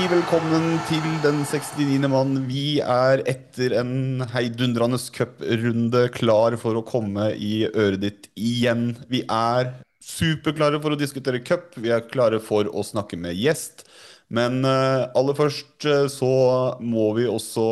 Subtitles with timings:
[0.09, 2.06] velkommen til den 69.
[2.09, 2.39] mann.
[2.48, 8.95] Vi er etter en heidundrende cuprunde klar for å komme i øret ditt igjen.
[9.12, 11.77] Vi er superklare for å diskutere cup.
[11.77, 13.84] Vi er klare for å snakke med gjest.
[14.33, 16.33] Men uh, aller først uh, så
[16.81, 17.69] må vi også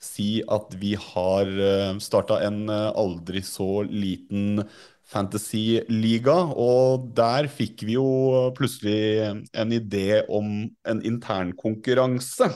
[0.00, 4.62] si at vi har uh, starta en eh, aldri så liten
[5.10, 12.50] fantasy-liga, og der fikk vi jo plutselig en idé om en internkonkurranse.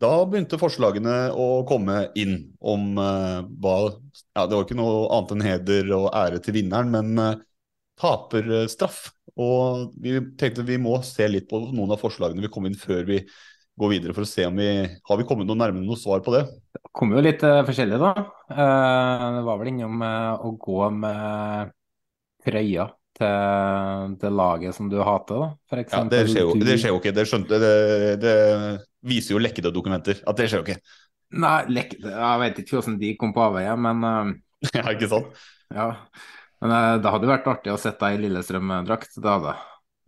[0.00, 3.76] Da begynte forslagene å komme inn om eh, hva
[4.32, 7.42] Ja, det var ikke noe annet enn heder og ære til vinneren, men uh,
[8.00, 9.10] taperstraff.
[9.40, 13.04] Og vi tenkte vi må se litt på noen av forslagene vi kom inn før
[13.08, 13.20] vi
[13.80, 16.34] går videre, for å se om vi har vi kommet noe nærmere noe svar på
[16.34, 16.44] det.
[16.92, 18.14] kom jo litt uh, forskjellig, da.
[18.50, 21.76] Uh, det var vel innom uh, å gå med
[22.44, 25.82] trøya til, til laget som du hater, da.
[25.82, 27.14] Ja, det skjer jo, det skjer jo ikke.
[27.16, 27.72] Det, skjønte, det,
[28.22, 28.34] det
[29.06, 30.98] viser jo lekkede dokumenter at det skjer jo ikke.
[31.40, 34.36] Nei, lek, jeg vet ikke hvordan de kom på avveie, men eh,
[34.76, 35.42] Ja, ikke sant?
[35.74, 35.90] ja.
[36.60, 39.58] Men eh, det hadde vært artig å sette deg i Lillestrøm-drakt, det hadde.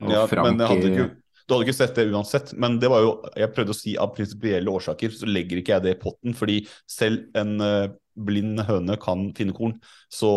[0.03, 1.11] Og Ja, Frank men jeg hadde ikke,
[1.47, 2.53] du hadde ikke sett det uansett.
[2.61, 5.85] Men det var jo, jeg prøvde å si av prinsipielle årsaker, så legger ikke jeg
[5.87, 6.37] det i potten.
[6.39, 6.59] Fordi
[6.91, 9.77] selv en eh, blind høne kan finne korn.
[10.13, 10.31] Så,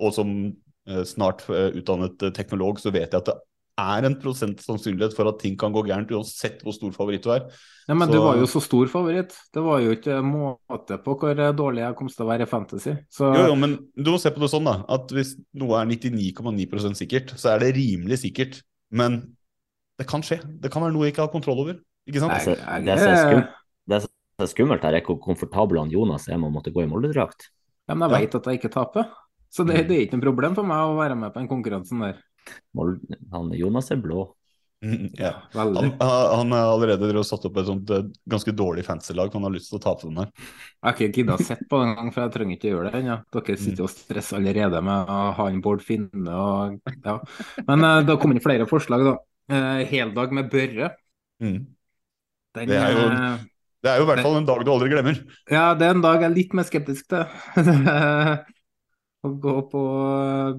[0.00, 0.34] og som
[1.04, 3.36] snart eh, utdannet eh, teknolog, så vet jeg at det
[3.80, 7.30] er en prosent sannsynlighet for at ting kan gå gærent, uansett hvor stor favoritt du
[7.34, 7.48] er.
[7.88, 9.34] Ja, men Så- du var jo så stor favoritt.
[9.52, 12.50] Det var jo ikke måte på hvor eh, dårlig jeg kom til å være i
[12.50, 12.94] fantasy.
[13.10, 14.84] Så Jo, jo, men du må se på det sånn, da.
[14.88, 18.62] At hvis noe er 99,9% sikkert, så er det rimelig sikkert.
[18.94, 19.34] Men
[19.98, 20.38] det kan skje.
[20.60, 21.80] Det kan være noe jeg ikke har kontroll over.
[22.06, 22.32] Ikke sant?
[22.32, 23.48] Nei, jeg- det som er skum-
[23.88, 24.06] det er
[24.46, 27.48] så skummelt her, er hvor komfortabel han Jonas er med å måtte gå i Molde-drakt.
[27.88, 29.10] Ja, men jeg vet at jeg ikke taper.
[29.54, 32.00] Så det, det er ikke noe problem for meg å være med på den konkurransen
[32.02, 32.16] der.
[33.34, 34.24] Han Jonas er blå.
[34.84, 35.30] Mm, ja.
[35.54, 35.82] Veldig.
[35.96, 39.46] Han, han er allerede og satt opp et sånt eh, ganske dårlig fancy-lag, for han
[39.48, 40.32] har lyst til å tape den her.
[40.34, 43.00] Jeg har ikke gidda å sett på den engang, for jeg trenger ikke gjøre det
[43.00, 43.16] ennå.
[43.38, 47.16] Dere sitter og stresser allerede med å ha en Bård Finne og ja.
[47.70, 49.14] Men uh, det har kommet flere forslag, da.
[49.54, 50.90] Uh, heldag med Børre.
[51.40, 51.58] Mm.
[52.58, 53.08] Den, Det er jo-
[53.84, 55.22] Det er jo i hvert fall en dag du aldri glemmer.
[55.52, 57.24] Ja, det er en dag jeg er litt mer skeptisk til.
[59.24, 59.82] Å gå på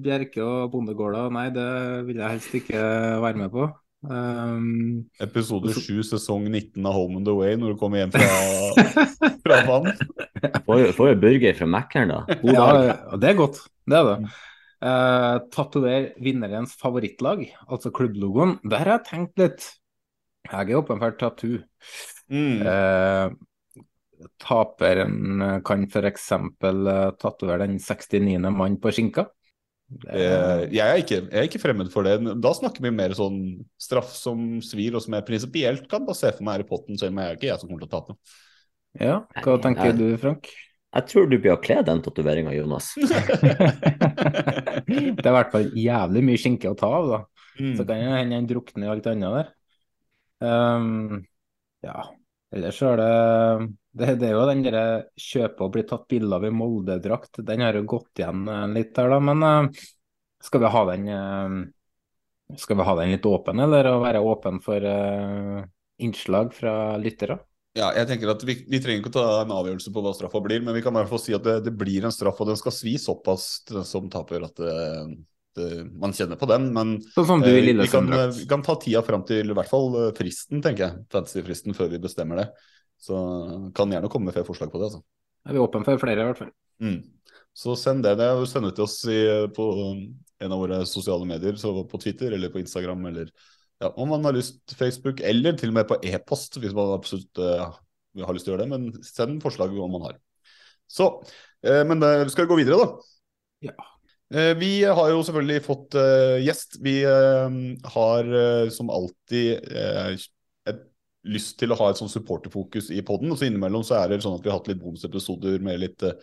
[0.02, 1.66] Bjerke og bondegårder, nei, det
[2.08, 2.80] vil jeg helst ikke
[3.22, 3.66] være med på.
[4.06, 8.26] Um, Episode 7, sesong 19 av Home and Away, når du kommer hjem fra,
[9.46, 9.88] fra vann.
[10.66, 12.18] Får jo- får jo burger fra Mækkern, da.
[12.42, 12.90] God ja, dag.
[12.90, 13.62] ja, det er godt.
[13.86, 14.18] Det er det.
[14.86, 18.58] Uh, Tatover vinnerens favorittlag, altså klubblogoen.
[18.66, 19.70] Der har jeg tenkt litt.
[20.46, 21.62] Jeg er åpen for tattoo.
[22.30, 22.60] Mm.
[22.66, 23.30] Eh,
[24.42, 26.28] taperen kan f.eks.
[26.32, 28.38] Uh, tatovere den 69.
[28.52, 29.28] mann på skinka.
[29.86, 32.18] Eh, Jeg er, ikke, jeg er ikke fremmed for det.
[32.42, 33.38] Da snakker vi mer sånn
[33.78, 36.98] straff som svir, og som jeg prinsipielt kan bare se for meg her i potten,
[36.98, 38.16] selv om jeg er ikke jeg som kommer til å tape.
[38.96, 40.50] Ja, hva Nei, tenker jeg, du, Frank?
[40.96, 42.90] Jeg tror du blir å kle den tatoveringa, Jonas.
[44.88, 47.22] det er i hvert fall jævlig mye skinke å ta av, da.
[47.56, 47.74] Mm.
[47.76, 49.52] Så kan det hende han drukner i alt annet der.
[50.44, 51.22] Um,
[51.84, 52.02] ja,
[52.52, 53.12] ellers så er det
[53.96, 54.86] det, det er jo den derre
[55.20, 57.40] kjøpe og bli tatt bilde av i Molde-drakt.
[57.46, 59.20] Den har jo gått igjen eh, litt her, da.
[59.24, 59.82] Men eh,
[60.44, 61.56] skal vi ha den eh,
[62.60, 64.84] Skal vi ha den litt åpen, eller å være åpen for,
[65.96, 67.40] innslag fra lyttere?
[67.76, 70.40] Ja, jeg tenker at vi, vi trenger ikke å ta en avgjørelse på hva straffa
[70.44, 72.52] blir, men vi kan i hvert fall si at det, det blir en straff, og
[72.52, 74.76] den skal svi såpass til den som taper at det,
[75.58, 76.70] det, man kjenner på den.
[76.76, 79.72] Men Sånn som du eh, vi, kan, vi kan ta tida fram til i hvert
[79.72, 81.04] fall fristen, tenker jeg.
[81.16, 82.48] Fantasy-fristen før vi bestemmer det.
[83.00, 83.16] Så
[83.76, 84.90] kan gjerne komme med flere forslag på det.
[84.90, 85.02] altså.
[85.46, 86.52] Er vi åpne for flere, i hvert fall?
[86.82, 87.00] Mm.
[87.56, 88.16] Så send det.
[88.20, 89.20] det Send det til oss i,
[89.56, 89.66] på
[90.44, 93.30] en av våre sosiale medier, så på Twitter eller på Instagram, eller
[93.80, 97.40] ja, om man har lyst Facebook, eller til og med på e-post, hvis man absolutt
[97.40, 97.66] eh,
[98.24, 98.72] har lyst til å gjøre det.
[98.72, 100.16] Men send forslag om man har.
[100.88, 101.10] Så,
[101.66, 103.12] eh, men eh, skal vi gå videre, da?
[103.70, 103.76] Ja.
[104.32, 105.96] Eh, Vi har jo selvfølgelig fått
[106.42, 106.80] gjest.
[106.84, 108.32] Vi har
[108.74, 110.16] som alltid eh,
[111.26, 113.32] lyst til å ha et sånn supporterfokus i podden.
[113.32, 116.06] Og så innimellom så er det sånn at vi har hatt litt bonusepisoder med litt
[116.06, 116.16] eh,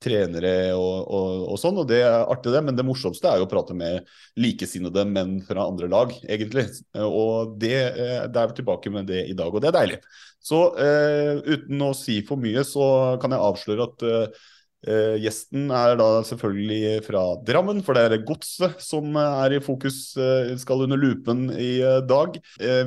[0.00, 2.62] trenere og, og, og sånn, og det er artig det.
[2.64, 4.08] Men det morsomste er jo å prate med
[4.40, 6.66] likesinnede menn fra andre lag, egentlig.
[7.04, 10.00] Og det, eh, det er vi tilbake med det i dag, og det er deilig.
[10.40, 12.86] Så eh, uten å si for mye, så
[13.20, 14.46] kan jeg avsløre at eh,
[14.80, 19.98] Eh, gjesten er da selvfølgelig fra Drammen, for det er Godset som er i fokus,
[20.16, 22.38] uh, skal under lupen i uh, dag.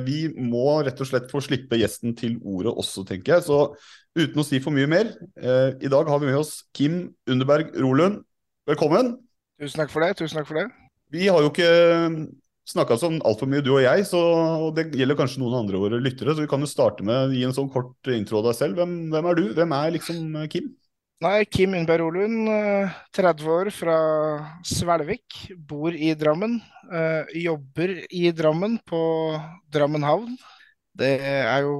[0.02, 3.46] Vi må rett og slett få slippe gjesten til ordet også, tenker jeg.
[3.46, 3.60] Så
[4.18, 5.10] uten å si for mye mer,
[5.82, 8.22] i dag har vi med oss Kim Underberg Rolund.
[8.70, 9.14] Velkommen.
[9.62, 10.14] Tusen takk for det.
[10.18, 10.68] tusen takk for det.
[11.14, 11.70] Vi har jo ikke
[12.70, 14.20] snakka sånn altfor mye, du og jeg, så
[14.66, 16.34] og det gjelder kanskje noen andre av våre lyttere.
[16.34, 18.80] Så vi kan jo starte med å gi en sånn kort intro av deg selv.
[18.80, 19.44] Hvem, hvem er du?
[19.58, 20.72] Hvem er liksom Kim?
[21.24, 23.94] Nei, Kim Unnberg Olund, eh, 30 år fra
[24.66, 25.54] Svelvik.
[25.56, 26.60] Bor i Drammen.
[26.92, 29.00] eh, Jobber i Drammen på
[29.72, 30.36] Drammen havn.
[30.94, 31.78] Det er jo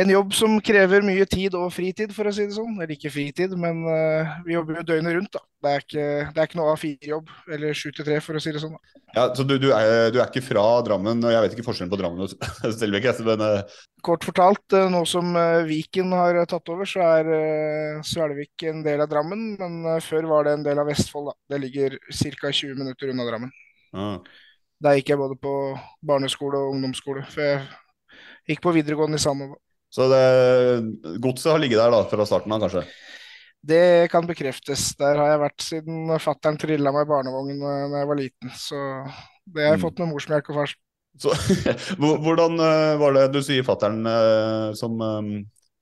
[0.00, 2.76] en jobb som krever mye tid og fritid, for å si det sånn.
[2.78, 5.42] Eller ikke fritid, men uh, vi jobber jo døgnet rundt, da.
[5.60, 8.54] Det er ikke, det er ikke noe A4-jobb, eller 7 til 3, for å si
[8.54, 8.76] det sånn.
[8.76, 9.02] da.
[9.16, 11.92] Ja, så du, du, er, du er ikke fra Drammen, og jeg vet ikke forskjellen
[11.92, 12.32] på Drammen og
[12.76, 13.08] Stelvik?
[13.26, 15.34] men eh, Kort fortalt, eh, nå som
[15.68, 19.50] Viken har tatt over, så er uh, Svelvik en del av Drammen.
[19.60, 21.36] Men før var det en del av Vestfold, da.
[21.52, 22.52] Det ligger ca.
[22.52, 23.58] 20 minutter unna Drammen.
[23.92, 24.14] ja.
[24.80, 25.50] Der gikk jeg både på
[26.08, 27.26] barneskole og ungdomsskole.
[27.28, 27.66] For jeg
[28.48, 29.58] gikk på videregående i Sandova.
[29.90, 30.24] Så det,
[31.22, 32.84] godset har ligget der da, fra starten av, kanskje?
[33.60, 34.94] Det kan bekreftes.
[34.96, 38.52] Der har jeg vært siden fattern trilla meg i barnevogn da jeg var liten.
[38.56, 38.78] Så
[39.50, 39.84] det har jeg Mm.
[39.84, 40.76] fått med morsmelk og fars.
[41.20, 41.34] Så,
[41.98, 44.94] hvordan eh, var det Du sier fattern eh, som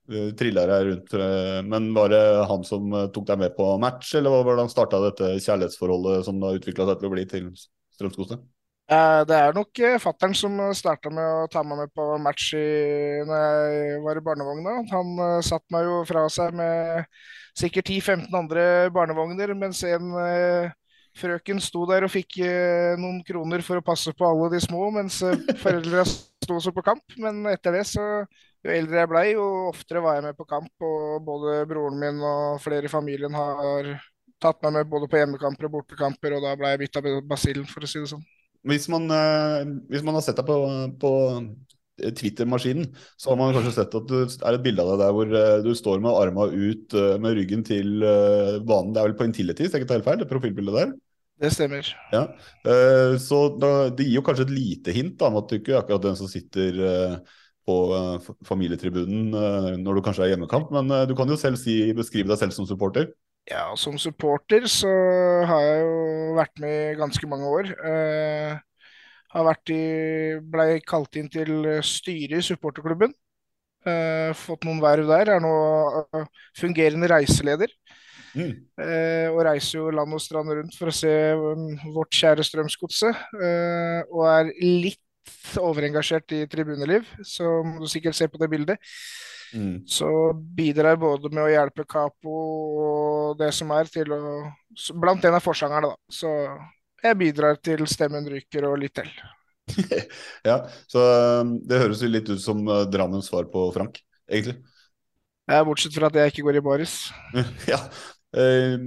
[0.09, 4.15] trilla deg rundt, eh, men var det han som eh, tok deg med på match,
[4.17, 7.51] eller hvordan starta dette kjærlighetsforholdet som da utvikla seg til å bli til
[7.93, 8.41] Strømsgodset?
[8.89, 12.53] Eh, Det er nok eh, fattern som starta med å ta meg med på match
[12.57, 12.61] i,
[13.27, 14.73] når jeg var i barnevogna.
[14.89, 17.05] Han eh, satt meg jo fra seg med
[17.59, 18.63] sikkert 10-15 andre
[18.95, 20.71] barnevogner, mens en eh,
[21.19, 24.87] frøken sto der og fikk eh, noen kroner for å passe på alle de små,
[24.95, 27.05] mens eh, foreldra sto så på kamp.
[27.21, 28.07] Men etter det, så
[28.65, 30.73] jo eldre jeg blei, jo oftere var jeg med på kamp.
[30.81, 33.93] Og både broren min og flere i familien har
[34.41, 37.85] tatt meg med både på hjemmekamper og bortekamper, og da blei jeg bytta basillen, for
[37.85, 38.25] å si det sånn.
[38.67, 40.57] Hvis man, eh, hvis man har sett deg på,
[40.99, 41.11] på
[41.99, 42.89] Twitter-maskinen,
[43.19, 45.59] så har man kanskje sett at det er et bilde av deg der hvor eh,
[45.65, 48.93] du står med arma ut eh, med ryggen til eh, banen.
[48.95, 50.95] Det er vel på Intility, hvis jeg ikke tar helt feil, det profilbildet der?
[51.39, 51.87] Det stemmer.
[52.11, 52.25] Ja,
[52.67, 55.77] eh, så da, det gir jo kanskje et lite hint da, om at du ikke
[55.77, 57.15] er akkurat den som sitter eh,
[57.69, 61.59] på eh, familietribunen eh, når du kanskje er hjemmekamp, men eh, du kan jo selv
[61.61, 63.11] si, beskrive deg selv som supporter.
[63.49, 64.89] Ja, som supporter så
[65.49, 67.71] har jeg jo vært med i ganske mange år.
[67.91, 68.59] Eh,
[69.33, 69.81] har vært i,
[70.53, 73.13] blei kalt inn til styret i supporterklubben.
[73.87, 75.33] Eh, fått noen verv der.
[75.35, 75.53] Er nå
[76.13, 77.73] eh, fungerende reiseleder.
[78.35, 78.51] Mm.
[78.77, 83.23] Eh, og reiser jo land og strand rundt for å se um, vårt kjære Strømsgodset.
[83.39, 88.93] Eh, og er litt overengasjert i tribuneliv, så må du sikkert se på det bildet.
[89.53, 89.87] Mm.
[89.89, 90.09] Så
[90.55, 92.35] bidrar både med å hjelpe Capo
[92.85, 94.23] og det som er, til å
[95.01, 96.13] Blant en av forsangerne, da.
[96.13, 96.29] Så
[97.01, 99.09] jeg bidrar til stemmen ryker og litt til.
[100.49, 103.97] Ja, så eh, det høres jo litt ut som Drammen Drammens svar på Frank,
[104.29, 104.59] egentlig.
[105.65, 106.95] Bortsett fra at jeg ikke går i baris.
[107.71, 107.81] Ja,
[108.37, 108.77] eh,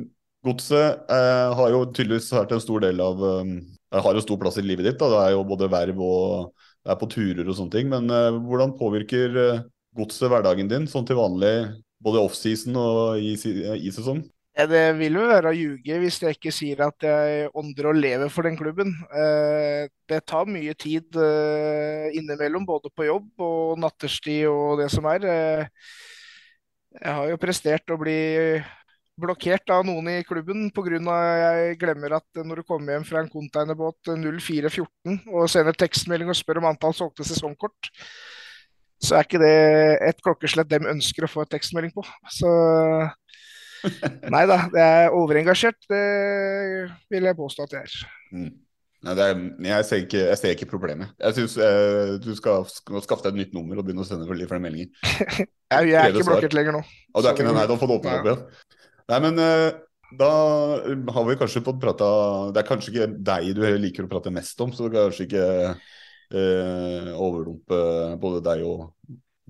[0.46, 3.52] Godset eh, har jo tydeligvis vært en stor del av eh,
[3.94, 4.98] Har jo stor plass i livet ditt.
[5.00, 5.10] Da.
[5.10, 7.90] Det er jo både verv og er på turer og sånne ting.
[7.92, 8.08] Men
[8.46, 9.36] hvordan påvirker
[9.96, 11.56] Godset hverdagen din sånn til vanlig,
[12.02, 14.22] både offseason og i, i sesong?
[14.52, 17.96] Ja, det vil jo være å ljuge hvis jeg ikke sier at jeg ånder og
[17.96, 18.90] lever for den klubben.
[19.08, 25.08] Eh, det tar mye tid eh, innimellom, både på jobb og nattestid og det som
[25.08, 25.24] er.
[25.24, 25.88] Eh,
[26.98, 28.18] jeg har jo prestert å bli
[29.22, 31.00] blokkert av noen i klubben pga.
[31.00, 36.36] jeg glemmer at når du kommer hjem fra en containerbåt 0414 og sender tekstmelding og
[36.36, 37.88] spør om antall solgte sesongkort,
[39.02, 39.54] så er ikke det
[40.08, 42.04] et klokkeslett dem ønsker å få en tekstmelding på.
[42.30, 42.50] Så
[44.34, 46.04] nei da, det er overengasjert, det
[47.10, 47.96] vil jeg påstå at det er.
[48.34, 48.52] Mm.
[49.02, 51.10] Nei, det er jeg, ser ikke, jeg ser ikke problemet.
[51.18, 54.28] Jeg syns eh, du skal, skal skaffe deg et nytt nummer og begynne å sende
[54.28, 54.92] veldig flere meldinger.
[55.42, 56.82] jeg, jeg er ikke blokkert lenger nå.
[57.10, 58.44] Og du er ikke det, nei, da får du åpne opp igjen.
[59.10, 59.80] Nei, men eh,
[60.22, 60.30] da
[61.16, 62.06] har vi kanskje fått prata
[62.52, 65.46] Det er kanskje ikke deg du liker å prate mest om, så kanskje ikke
[66.32, 67.82] eh, overdumpe
[68.22, 68.88] både deg og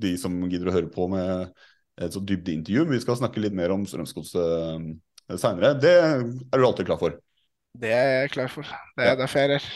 [0.03, 1.53] de som gidder å høre på med
[2.01, 2.87] et så dybdeintervju.
[2.91, 5.75] Vi skal snakke litt mer om Strømsgodset eh, seinere.
[5.81, 6.23] Det er
[6.57, 7.19] du alltid klar for?
[7.79, 8.69] Det er jeg klar for.
[8.97, 9.19] Det er ja.
[9.21, 9.69] derfor jeg er her.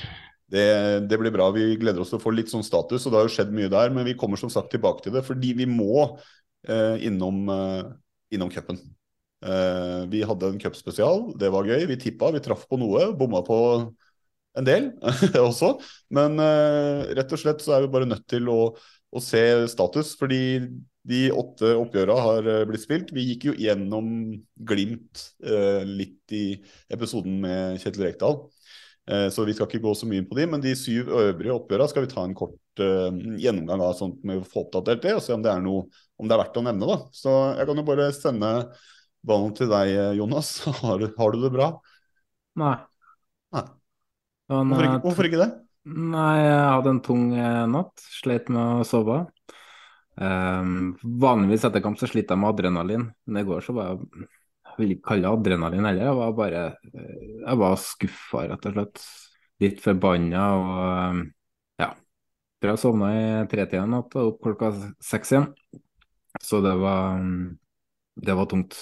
[0.46, 0.66] Det,
[1.10, 1.48] det, blir bra.
[1.54, 3.70] Vi gleder oss til å få litt sånn status, og det har jo skjedd mye
[3.72, 3.94] der.
[3.94, 6.04] Men vi kommer som sagt tilbake til det, fordi vi må
[6.68, 7.82] eh, innom, eh,
[8.36, 8.78] innom cupen.
[9.46, 11.88] Eh, vi hadde en cupspesial, det var gøy.
[11.90, 13.08] Vi tippa, vi traff på noe.
[13.18, 13.58] Bomma på
[14.56, 14.90] en del
[15.48, 15.76] også.
[16.14, 20.14] Men uh, rett og slett så er vi bare nødt til å, å se status,
[20.18, 20.42] fordi
[21.06, 23.12] de åtte oppgjørene har eh, blitt spilt.
[23.14, 24.08] Vi gikk jo gjennom
[24.66, 26.56] Glimt uh, litt i
[26.90, 28.40] episoden med Kjetil Rekdal.
[29.06, 31.54] Uh, så vi skal ikke gå så mye inn på de, men de syv øvrige
[31.54, 35.22] oppgjørene skal vi ta en kort gjennomgang av, sånn med å få oppdatert det, og
[35.24, 35.86] se om det er noe
[36.20, 36.90] om det er verdt å nevne.
[36.90, 36.98] da.
[37.14, 38.50] Så jeg kan jo bare sende
[39.24, 40.50] ballen til deg, Jonas.
[40.82, 41.70] Har har du det bra?
[42.60, 42.74] Nei.
[44.46, 45.48] Hvorfor, ikke, hvorfor ikke det?
[45.86, 47.28] Nei, jeg hadde en tung
[47.72, 48.06] natt.
[48.20, 49.20] Slet med å sove.
[50.16, 54.26] Um, vanligvis etter kamp så sliter jeg med adrenalin, men i går så var jeg
[54.76, 56.04] jeg vil ikke kalle det adrenalin heller.
[56.04, 56.62] Jeg var bare
[56.92, 59.04] jeg var skuffa, rett og slett.
[59.64, 61.22] Litt forbanna og
[61.80, 61.88] ja.
[62.66, 65.48] Jeg sovna i tretida i natt og opp klokka seks igjen.
[66.44, 67.24] Så det var
[68.20, 68.76] det var tungt.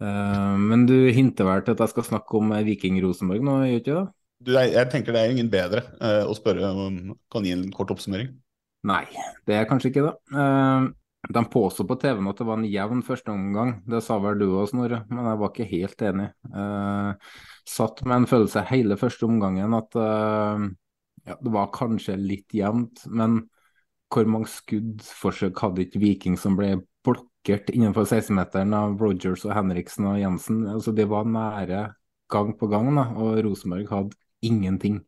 [0.00, 3.96] Men du hinter vel til at jeg skal snakke om Viking Rosenborg nå, gjør ikke
[3.96, 4.06] det?
[4.48, 8.32] Jeg, tenker det er ingen bedre uh, å spørre om kan gi en kort oppsummering.
[8.88, 9.04] Nei,
[9.44, 10.14] det er kanskje ikke det.
[10.32, 10.88] Uh,
[11.28, 14.70] de påsto på TV-en at det var en jevn førsteomgang, det sa vel du òg,
[14.70, 16.28] Snorre, men jeg var ikke helt enig.
[16.54, 17.34] Uh,
[17.68, 23.42] satt med en følelse hele første omgangen at ja, det var kanskje litt jevnt, men
[24.10, 26.72] hvor mange skuddforsøk hadde ikke Viking som ble
[27.06, 30.64] blokkert innenfor 16-meteren av Rogers og Henriksen og Jensen?
[30.72, 31.84] Altså, de var nære
[32.32, 35.00] gang på gang, da, og Rosenborg hadde ingenting.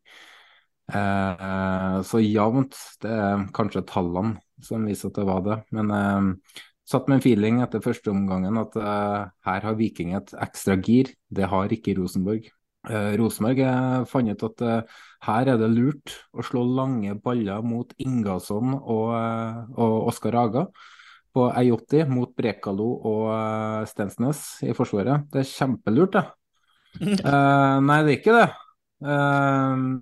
[0.93, 5.59] Eh, så jevnt, det er kanskje tallene som viser at det var det.
[5.75, 10.35] Men eh, satt med en feeling etter første omgangen at eh, her har Viking et
[10.43, 11.13] ekstra gir.
[11.29, 12.49] Det har ikke Rosenborg.
[12.89, 14.97] Eh, Rosenborg fant ut at eh,
[15.27, 20.67] her er det lurt å slå lange baller mot Ingasson og, eh, og Oskar Aga
[21.33, 25.25] på E80 mot Brekalo og uh, Stensnes i Forsvaret.
[25.33, 26.25] Det er kjempelurt, det.
[27.01, 28.49] Eh, nei, det er ikke det.
[29.03, 29.99] Uh,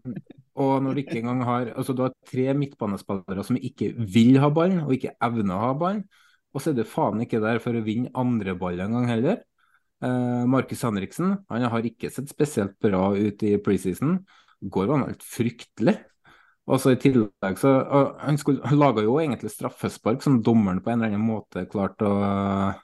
[0.61, 4.51] og når du ikke engang har altså Du har tre midtbanespillere som ikke vil ha
[4.53, 6.03] ballen, og ikke evner å ha ballen.
[6.51, 9.41] Og så er du faen ikke der for å vinne andre ball engang heller.
[10.01, 14.19] Uh, Markus Henriksen han har ikke sett spesielt bra ut i preseason.
[14.61, 15.97] Går han helt fryktelig.
[16.69, 20.81] Og så i tillegg så uh, Han, skulle, han laga jo egentlig straffespark som dommeren
[20.83, 22.83] på en eller annen måte klarte å uh,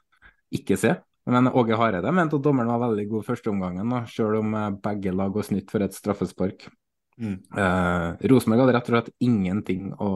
[0.55, 0.95] ikke se.
[1.27, 4.53] Men Åge Hareide mente at dommeren var veldig god førsteomgangen, selv om
[4.84, 6.69] begge lag var snytt for et straffespark.
[7.17, 7.38] Mm.
[7.57, 10.10] Eh, Rosenborg hadde rett og slett ingenting å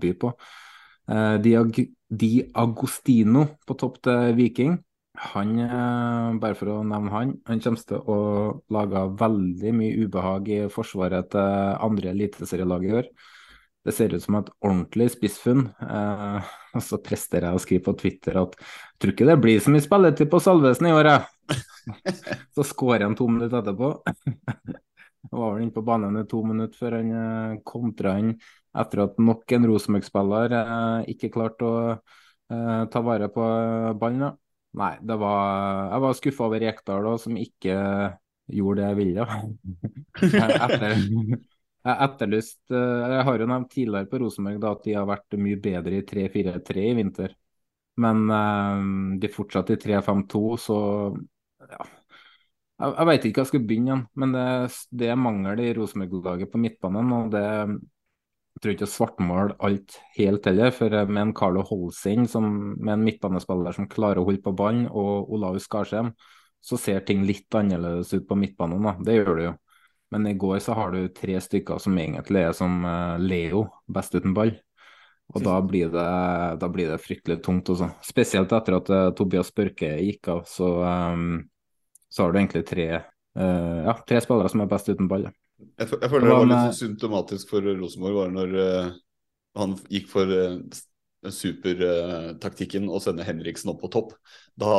[0.00, 0.32] by på.
[1.10, 4.78] Eh, Diag Di Agostino på topp til Viking.
[5.32, 8.18] Han, eh, bare for å nevne han, han kommer til å
[8.70, 13.10] lage veldig mye ubehag i forsvaret til andre eliteserielag i år.
[13.84, 15.66] Det ser ut som et ordentlig spissfunn.
[15.84, 19.60] Eh, og så presterer jeg å skrive på Twitter at jeg tror ikke det blir
[19.60, 21.60] så mye spilletid på Salvesen i år, jeg.
[22.56, 23.92] så skårer han to minutter etterpå.
[25.30, 28.34] Han var vel inne på banen i to minutter før han eh, kontra inn
[28.76, 33.46] etter at nok en Rosenborg-spiller eh, ikke klarte å eh, ta vare på
[34.00, 34.36] ballen.
[34.74, 37.76] Nei, det var, jeg var skuffa over Rekdal òg, som ikke
[38.52, 39.26] gjorde det jeg ville.
[40.66, 40.98] Etter,
[41.84, 45.58] jeg etterlyst Jeg har jo nevnt tidligere på Rosenborg da, at de har vært mye
[45.60, 47.34] bedre i 3-4-3 i vinter.
[48.00, 48.24] Men
[49.22, 50.78] de fortsatte i 3-5-2, så
[51.70, 51.84] ja,
[52.80, 54.46] jeg, jeg veit ikke hva jeg skal begynne igjen, men det,
[54.98, 57.12] det er mangel i Rosenborg-laget på midtbanen.
[57.14, 57.44] og det
[58.54, 62.44] jeg tror ikke å svartmale alt helt heller, for med en Carlo Holsing som,
[62.78, 66.12] med en midtbanespiller som klarer å holde på ballen, og Olaus Skarsheim,
[66.64, 68.86] så ser ting litt annerledes ut på midtbanen.
[68.86, 68.94] Da.
[69.04, 69.54] Det gjør det jo.
[70.12, 74.14] Men i går så har du tre stykker som egentlig er som uh, Leo, best
[74.14, 74.52] uten ball.
[75.32, 76.08] Og da blir det,
[76.60, 77.88] da blir det fryktelig tungt også.
[78.04, 81.38] Spesielt etter at uh, Tobias Børke gikk av, så um,
[82.12, 82.88] så har du egentlig tre,
[83.40, 85.26] uh, ja, tre spillere som er best uten ball.
[85.64, 88.92] Jeg, jeg føler det var litt symptomatisk for Rosenborg var når uh,
[89.58, 90.30] han gikk for
[91.32, 94.16] supertaktikken å sende Henriksen opp på topp,
[94.60, 94.72] da,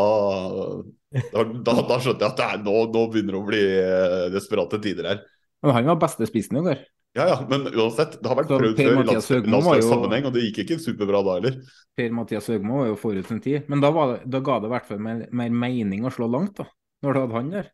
[1.32, 4.26] da, da, da skjønte jeg at det er, nå, nå begynner det å bli eh,
[4.34, 5.24] desperate tider her.
[5.66, 6.84] Men han var beste spissen i går.
[7.16, 10.82] Ja, ja, men uansett, det har vært prøvd før i landslagssammenheng, og det gikk ikke
[10.84, 11.62] superbra da heller.
[11.96, 14.74] Per-Mathias Høgmo var jo forut sin tid, men da, var det, da ga det i
[14.74, 16.68] hvert fall mer, mer mening å slå langt, da,
[17.06, 17.72] når du hadde han der.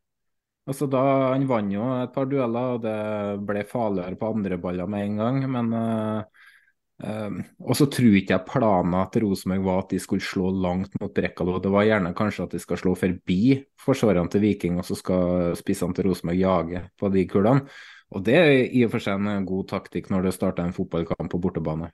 [0.70, 1.02] Altså da,
[1.34, 2.98] Han vant jo et par dueller, og det
[3.48, 5.40] ble farligere på andre baller med en gang.
[5.58, 6.41] Men eh,
[7.04, 10.96] eh, Og så tror ikke jeg planen til Rosenborg var at de skulle slå langt
[11.02, 11.60] mot Brekkalo.
[11.64, 13.42] Det var gjerne kanskje at de skal slå forbi
[13.82, 17.66] forsvarerne til Viking, og så skal spissene til Rosenborg jage på de kulene.
[18.12, 21.32] Og det er i og for seg en god taktikk når det starter en fotballkamp
[21.32, 21.92] på bortebane.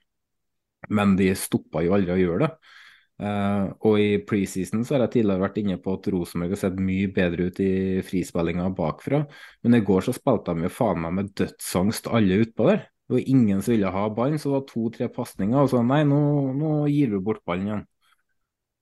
[0.94, 2.74] Men de stoppa jo aldri å gjøre det.
[3.18, 6.76] Uh, og i preseason så har jeg tidligere vært inne på at Rosenborg har sett
[6.78, 7.72] mye bedre ut i
[8.06, 9.24] frispillinga bakfra,
[9.66, 12.84] men i går så spilte de jo faen meg med dødsangst alle utpå der.
[13.08, 16.02] Det var ingen som ville ha ballen, så det var to-tre pasninger, og så nei,
[16.08, 16.18] nå,
[16.58, 17.86] nå gir vi bort ballen igjen.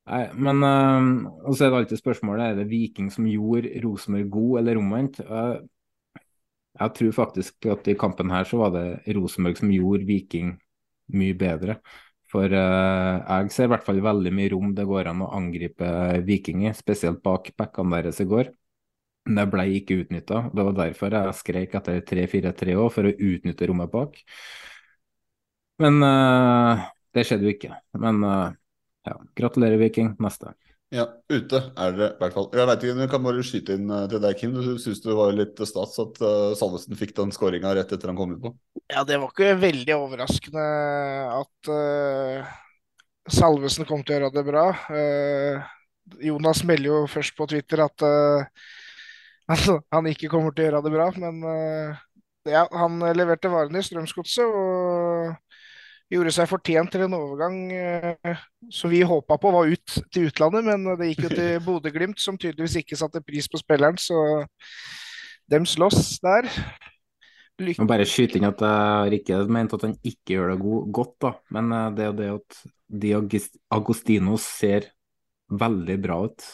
[0.06, 1.06] Nei, men øh,
[1.46, 5.20] Og så er det alltid spørsmålet er det Viking som gjorde Rosenborg god, eller omvendt.
[5.20, 5.56] Eh,
[6.80, 10.52] jeg tror faktisk at i kampen her så var det Rosenborg som gjorde Viking
[11.16, 11.78] mye bedre.
[12.30, 15.90] For øh, jeg ser i hvert fall veldig mye rom det går an å angripe
[16.26, 18.50] Viking i, spesielt bak backene deres i går.
[19.26, 20.44] Det ble ikke utnytta.
[20.54, 24.20] Det var derfor jeg skrek etter 3-4-3 òg, for å utnytte rommet bak.
[25.82, 27.72] Men uh, det skjedde jo ikke.
[28.00, 28.54] Men uh,
[29.06, 30.14] ja, gratulerer, Viking.
[30.22, 30.54] Neste.
[30.94, 32.46] Ja, ute er det i hvert fall.
[32.54, 34.52] Jeg vet ikke, Du kan bare skyte inn eh, til deg, Kim.
[34.54, 38.18] Du syns det var litt stas at uh, Salvesen fikk den skåringa rett etter han
[38.18, 38.52] kom ut på?
[38.86, 40.66] Ja, det var ikke veldig overraskende
[41.34, 42.54] at uh,
[43.26, 44.68] Salvesen kom til å gjøre det bra.
[46.22, 48.46] Jonas melder jo først på Twitter at eh,
[49.50, 52.04] han, han ikke kommer til å gjøre det bra, men eh,
[52.52, 55.36] ja, han leverte varene i Strømsgodset og
[56.12, 60.66] gjorde seg fortjent til en overgang eh, som vi håpa på var ut til utlandet,
[60.68, 64.44] men det gikk jo til Bodø-Glimt, som tydeligvis ikke satte pris på spilleren, så
[65.50, 66.48] dem slåss der.
[67.56, 70.80] Lykke bare skyte inn at jeg har ikke ment at han ikke gjør det go
[70.98, 71.30] godt, da.
[71.56, 74.90] Men eh, det er det at Di Agis- Agostinos ser
[75.50, 76.44] veldig bra ut.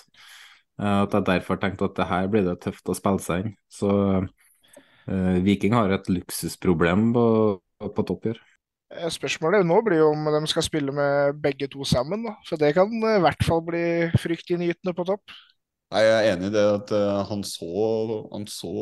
[0.82, 3.52] Eh, At jeg derfor tenkte at det her blir det tøft å spille seg inn.
[3.70, 7.26] Så uh, Viking har et luksusproblem på,
[7.94, 8.40] på topp i år.
[8.96, 12.34] Eh, Spørsmålet nå blir jo om de skal spille med begge to sammen, da.
[12.48, 13.84] For det kan i hvert fall bli
[14.22, 15.36] fryktinngytende på topp.
[15.92, 17.68] Nei, Jeg er enig i det at uh, han så,
[18.32, 18.72] han så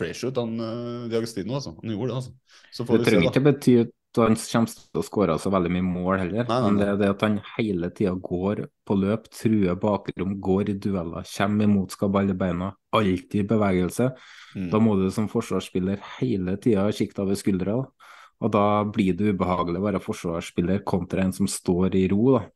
[0.00, 1.58] fresh ut, han uh, Diagostino.
[1.58, 1.76] Altså.
[1.82, 2.62] Han gjorde det, altså.
[2.72, 3.34] Så får Det vi se, trenger da.
[3.34, 3.74] ikke bety
[4.18, 6.96] han kommer til å skåre så veldig mye mål heller, Nei, nei, men det er
[6.98, 11.94] det at han hele tida går på løp, truer bakrom, går i dueller, kommer imot,
[11.94, 14.08] skal balle beina, alltid i bevegelse.
[14.56, 14.66] Mm.
[14.72, 18.16] Da må du som forsvarsspiller hele tida kikke over skuldra, da.
[18.42, 22.24] og da blir det ubehagelig å være forsvarsspiller kontra en som står i ro.
[22.40, 22.46] da.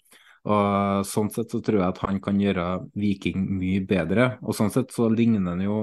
[0.45, 2.67] Og Sånn sett så tror jeg at han kan gjøre
[2.99, 5.79] Viking mye bedre, og sånn sett så ligner han jo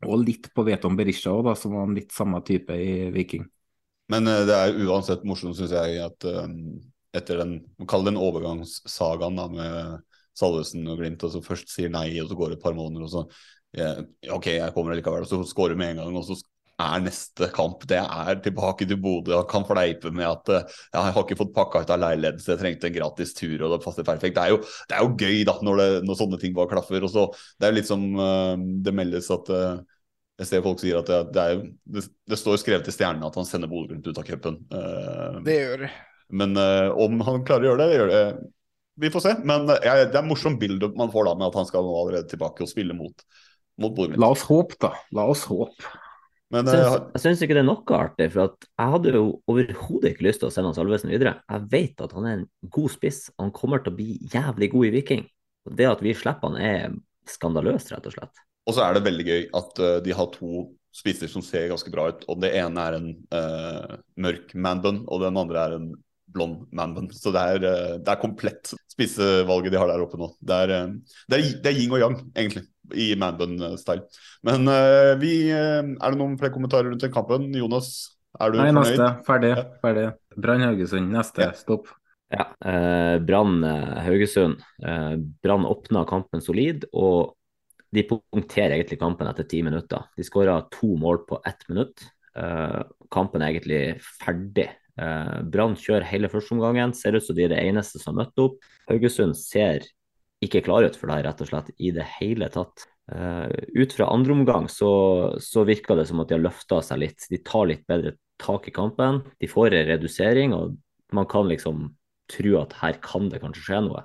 [0.00, 3.44] og litt på Veton Berisha òg, som var en litt samme type i Viking.
[4.10, 6.54] Men eh, det er uansett morsomt, syns jeg, at um,
[7.16, 7.56] etter den
[7.90, 10.06] Kall det den overgangssagaen da, med
[10.38, 13.06] Salvesen og Glimt, og så først sier nei, og så går det et par måneder,
[13.06, 13.26] og så
[13.76, 13.92] ja,
[14.34, 16.38] OK, jeg kommer likevel, og så skårer med en gang, og så
[16.80, 21.02] er neste kamp det er tilbake til Bodø Han kan fleipe med at eh, ja,
[21.02, 23.74] jeg har ikke fått pakka ut av leiligheten, så jeg trengte en gratis tur, og
[23.74, 24.36] det passer perfekt.
[24.38, 27.04] Det er jo, det er jo gøy da, når, det, når sånne ting bare klaffer.
[27.04, 27.26] og så
[27.60, 29.82] Det er litt som uh, det meldes at eh,
[30.40, 31.58] jeg ser folk sier at det, det, er,
[31.96, 34.56] det, det står skrevet i stjernene at han sender Bodø-Glimt ut av cupen.
[34.72, 35.90] Uh, Det gjør det.
[36.40, 38.24] men uh, om han klarer å gjøre det, det gjør det.
[39.00, 39.34] Vi får se.
[39.48, 41.92] Men uh, det er en morsom build-up man får da med at han skal nå
[42.02, 43.26] allerede tilbake og spille mot,
[43.80, 44.22] mot Bodø-Glimt.
[44.24, 44.94] La oss håpe, da.
[45.16, 45.92] La oss håpe.
[46.50, 49.26] Men Jeg syns- Jeg syns ikke det er noe artig, for at jeg hadde jo
[49.46, 51.36] overhodet ikke lyst til å sende Salvesen videre.
[51.46, 54.88] Jeg vet at han er en god spiss, han kommer til å bli jævlig god
[54.88, 55.22] i Viking.
[55.68, 56.96] Og Det at vi slipper han er
[57.30, 58.42] skandaløst, rett og slett.
[58.68, 61.90] Og så er det veldig gøy at uh, de har to spisser som ser ganske
[61.92, 62.24] bra ut.
[62.30, 65.90] Og det ene er en uh, mørk manbun, og den andre er en
[66.30, 67.08] blond manbun.
[67.14, 70.32] Så det er, uh, det er komplett spissevalget de har der oppe nå.
[70.42, 74.02] Det er, uh, det er, det er yin og yang, egentlig, i manbun-style.
[74.46, 74.66] Men
[75.20, 77.46] vi Er det noen flere kommentarer rundt den kampen?
[77.54, 78.90] Jonas, er du Nei, fornøyd?
[78.98, 79.10] neste.
[79.28, 79.52] Ferdig.
[79.84, 80.06] ferdig.
[80.34, 81.52] Brann Haugesund, neste.
[81.58, 81.92] Stopp.
[82.34, 83.62] Ja, eh, Brann
[84.06, 84.58] Haugesund.
[84.82, 87.36] Eh, Brann åpna kampen solid, og
[87.94, 90.06] de punkterer egentlig kampen etter ti minutter.
[90.16, 92.04] De skåra to mål på ett minutt.
[92.38, 93.82] Uh, kampen er egentlig
[94.20, 94.68] ferdig.
[95.00, 98.42] Uh, Brann kjører hele førsteomgangen, ser ut som de er det eneste som har møtt
[98.42, 98.60] opp.
[98.90, 99.88] Haugesund ser
[100.44, 102.86] ikke klar ut for det, rett og slett, i det hele tatt.
[103.10, 104.92] Uh, ut fra andre omgang så,
[105.42, 107.26] så virker det som at de har løfta seg litt.
[107.32, 109.24] De tar litt bedre tak i kampen.
[109.42, 110.78] De får en redusering, og
[111.16, 111.88] man kan liksom
[112.30, 114.04] tro at her kan det kanskje skje noe.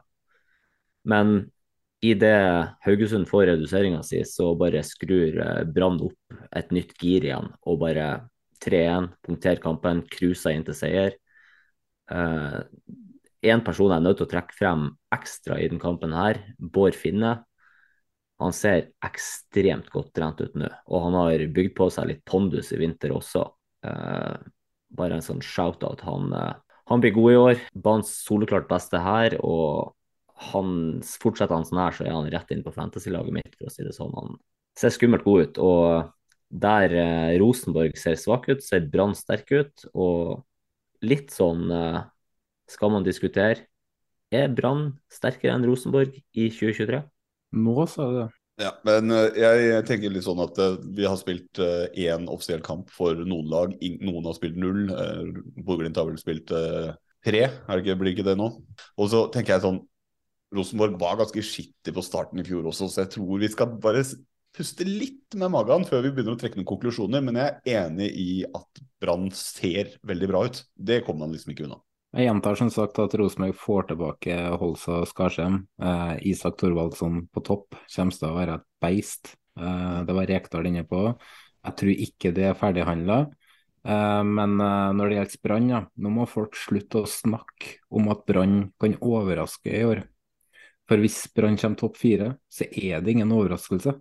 [1.05, 1.51] Men
[2.03, 7.51] idet Haugesund får reduseringa si, så bare skrur eh, Brann opp et nytt gir igjen
[7.63, 8.09] og bare
[8.65, 11.17] 3-1, punkterer kampen, cruiser inn til seier.
[12.09, 16.39] Én uh, person jeg er nødt til å trekke frem ekstra i den kampen her,
[16.57, 17.37] Bård Finne.
[18.41, 22.73] Han ser ekstremt godt trent ut nå, og han har bygd på seg litt pondus
[22.75, 23.45] i vinter også.
[23.85, 24.35] Uh,
[24.95, 26.03] bare en sånn shout-out.
[26.07, 27.61] Han, uh, han, blir god i år.
[27.75, 29.37] Banens soleklart beste her.
[29.43, 29.95] og
[30.51, 33.73] han Fortsetter han sånn her, så er han rett inn på fantasy-laget mitt, for å
[33.73, 34.13] si det sånn.
[34.17, 34.35] Han
[34.75, 35.59] ser skummelt god ut.
[35.63, 36.13] og
[36.49, 39.87] der eh, Rosenborg ser svak ut, ser Brann sterk ut.
[39.93, 40.43] Og
[41.05, 42.01] litt sånn eh,
[42.71, 43.67] skal man diskutere.
[44.33, 47.03] Er Brann sterkere enn Rosenborg i 2023?
[47.55, 48.27] Nå, sa du det.
[48.63, 52.63] Ja, men eh, jeg tenker litt sånn at uh, vi har spilt én uh, offisiell
[52.63, 53.73] kamp for noen lag.
[53.99, 54.87] Noen har spilt null.
[55.57, 56.53] Bodø-Glimt har vel spilt
[57.25, 58.51] tre, er det ikke, blir ikke det nå?
[59.01, 59.81] Og så tenker jeg sånn
[60.53, 64.03] Rosenborg var ganske skittig på starten i fjor også, så jeg tror vi skal bare
[64.55, 67.23] puste litt med magen før vi begynner å trekke noen konklusjoner.
[67.25, 70.61] Men jeg er enig i at Brann ser veldig bra ut.
[70.75, 71.81] Det kommer man liksom ikke unna.
[72.15, 75.65] Jeg gjentar som sagt at Rosenborg får tilbake Holsa og Skarsheim.
[75.83, 79.33] Eh, Isak Thorvaldsson på topp kommer til å være et beist.
[79.59, 81.09] Eh, det var Rekdal inne på.
[81.65, 83.19] Jeg tror ikke det er ferdighandla.
[83.85, 88.07] Eh, men eh, når det gjelder Brann, ja, nå må folk slutte å snakke om
[88.13, 90.05] at Brann kan overraske i år.
[90.89, 93.95] For hvis Brann kommer topp fire, så er det ingen overraskelse.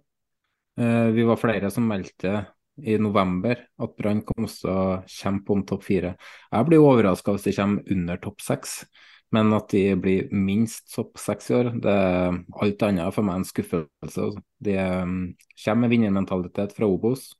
[0.80, 2.42] Eh, vi var flere som meldte
[2.82, 6.14] i november at Brann kom til å kjempe om topp fire.
[6.50, 8.80] Jeg blir overraska hvis de kommer under topp seks,
[9.34, 13.40] men at de blir minst topp seks i år, det er alt annet for meg
[13.40, 14.28] en skuffelse.
[14.66, 15.22] De mm,
[15.64, 17.30] kommer med vinnermentalitet fra Obos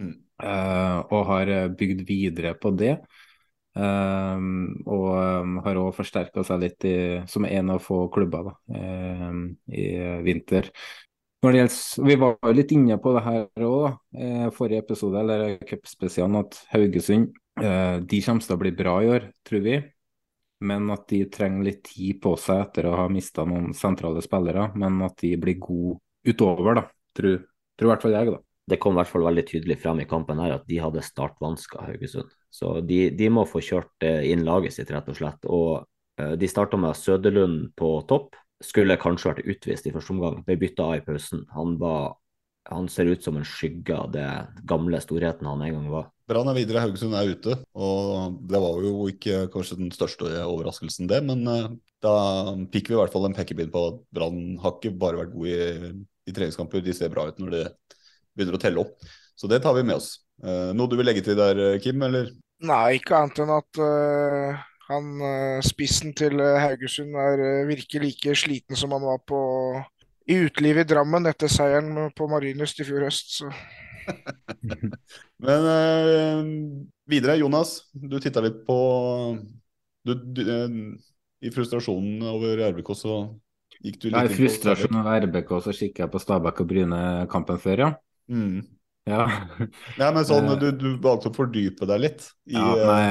[0.00, 0.18] mm.
[0.42, 2.96] Eh, og har bygd videre på det.
[3.72, 6.96] Um, og um, har òg forsterka seg litt i,
[7.30, 9.86] som en av få klubber da, um, i
[10.26, 10.68] vinter.
[11.42, 16.36] Gjelder, Vi var jo litt inne på det her òg, eh, forrige episode, eller cupspesialen,
[16.44, 19.80] at Haugesund uh, de kommer til å bli bra i år, tror vi.
[20.62, 24.68] Men at de trenger litt tid på seg etter å ha mista noen sentrale spillere.
[24.78, 26.84] Men at de blir gode utover, da.
[27.18, 27.40] Tror,
[27.74, 28.38] tror i hvert fall jeg, da.
[28.70, 31.82] Det kom i hvert fall veldig tydelig fram i kampen her at de hadde startvansker,
[31.88, 32.30] Haugesund.
[32.52, 35.46] Så de, de, må få kjørt eh, inn laget sitt, rett og slett.
[35.48, 35.84] Og
[36.20, 40.42] uh, de starta med Søderlund på topp skulle kanskje vært utvist i første omgang.
[40.46, 41.46] Ble bytta av i pausen.
[41.56, 42.12] Han, var,
[42.68, 44.28] han ser ut som en skygge av det
[44.68, 46.10] gamle storheten han en gang var.
[46.28, 47.56] Brann er videre, Haugesund er ute.
[47.72, 51.22] og Det var jo ikke kanskje den største overraskelsen, det.
[51.26, 51.72] Men uh,
[52.04, 52.14] da
[52.74, 55.50] fikk vi i hvert fall en pekepinn på at Brann har ikke bare vært god
[55.50, 55.92] i,
[56.28, 56.84] i treningskamper.
[56.84, 57.64] De ser bra ut når de
[58.36, 58.98] begynner å telle opp.
[59.40, 60.18] Så det tar vi med oss.
[60.42, 62.02] Uh, noe du vil legge til der, Kim?
[62.02, 62.32] eller?
[62.62, 64.60] Nei, ikke annet enn at uh
[64.92, 69.38] han eh, Spissen til eh, Haugesund er, eh, virker like sliten som han var på,
[70.30, 73.38] i utelivet i Drammen etter seieren på Marienlyst i fjor høst.
[73.38, 73.50] Så.
[75.46, 76.42] Men uh,
[77.10, 77.76] videre, Jonas.
[77.94, 78.76] Du titta litt på
[80.02, 80.42] du, du,
[81.42, 83.16] I frustrasjonen over RBK så
[83.78, 87.62] gikk du litt ja, I frustrasjonen over RBK så kikka jeg på Stabæk og Bryne-kampen
[87.62, 87.92] før, ja.
[88.30, 88.62] Mm.
[89.08, 89.24] Ja.
[90.00, 93.06] ja, men sånn, du, du, valgte å fordype deg litt i ja, nei,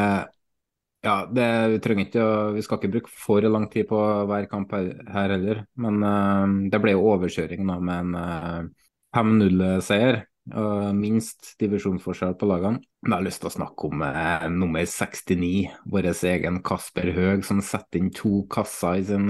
[1.01, 2.25] ja, det, vi trenger ikke
[2.55, 3.99] Vi skal ikke bruke for lang tid på
[4.29, 5.63] hver kamp her, her heller.
[5.81, 10.21] Men uh, det ble jo overkjøring nå med en uh, eh, 5-0-seier.
[10.51, 12.83] Uh, minst divisjonsforskjell på lagene.
[13.01, 15.51] Men jeg har lyst til å snakke om uh, nummer 69,
[15.89, 19.29] vår egen Kasper Høeg, som setter inn to kasser i sin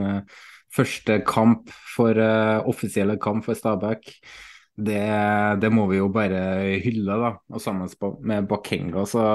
[0.71, 2.15] første kamp for
[2.67, 4.11] offisielle kamp for Stabæk.
[4.81, 5.01] Det,
[5.61, 6.41] det, må vi jo bare
[6.81, 7.35] hylle, da.
[7.51, 7.91] Og sammen
[8.25, 9.25] med Bakenga så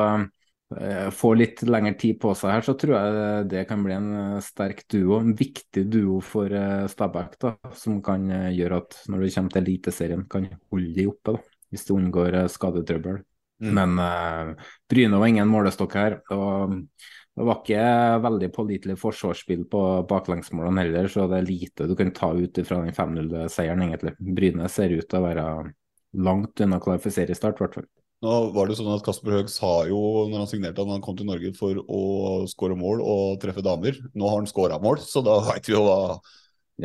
[0.74, 4.08] Eh, får litt lengre tid på seg her, så tror jeg det kan bli en
[4.18, 5.20] eh, sterk duo.
[5.20, 9.62] En viktig duo for eh, Stabæk, da, som kan gjøre at når det kommer til
[9.62, 11.36] Eliteserien, kan holde de oppe.
[11.36, 13.22] da, Hvis de unngår skadetrøbbel.
[13.62, 13.70] Mm.
[13.72, 16.18] Men uh, Bryne var ingen målestokk her.
[16.34, 16.74] og
[17.36, 17.80] Det var ikke
[18.24, 22.78] veldig pålitelig forsvarsspill på baklengsmålene heller, så det er lite du kan ta ut fra
[22.80, 24.14] den 5-0-seieren, egentlig.
[24.38, 25.44] Bryne ser ut til å være
[26.16, 27.88] langt unna klar for seriestart, i hvert fall.
[28.24, 29.98] Nå var det sånn at Kasper Høeg sa jo
[30.30, 32.00] når han signerte at han kom til Norge for å
[32.48, 34.00] skåre mål og treffe damer.
[34.16, 36.16] Nå har han skåra mål, så da veit vi jo hva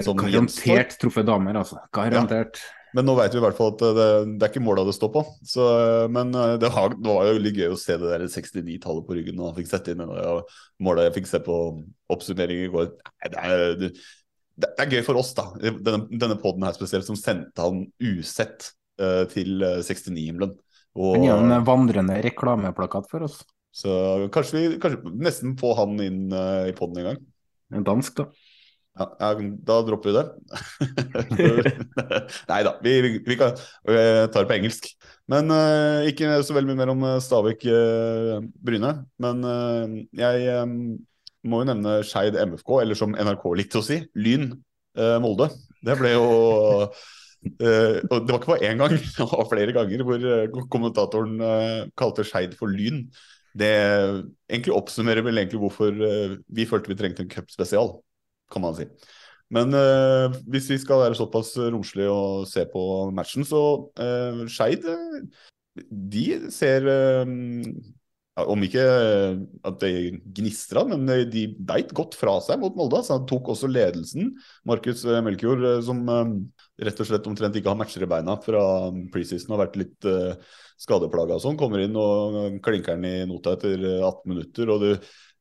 [0.04, 1.80] som Garantert truffet damer, altså.
[1.96, 2.60] Garantert.
[2.60, 2.81] Ja.
[2.96, 5.12] Men nå veit vi i hvert fall at det, det er ikke måla det står
[5.14, 5.24] på.
[5.48, 5.66] Så,
[6.12, 9.18] men eh, det, var, det, var jo litt gøy å se det der 69-tallet på
[9.18, 9.40] ryggen.
[9.40, 10.34] Og han fikk sett inn det
[10.84, 11.60] måla jeg fikk se på
[12.12, 12.92] oppsummering i går.
[13.32, 13.94] Det er, det,
[14.60, 15.48] det er gøy for oss, da.
[15.62, 20.54] Denne, denne poden her spesielt, som sendte han usett uh, til 69-himmelen.
[20.92, 23.42] Uh, og, han gjør en vandrende reklameplakat for oss.
[23.72, 23.92] Så
[24.36, 27.22] kanskje vi kanskje nesten få han inn uh, i poden en gang.
[27.72, 28.28] En dansk, da.
[29.00, 30.24] Ja, da dropper vi det.
[32.50, 34.90] Nei da, vi, vi, vi, vi tar det på engelsk.
[35.32, 38.92] Men uh, ikke så veldig mye mer om Stavik-Bryne.
[38.92, 40.76] Uh, Men uh, jeg um,
[41.48, 44.52] må jo nevne Skeid MFK, eller som NRK likte å si, Lyn
[45.24, 45.48] Molde.
[45.80, 46.26] Det ble jo
[47.42, 51.40] Det var ikke bare én gang, det var flere ganger hvor kommentatoren
[51.98, 53.06] kalte Skeid for Lyn.
[53.58, 53.72] Det
[54.52, 57.96] egentlig oppsummerer vel egentlig hvorfor vi følte vi trengte en cupspesial
[58.52, 58.88] kan man si.
[59.52, 62.84] Men eh, hvis vi skal være såpass romslige og se på
[63.16, 63.64] matchen, så
[64.00, 64.86] eh, Skeid
[65.92, 67.34] de ser eh,
[68.42, 68.84] Om ikke
[69.68, 73.02] at det gnistra, men de beit godt fra seg mot Molde.
[73.04, 74.32] Så han tok også ledelsen.
[74.66, 76.00] Markus Melkjord, som
[76.82, 78.64] rett og slett omtrent ikke har matcher i beina fra
[79.14, 80.40] preseason, har vært litt eh,
[80.82, 84.72] skadeplaga og sånn, kommer inn og klinker den i nota etter 18 minutter.
[84.74, 84.96] og det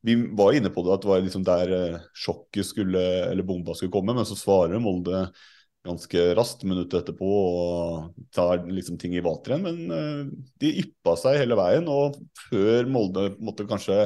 [0.06, 3.76] vi var inne på det at det var liksom der eh, sjokket skulle, eller bomba
[3.76, 5.26] skulle komme, men så svarer Molde
[5.86, 9.64] ganske raskt minuttet etterpå og tar liksom ting i vater igjen.
[9.64, 12.18] Men uh, de yppa seg hele veien, og
[12.50, 14.04] før Molde måtte kanskje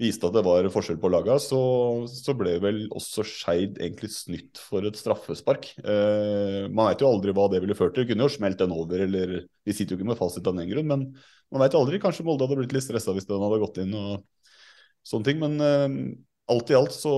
[0.00, 1.60] viste at det var forskjell på laga, så,
[2.10, 5.68] så ble vel også Skeid egentlig snytt for et straffespark.
[5.78, 8.08] Eh, man veit jo aldri hva det ville ført til.
[8.08, 10.90] Kunne jo smelt den over, eller Vi sitter jo ikke med fasit av den grunn,
[10.90, 12.02] men man veit aldri.
[12.02, 13.94] Kanskje Molde hadde blitt litt stressa hvis den hadde gått inn.
[13.94, 14.43] og
[15.08, 15.40] sånne ting.
[15.42, 15.88] Men uh,
[16.52, 17.14] alt i alt så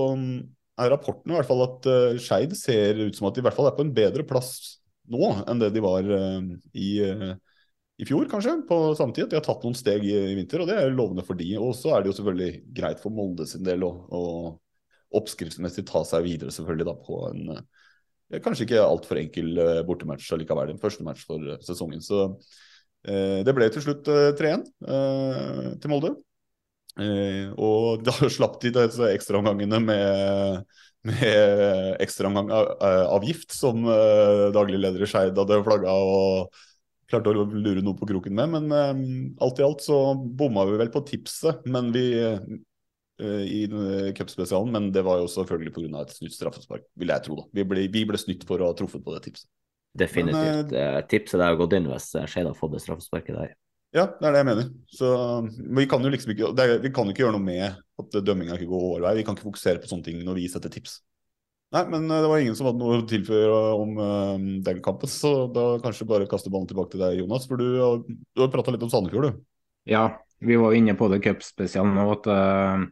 [0.77, 3.57] er rapporten i hvert fall at uh, Skeid ser ut som at de i hvert
[3.57, 4.51] fall er på en bedre plass
[5.07, 6.43] nå enn det de var uh,
[6.75, 6.91] i,
[7.97, 9.29] i fjor, kanskje, på samme tid.
[9.31, 11.53] De har tatt noen steg i, i, vinter, og det er lovende for de.
[11.61, 13.91] Og så er det jo selvfølgelig greit for Molde sin del å,
[15.17, 17.59] oppskriftsmessig ta seg videre selvfølgelig da på en
[18.43, 19.53] kanskje ikke altfor enkel
[19.87, 20.73] bortematch allikevel.
[20.73, 22.03] Den første match for sesongen.
[22.03, 22.25] Så
[23.07, 24.67] det ble til slutt 3-1
[25.79, 26.11] til Molde.
[26.97, 30.63] Eh, og da slapp de disse ekstraomgangene med,
[31.07, 36.63] med ekstraomgangavgift, av, av som eh, daglig leder i Skeid hadde flagga og
[37.07, 38.55] klarte å lure noe på kroken med.
[38.55, 39.03] Men eh,
[39.45, 42.07] alt i alt så bomma vi vel på tipset men vi,
[43.17, 43.63] i
[44.13, 46.03] cupspesialen, men det var jo selvfølgelig pga.
[46.03, 47.39] et snytt straffespark, vil jeg tro.
[47.39, 47.47] da.
[47.49, 49.49] Vi ble, vi ble snytt for å ha truffet på det tipset.
[49.97, 50.69] Definitivt.
[50.69, 53.55] Men, tipset der har gått inn hvis Skeid har fått det straffesparket der.
[53.97, 54.71] Ja, det er det jeg mener.
[54.93, 55.09] Så,
[55.57, 57.65] men vi kan jo liksom ikke, er, vi kan ikke gjøre noe med
[57.97, 59.13] at dømminga ikke går vår vei.
[59.17, 60.99] Vi kan ikke fokusere på sånne ting når vi setter tips.
[61.75, 65.09] Nei, men eh, det var ingen som hadde noe å tilføre om uh, den kampen,
[65.11, 67.47] så da kanskje bare kaste ballen tilbake til deg, Jonas.
[67.49, 69.41] For du, du har prata litt om Sandefjord, du.
[69.89, 70.05] Ja,
[70.39, 72.85] vi var inne på det cupspesialen nå, at uh,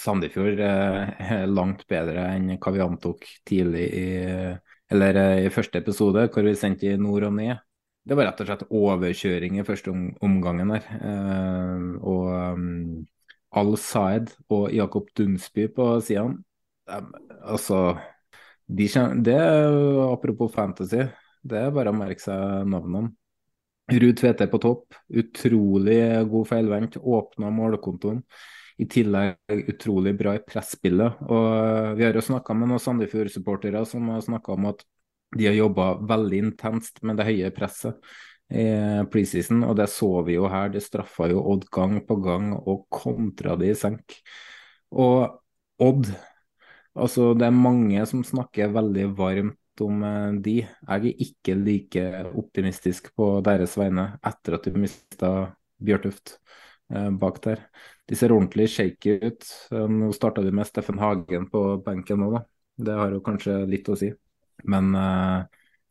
[0.00, 4.08] Sandefjord er langt bedre enn hva vi antok tidlig i,
[4.92, 7.60] eller, i første episode, hvor vi sendte i nord og ned.
[8.02, 10.86] Det var rett og slett overkjøring i første om, omgangen der.
[10.98, 13.04] Eh, og um,
[13.54, 16.42] Al Saed og Jakob Dunsby på sidene.
[17.42, 17.98] altså
[18.66, 18.88] de,
[19.22, 19.38] det
[20.08, 21.04] Apropos fantasy,
[21.42, 23.12] det er bare å merke seg navnene.
[23.92, 28.22] Ruud Tvete på topp, utrolig god feilvendt, åpna målkontoen.
[28.80, 31.20] I tillegg utrolig bra i presspillet.
[31.28, 34.82] Og vi har jo snakka med noen Sandefjord-supportere som har snakka om at
[35.36, 38.00] de har jobba veldig intenst med det høye presset
[38.52, 38.64] i
[39.12, 40.68] preseason, og det så vi jo her.
[40.72, 44.18] Det straffa jo Odd gang på gang og kontra de i senk.
[44.92, 45.38] Og
[45.82, 46.10] Odd,
[46.94, 50.56] altså det er mange som snakker veldig varmt om eh, de.
[50.66, 52.04] Jeg er ikke like
[52.38, 55.32] optimistisk på deres vegne etter at de mista
[55.82, 56.36] Bjørtuft
[56.92, 57.64] eh, bak der.
[58.08, 59.46] De ser ordentlig shaky ut.
[59.72, 62.44] Nå starta de med Steffen Hagen på benken nå, da.
[62.82, 64.10] Det har jo kanskje litt å si.
[64.68, 64.94] Men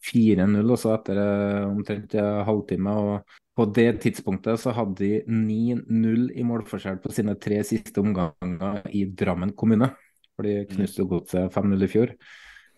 [0.02, 2.92] 4-0 eh, også etter eh, omtrent en halvtime.
[2.92, 8.88] og På det tidspunktet så hadde de 9-0 i målforskjell på sine tre siste omganger
[8.90, 9.92] i Drammen kommune.
[10.36, 12.16] For de knuste jo godset 5-0 i fjor.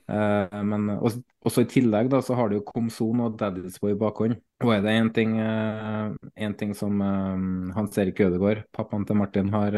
[0.03, 3.99] Uh, men også, også, i tillegg da, så har de jo Komson og Daddysboy i
[4.01, 4.35] bakhånd.
[4.65, 9.53] Og er det én ting, en ting som uh, Hans Erik Ødegaard, pappaen til Martin,
[9.55, 9.77] har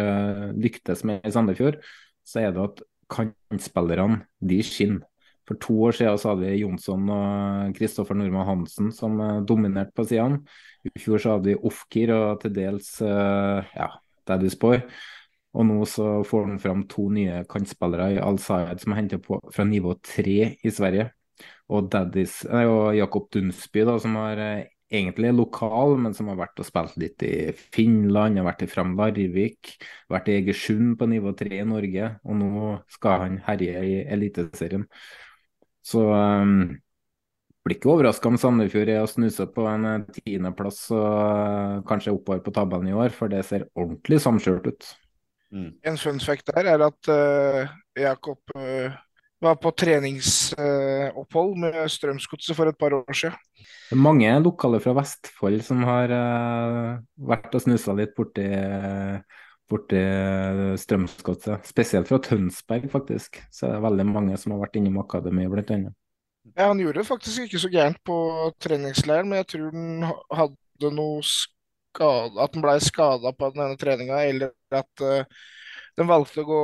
[0.57, 1.77] lyktes med i Sandefjord,
[2.25, 2.81] så er det at
[3.13, 5.05] kantspillerne de skinner.
[5.45, 9.93] For to år siden så hadde vi Jonsson og Kristoffer Nordmann Hansen som uh, dominerte
[9.95, 10.41] på sidene.
[10.85, 13.91] I fjor så hadde vi Ofkir og til dels uh, ja,
[14.25, 14.81] Daddy's Boy.
[15.55, 19.67] Og nå så får han fram to nye kantspillere i Al-Sayed som er henta fra
[19.67, 21.11] nivå tre i Sverige.
[21.71, 26.39] Og, Daddy's, nei, og Jakob Dunsby, da, som har uh, egentlig lokal, men som har
[26.39, 29.75] vært og spilt litt i Finland, har vært i Fram Larvik,
[30.11, 34.85] vært i Egersund på nivå tre i Norge, og nå skal han herje i Eliteserien.
[35.85, 36.73] Så um,
[37.65, 42.13] blir ikke overraska om Sandefjord er å snuse på en eh, tiendeplass og uh, kanskje
[42.13, 44.91] oppover på tabellen i år, for det ser ordentlig samkjørt ut.
[45.53, 45.71] Mm.
[45.87, 48.93] En fun fact der er at uh, Jakob uh,
[49.41, 53.37] var på treningsopphold uh, med Strømsgodset for et par år siden.
[53.89, 56.13] Det er mange lokale fra Vestfold som har
[57.29, 58.45] vært og snusa litt borti,
[59.71, 59.99] borti
[60.81, 61.67] Strømsgodset.
[61.67, 63.39] Spesielt fra Tønsberg, faktisk.
[63.51, 65.95] Så det er veldig mange som har vært innom akademiet, blant annet.
[66.53, 68.15] Ja, han gjorde det faktisk ikke så gærent på
[68.61, 70.05] treningsleiren, men jeg tror han
[70.37, 75.25] hadde noe skade, at han blei skada på denne treninga, eller at uh,
[75.97, 76.61] den valgte å gå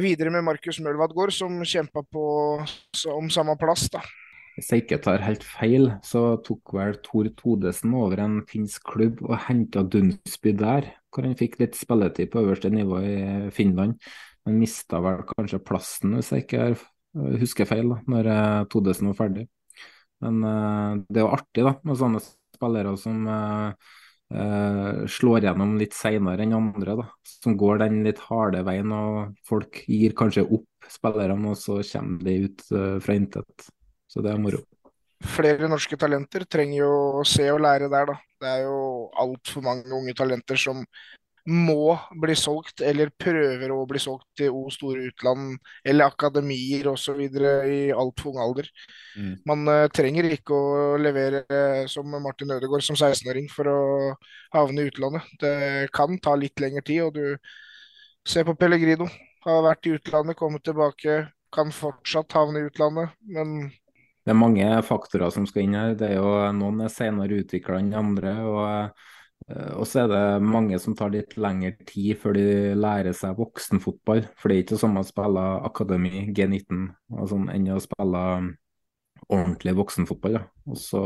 [0.00, 2.04] videre med Markus Mølvadgård, som kjempa
[3.12, 3.88] om samme plass.
[3.92, 4.00] da.
[4.52, 9.22] Hvis jeg ikke tar helt feil, så tok vel Tor Todesen over en finsk klubb
[9.24, 13.16] og henta Dunsby der, hvor han fikk litt spilletid på øverste nivå i
[13.56, 13.96] Finland.
[14.44, 16.68] Men mista vel kanskje plassen, hvis jeg ikke
[17.40, 19.48] husker feil, da, når eh, Todesen var ferdig.
[20.22, 23.90] Men uh, det er jo artig da, med sånne spillere som uh,
[24.32, 28.88] Uh, slår gjennom litt seinere enn andre, da, som går den litt harde veien.
[28.96, 32.64] og Folk gir kanskje opp spillerne, og så kommer de ut
[33.04, 33.66] fra intet.
[34.12, 34.60] Så det er moro.
[35.32, 38.16] Flere norske talenter trenger jo å se og lære der, da.
[38.42, 38.78] Det er jo
[39.22, 40.82] altfor mange unge talenter som
[41.48, 47.18] må bli solgt, eller prøver å bli solgt til O store utland, eller akademier osv.
[47.18, 48.68] i altfor ung alder.
[49.18, 49.32] Mm.
[49.48, 53.80] Man uh, trenger ikke å levere uh, som Martin Ødegaard som 16-åring for å
[54.54, 55.34] havne i utlandet.
[55.42, 55.54] Det
[55.94, 59.10] kan ta litt lengre tid, og du ser på Pellegrino.
[59.42, 63.72] Har vært i utlandet, kommet tilbake, kan fortsatt havne i utlandet, men
[64.22, 65.96] det er mange faktorer som skal inn her.
[65.98, 68.36] Det er jo Noen er senere utvikla enn andre.
[68.46, 69.02] og
[69.50, 72.46] Eh, og så er det mange som tar litt lengre tid før de
[72.78, 74.26] lærer seg voksenfotball.
[74.38, 78.22] For det er ikke det samme å spille akademi, G19, og sånn, enn å spille
[78.38, 78.50] um,
[79.28, 80.38] ordentlig voksenfotball.
[80.38, 80.44] Da.
[80.70, 81.04] Og så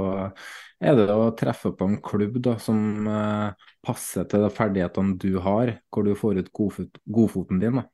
[0.81, 5.37] er det å treffe på en klubb da, som uh, passer til de ferdighetene du
[5.44, 7.81] har, hvor du får ut godfot, godfoten din.
[7.81, 7.87] Da.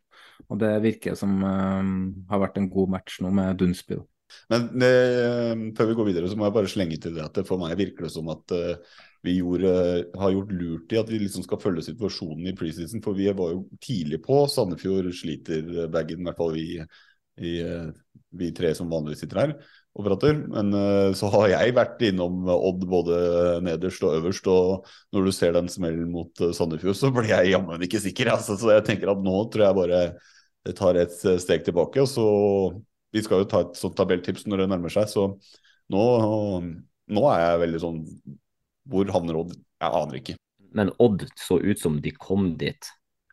[0.50, 1.92] Og det virker som uh,
[2.32, 4.02] har vært en god match nå med Dunsby.
[4.52, 7.46] Men eh, før vi går videre, så må jeg bare slenge til det at det
[7.48, 8.56] for meg virker det som at
[9.22, 9.72] vi gjorde,
[10.18, 13.02] har gjort lurt i at vi liksom skal følge situasjonen i preseason.
[13.04, 14.40] For vi var jo tidlig på.
[14.50, 16.66] Sandefjord sliter bagen, i hvert fall vi,
[17.38, 17.52] i,
[18.40, 19.54] vi, tre som vanligvis sitter her
[19.92, 20.40] og prater.
[20.50, 23.16] Men uh, så har jeg vært innom Odd både
[23.64, 24.48] nederst og øverst.
[24.50, 28.32] Og når du ser den smellen mot uh, Sandefjord, så blir jeg jammen ikke sikker.
[28.34, 28.58] Altså.
[28.58, 30.02] Så jeg tenker at nå tror jeg bare
[30.62, 32.02] jeg tar et steg tilbake.
[32.02, 32.26] Og så
[33.12, 35.27] Vi skal jo ta et sånt tabelltips når det nærmer seg, så
[35.92, 36.05] nå,
[37.12, 38.01] nå er jeg veldig sånn
[38.90, 39.53] hvor havner Odd?
[39.83, 40.38] Jeg aner ikke.
[40.72, 42.88] Men Odd så ut som de kom dit,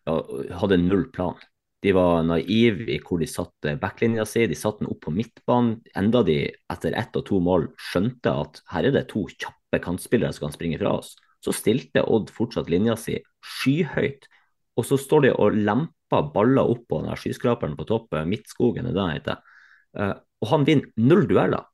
[0.05, 1.39] hadde null plan.
[1.79, 5.77] De var naive i hvor de satte backlinja si, de satte den opp på midtbanen.
[5.97, 6.41] Enda de
[6.73, 10.57] etter ett og to mål skjønte at her er det to kjappe kantspillere som kan
[10.57, 14.27] springe fra oss, så stilte Odd fortsatt linja si skyhøyt.
[14.75, 18.91] Og så står de og lemper baller opp på den skyskraperen på toppen, Midtskogen er
[18.91, 19.55] det den heter.
[19.97, 21.65] Eh, og han vinner null dueller.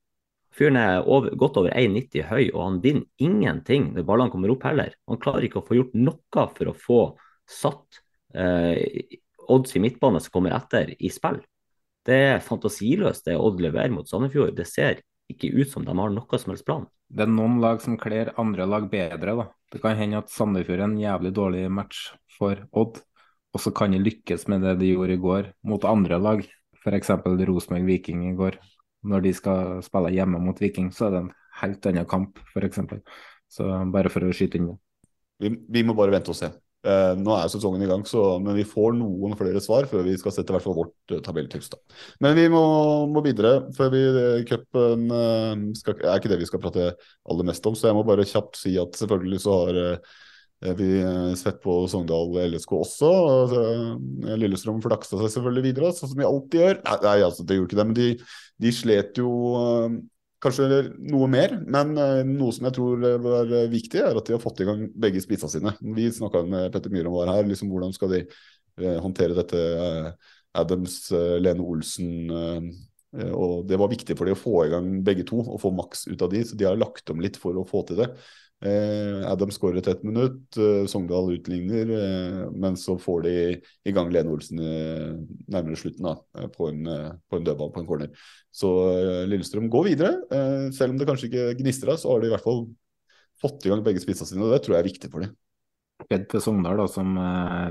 [0.56, 4.64] Fyren er over, godt over 1,90 høy, og han vinner ingenting når ballene kommer opp
[4.68, 4.94] heller.
[5.10, 7.00] Han klarer ikke å få gjort noe for å få
[7.50, 8.00] satt
[8.34, 9.20] eh,
[9.52, 11.42] odds i midtbane som kommer etter, i spill.
[12.06, 14.54] Det er fantasiløst det Odd leverer mot Sandefjord.
[14.56, 15.02] Det ser
[15.32, 16.86] ikke ut som de har noe som helst plan.
[17.10, 19.36] Det er noen lag som kler andre lag bedre.
[19.42, 19.48] da.
[19.74, 23.02] Det kan hende at Sandefjord er en jævlig dårlig match for Odd,
[23.56, 26.46] og så kan de lykkes med det de gjorde i går mot andre lag.
[26.86, 27.12] F.eks.
[27.26, 28.60] Rosenborg Viking i går
[29.06, 32.82] når de skal spille hjemme mot Viking, så er det en helt annen kamp, f.eks.
[33.52, 34.78] Så bare for å skyte inn det.
[35.44, 36.50] Vi, vi, må bare vente og se.
[36.86, 40.16] Eh, nå er sesongen i gang, så, men vi får noen flere svar før vi
[40.22, 41.72] skal sette hvert fall vårt uh, tabelltips.
[42.24, 42.62] Men vi må,
[43.12, 45.54] må videre før vi uh, cupen uh,
[45.96, 47.78] er ikke det vi skal prate aller mest om.
[47.78, 50.16] Så jeg må bare kjapt si at selvfølgelig så har uh,
[50.80, 50.90] vi
[51.38, 53.12] sett på Sogndal LSK også.
[54.42, 56.82] Lillestrøm flaksa seg selvfølgelig videre, sånn som de alltid gjør.
[57.06, 58.10] Nei, altså, det gjorde ikke det, men de,
[58.66, 59.32] de slet jo
[60.46, 61.56] kanskje noe mer.
[61.64, 61.94] Men
[62.32, 65.54] noe som jeg tror var viktig, er at de har fått i gang begge spissene
[65.54, 65.76] sine.
[65.98, 68.26] Vi snakka med Petter Myhre om det her, liksom, hvordan skal de
[69.04, 69.62] håndtere dette
[70.56, 72.30] Adams, Lene Olsen
[73.16, 76.04] og Det var viktig for de å få i gang begge to og få maks
[76.10, 78.10] ut av de, så de har lagt om litt for å få til det.
[78.66, 83.34] Eh, Adam skårer et minutt, eh, Sogndal utligner, eh, men så får de
[83.86, 86.16] i gang Lene Olsen nærmere slutten da,
[86.56, 86.90] på en,
[87.30, 88.26] på en dødball på en corner.
[88.50, 88.70] Så
[89.30, 90.14] Lillestrøm går videre.
[90.74, 92.66] Selv om det kanskje ikke gnister av, så har de i hvert fall
[93.42, 95.36] fått i gang begge spissene sine, og det tror jeg er viktig for dem.
[96.06, 97.18] Fred til Sogndal, da, som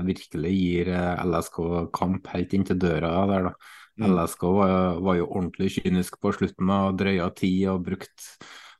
[0.05, 0.93] virkelig gir
[1.25, 3.49] LSK kamp helt inn til døra der.
[3.49, 3.57] da.
[3.95, 4.11] Mm.
[4.11, 8.25] LSK var, var, jo ordentlig kynisk på slutten av drøya tid og brukt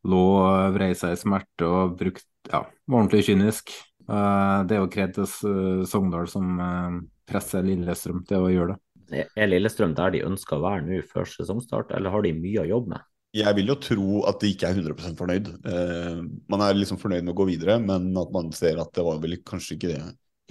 [0.06, 3.74] lå og vrei seg i smerte og brukt ja, var ordentlig kynisk.
[4.06, 7.00] Eh, det er jo kred til Sogndal som eh,
[7.30, 9.26] presser Lillestrøm til å gjøre det.
[9.38, 12.70] Er Lillestrøm der de ønsker å være nå før sesongstart, eller har de mye å
[12.70, 13.06] jobbe med?
[13.36, 15.50] Jeg vil jo tro at de ikke er 100 fornøyd.
[15.68, 19.04] Eh, man er liksom fornøyd med å gå videre, men at man ser at det
[19.06, 20.04] var vel kanskje ikke det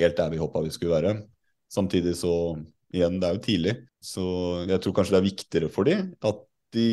[0.03, 1.15] helt der vi håpa vi skulle være.
[1.73, 2.35] Samtidig så,
[2.93, 3.75] igjen, det er jo tidlig.
[4.05, 4.25] Så
[4.69, 5.97] jeg tror kanskje det er viktigere for de
[6.29, 6.43] at
[6.75, 6.89] de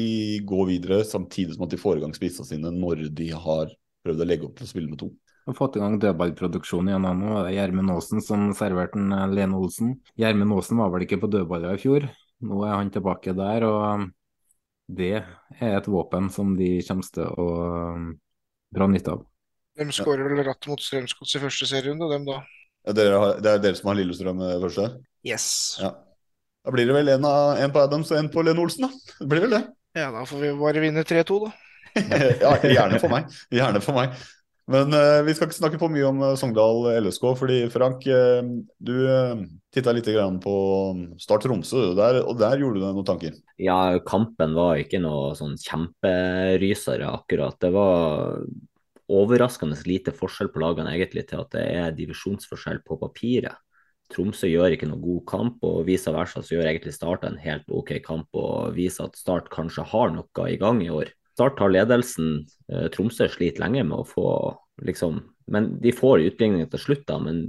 [0.48, 3.74] går videre samtidig som at de får i gang spissene sine når de har
[4.06, 5.12] prøvd å legge opp til å spille med to.
[5.50, 7.34] Har fått i gang dødballproduksjon igjen nå.
[7.42, 9.96] Det er Gjermund Aasen som serverte eh, Lene Olsen.
[10.22, 12.06] Gjermund Aasen var vel ikke på dødballer i fjor.
[12.46, 14.08] Nå er han tilbake der, og
[14.92, 17.50] det er et våpen som de kommer til å
[17.94, 18.08] um,
[18.74, 19.26] dra nytte av.
[19.78, 22.42] De skårer vel ratt mot Strømsgods i første serierunde, dem da.
[22.88, 24.88] Ja, dere har, det er dere som har Lillestrøm eh, første?
[25.26, 25.48] Yes.
[25.82, 25.94] Ja.
[26.62, 29.16] Da blir det vel en, av, en på Adams og en på Lene Olsen, da.
[29.18, 29.64] Det blir vel det.
[29.98, 31.56] Ja, da får vi bare vinne 3-2, da.
[32.44, 33.34] ja, gjerne for meg.
[33.52, 34.14] Gjerne for meg.
[34.72, 38.46] Men uh, vi skal ikke snakke for mye om eh, Sogndal LSK, fordi Frank, uh,
[38.80, 39.42] du uh,
[39.74, 40.54] titta litt grann på
[41.20, 43.40] Start Tromsø, og der, og der gjorde du deg noen tanker?
[43.60, 47.58] Ja, kampen var ikke noe sånn kjemperysere akkurat.
[47.60, 48.46] Det var
[49.12, 53.58] overraskende lite forskjell på lagene egentlig til at det er divisjonsforskjell på papiret.
[54.12, 57.68] Tromsø gjør ikke noe god kamp, og vice versa så gjør egentlig Start en helt
[57.72, 61.12] OK kamp og viser at Start kanskje har noe i gang i år.
[61.36, 62.44] Start tar ledelsen.
[62.72, 64.28] Eh, Tromsø sliter lenge med å få
[64.82, 67.18] liksom Men de får utligning til slutt, da.
[67.20, 67.42] Men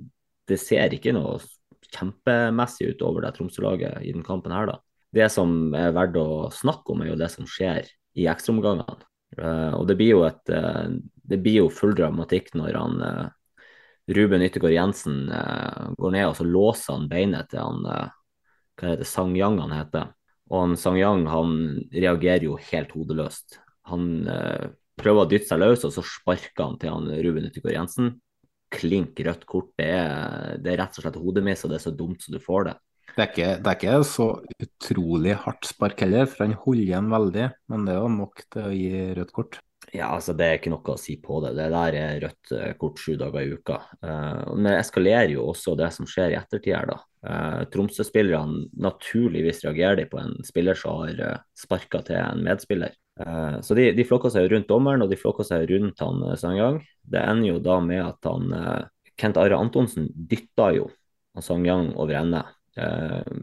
[0.51, 1.37] det ser ikke noe
[1.93, 4.81] kjempemessig ut over det Tromsø-laget i den kampen her, da.
[5.13, 7.87] Det som er verdt å snakke om, er jo det som skjer
[8.19, 9.05] i ekstraomgangene.
[9.39, 10.91] Uh, og det blir jo et uh,
[11.31, 12.99] Det blir jo full dramatikk når han
[14.17, 15.25] Ruben Yttergård Jensen
[15.99, 20.13] går ned og så låser han beinet til han Hva heter Sang Yang han heter.
[20.53, 21.57] Og han Sang Yang han
[21.93, 23.59] reagerer jo helt hodeløst.
[23.91, 24.07] Han
[25.01, 28.15] prøver å dytte seg løs, og så sparker han til han Ruben Yttergård Jensen.
[28.73, 29.73] Klink rødt kort.
[29.79, 32.41] Det er, det er rett og slett hodemiss, og det er så dumt så du
[32.43, 32.77] får det.
[33.13, 34.27] Det er, ikke, det er ikke så
[34.65, 37.49] utrolig hardt spark heller, for han holder igjen veldig.
[37.69, 39.59] Men det jo nok til å gi rødt kort.
[39.93, 41.53] Ja, altså Det er ikke noe å si på det.
[41.59, 43.77] Det der er rødt kort sju dager i uka.
[44.01, 46.97] Men det eskalerer jo også det som skjer i ettertid her, da.
[47.23, 52.97] Uh, Tromsø-spillerne naturligvis reagerer de på en spiller som har sparka til en medspiller.
[53.61, 56.81] Så de, de flokker seg rundt dommeren, og de flokker seg rundt han Sangyang.
[57.05, 58.57] Det ender jo da med at han
[59.21, 60.89] Kent Are Antonsen dytta jo
[61.37, 62.41] Sangyang over ende.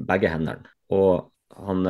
[0.10, 0.66] begge hendene.
[0.90, 1.86] Og han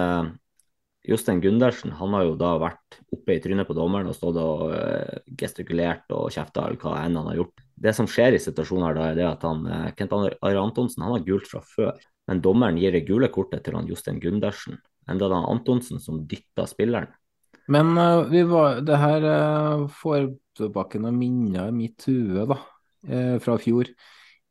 [1.08, 4.66] Jostein Gundersen han har jo da vært oppe i trynet på dommeren og stått og
[4.74, 7.64] uh, gestikulert og kjefta eller hva enn han har gjort.
[7.80, 11.06] Det som skjer i situasjonen her da, er det at han, uh, Kent Are Antonsen
[11.06, 11.96] han har gult fra før,
[12.30, 14.78] men dommeren gir det gule kortet til han Jostein Gundersen.
[15.10, 17.16] Enda det er Antonsen som dytta spilleren.
[17.72, 22.60] Men uh, var, det her uh, får tilbake noen minner i mitt hue da,
[23.40, 23.88] fra fjor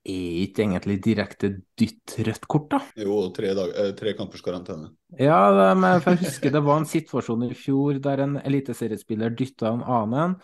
[0.08, 2.80] er ikke egentlig direkte dytt rødt kort, da?
[2.98, 4.90] Jo, tre, dag, eh, tre kampers karantene.
[5.20, 9.84] Ja, men jeg husker det var en situasjon i fjor der en eliteseriespiller dytta en
[9.84, 10.38] annen,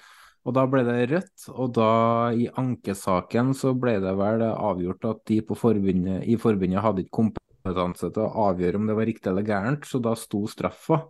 [0.44, 1.48] og da ble det rødt.
[1.54, 1.88] Og da,
[2.36, 7.18] i ankesaken, så ble det vel avgjort at de på forbundet, i forbundet hadde ikke
[7.22, 11.00] kompetanse til å avgjøre om det var riktig eller gærent, så da sto straffa.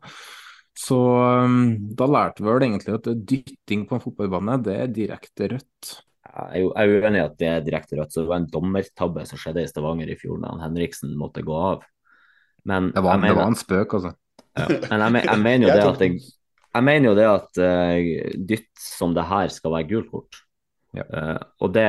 [0.75, 5.51] Så um, da lærte vi vel egentlig at dytting på en fotballbane, det er direkte
[5.53, 5.95] rødt.
[6.35, 8.13] Jeg er uenig i at det er direkte rødt.
[8.13, 11.55] så Det var en dommertabbe som skjedde i Stavanger i fjor, da Henriksen måtte gå
[11.55, 11.85] av.
[12.67, 14.15] Men det var, mener, det var en spøk, altså.
[14.55, 16.19] Ja, men jeg, jeg, mener jo det at jeg,
[16.75, 20.41] jeg mener jo det at uh, dytt som det her skal være gult kort.
[20.95, 21.07] Ja.
[21.11, 21.89] Uh, og det,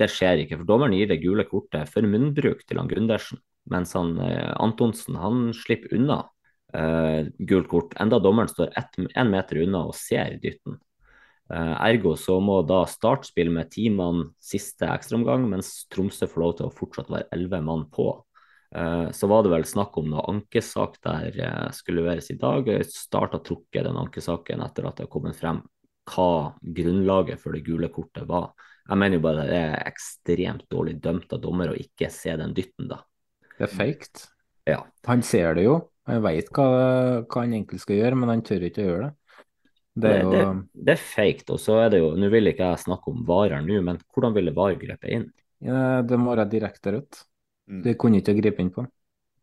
[0.00, 0.60] det, skjer ikke.
[0.60, 3.40] for Dommeren gir det gule kortet for munnbruk til han Gundersen,
[3.72, 6.24] mens han uh, Antonsen han slipper unna
[7.48, 7.94] gult kort.
[8.02, 10.74] Enda dommeren står en meter unna og ser dytten.
[11.48, 16.54] Ergo så må da Start spille med ti mann siste ekstraomgang, mens Tromsø får lov
[16.58, 18.08] til å fortsatt være elleve mann på.
[19.14, 21.36] Så var det vel snakk om noe ankesak der
[21.72, 22.66] skulle leveres i dag.
[22.90, 25.62] Start har trukket den ankesaken etter at det har kommet frem
[26.10, 28.50] hva grunnlaget for det gule kortet var.
[28.86, 32.54] Jeg mener jo bare det er ekstremt dårlig dømt av dommer å ikke se den
[32.54, 33.00] dytten, da.
[33.56, 34.26] Det er fake.
[34.66, 34.80] Ja.
[35.06, 35.78] Han ser det jo.
[36.06, 36.66] Han veit hva,
[37.22, 39.25] hva han egentlig skal gjøre, men han tør ikke å gjøre det.
[39.96, 40.32] Det er, jo...
[40.32, 43.12] det, det, det er fake, og så er det jo Nå vil ikke jeg snakke
[43.14, 45.26] om varer nå, men hvordan ville VAR grepet inn?
[45.64, 47.22] Ja, det må være direkte rødt.
[47.70, 47.80] Mm.
[47.86, 48.84] Det kunne ikke gripe inn på.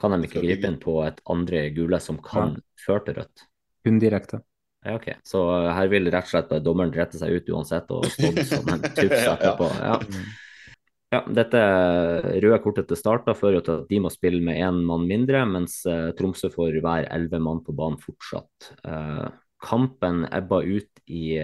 [0.02, 2.66] Kan de ikke gripe inn på et andre gule som kan ja.
[2.86, 3.46] føre til rødt?
[3.84, 4.44] Kun direkte.
[4.84, 5.10] Ja, ok.
[5.24, 5.42] Så
[5.74, 9.22] her vil rett og slett dommeren rette seg ut uansett og stå som en tufs
[9.32, 9.70] etterpå.
[9.80, 9.98] Ja.
[11.16, 11.62] ja, dette
[12.44, 15.80] røde kortet til start fører til at de må spille med én mann mindre, mens
[15.88, 18.74] uh, Tromsø får hver elleve mann på banen fortsatt.
[19.64, 21.38] Kampen ebba ut i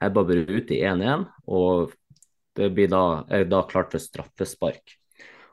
[0.00, 1.92] ebba ut i 1-1, og
[2.56, 4.96] det blir da, er da klart for straffespark.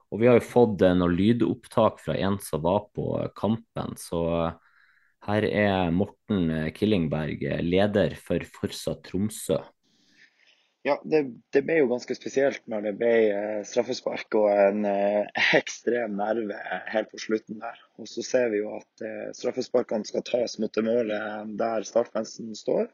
[0.07, 4.21] Og vi har jo fått noen lydopptak fra en som var på kampen, så
[5.27, 9.59] her er Morten Killingberg, leder for Forsa Tromsø.
[10.87, 11.19] Ja, det,
[11.51, 15.25] det, ble jo ganske spesielt når det ble eh, straffespark og en eh,
[15.59, 16.55] ekstrem nerve
[16.93, 17.81] helt på slutten der.
[17.99, 22.55] Og så ser vi jo at eh, straffesparkene skal tas mot det målet der startfansen
[22.55, 22.87] står.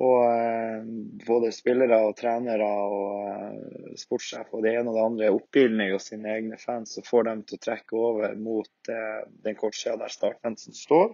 [0.00, 0.88] Og eh,
[1.26, 6.00] både spillere og trenere og eh, sportssjef og det ene og det andre oppildner jo
[6.00, 10.16] sine egne fans og får dem til å trekke over mot eh, den kortsida der
[10.16, 11.12] startfansen står.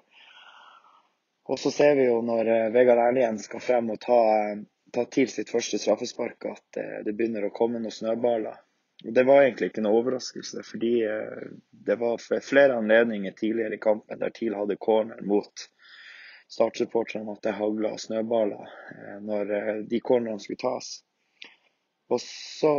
[1.51, 4.23] Og så ser vi jo når Vegard Erlien skal frem og ta
[4.93, 8.61] ta til sitt første straffespark at eh, det begynner å komme noen snøballer.
[9.07, 13.83] Og Det var egentlig ikke noe overraskelse, fordi eh, det var flere anledninger tidligere i
[13.83, 15.69] kampen der TIL hadde corner mot
[16.49, 18.65] startsupporterne at det hagla snøballer
[18.95, 20.99] eh, når de cornerne skulle tas.
[22.09, 22.73] Og så,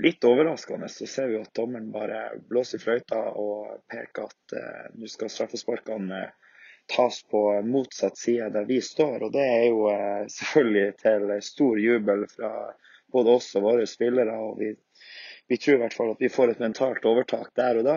[0.00, 4.54] litt overraskende, så ser vi at dommeren bare blåser i fløyta og peker at
[4.96, 6.22] nå skal straffesparkene
[6.86, 9.22] tas på motsatt side der vi står.
[9.26, 12.52] Og det er jo eh, selvfølgelig til stor jubel fra
[13.12, 14.36] både oss og våre spillere.
[14.38, 14.74] og vi,
[15.48, 17.96] vi tror i hvert fall at vi får et mentalt overtak der og da.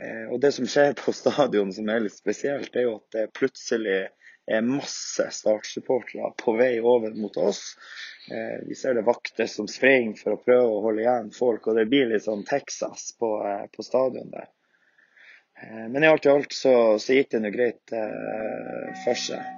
[0.00, 3.32] Eh, og det som skjer på stadion som er litt spesielt, er jo at det
[3.36, 4.04] plutselig
[4.44, 7.62] er masse startsupportere på vei over mot oss.
[8.32, 11.78] Eh, vi ser det vakter som springer for å prøve å holde igjen folk, og
[11.78, 13.36] det blir litt sånn Texas på,
[13.72, 14.50] på stadion der.
[15.62, 19.52] Eh, men i alt i alt så, så gikk det nå greit eh, for seg.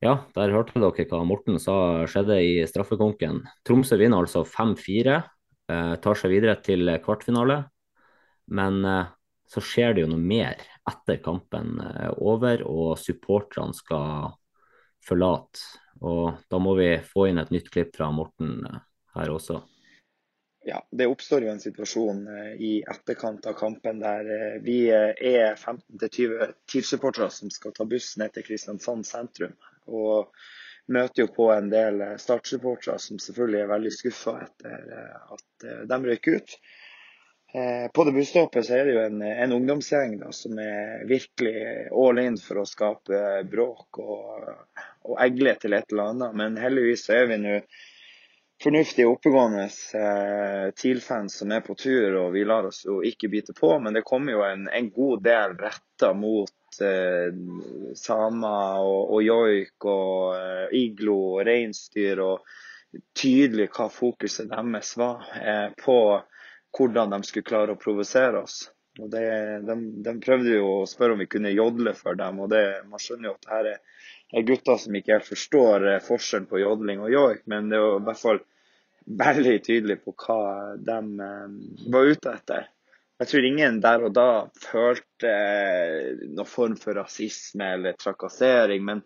[0.00, 3.42] Ja, der hørte dere hva Morten sa skjedde i straffekonken.
[3.68, 5.18] Tromsø vinner altså 5-4,
[5.72, 7.62] eh, tar seg videre til kvartfinale.
[8.50, 8.82] Men
[9.46, 10.58] så skjer det jo noe mer
[10.90, 14.32] etter kampen er over og supporterne skal
[15.06, 15.62] forlate.
[16.02, 18.64] Og da må vi få inn et nytt klipp fra Morten
[19.14, 19.60] her også
[20.64, 25.14] ja, det oppstår jo en situasjon eh, i etterkant av kampen der eh, vi eh,
[25.16, 29.54] er 15-20 TIL-supportere som skal ta buss ned til Kristiansand sentrum.
[29.88, 30.28] Og
[30.92, 34.86] møter jo på en del Start-supportere som selvfølgelig er veldig skuffa etter
[35.36, 36.54] at de røyk ut.
[37.94, 42.18] På det busstoppet så er det jo en, en ungdomsgjeng da, som er virkelig all
[42.22, 44.50] in for å skape bråk og,
[45.06, 46.36] og egle til et eller annet.
[46.42, 47.56] Men heldigvis så er vi nå
[48.62, 53.54] fornuftige, oppegående eh, TIL-fans som er på tur, og vi lar oss jo ikke bite
[53.56, 53.72] på.
[53.80, 57.30] Men det kommer jo en, en god del retta mot eh,
[57.96, 65.24] samer og, og joik og eh, iglo og reinsdyr, og tydelig hva fokuset deres var
[65.38, 65.96] eh, på
[66.76, 68.64] hvordan de skulle klare å provosere oss.
[69.00, 69.24] Og det,
[69.64, 73.00] de, de, prøvde jo å spørre om vi kunne jodle for dem, og det, man
[73.00, 73.99] skjønner jo at dette er
[74.32, 77.96] er gutter som ikke helt forstår eh, forskjellen på jodling og joik, men det er
[77.96, 78.42] i hvert fall
[79.20, 80.42] veldig tydelig på hva
[80.78, 81.56] de eh,
[81.94, 82.68] var ute etter.
[83.20, 84.28] Jeg tror ingen der og da
[84.62, 89.04] følte eh, noen form for rasisme eller trakassering, men,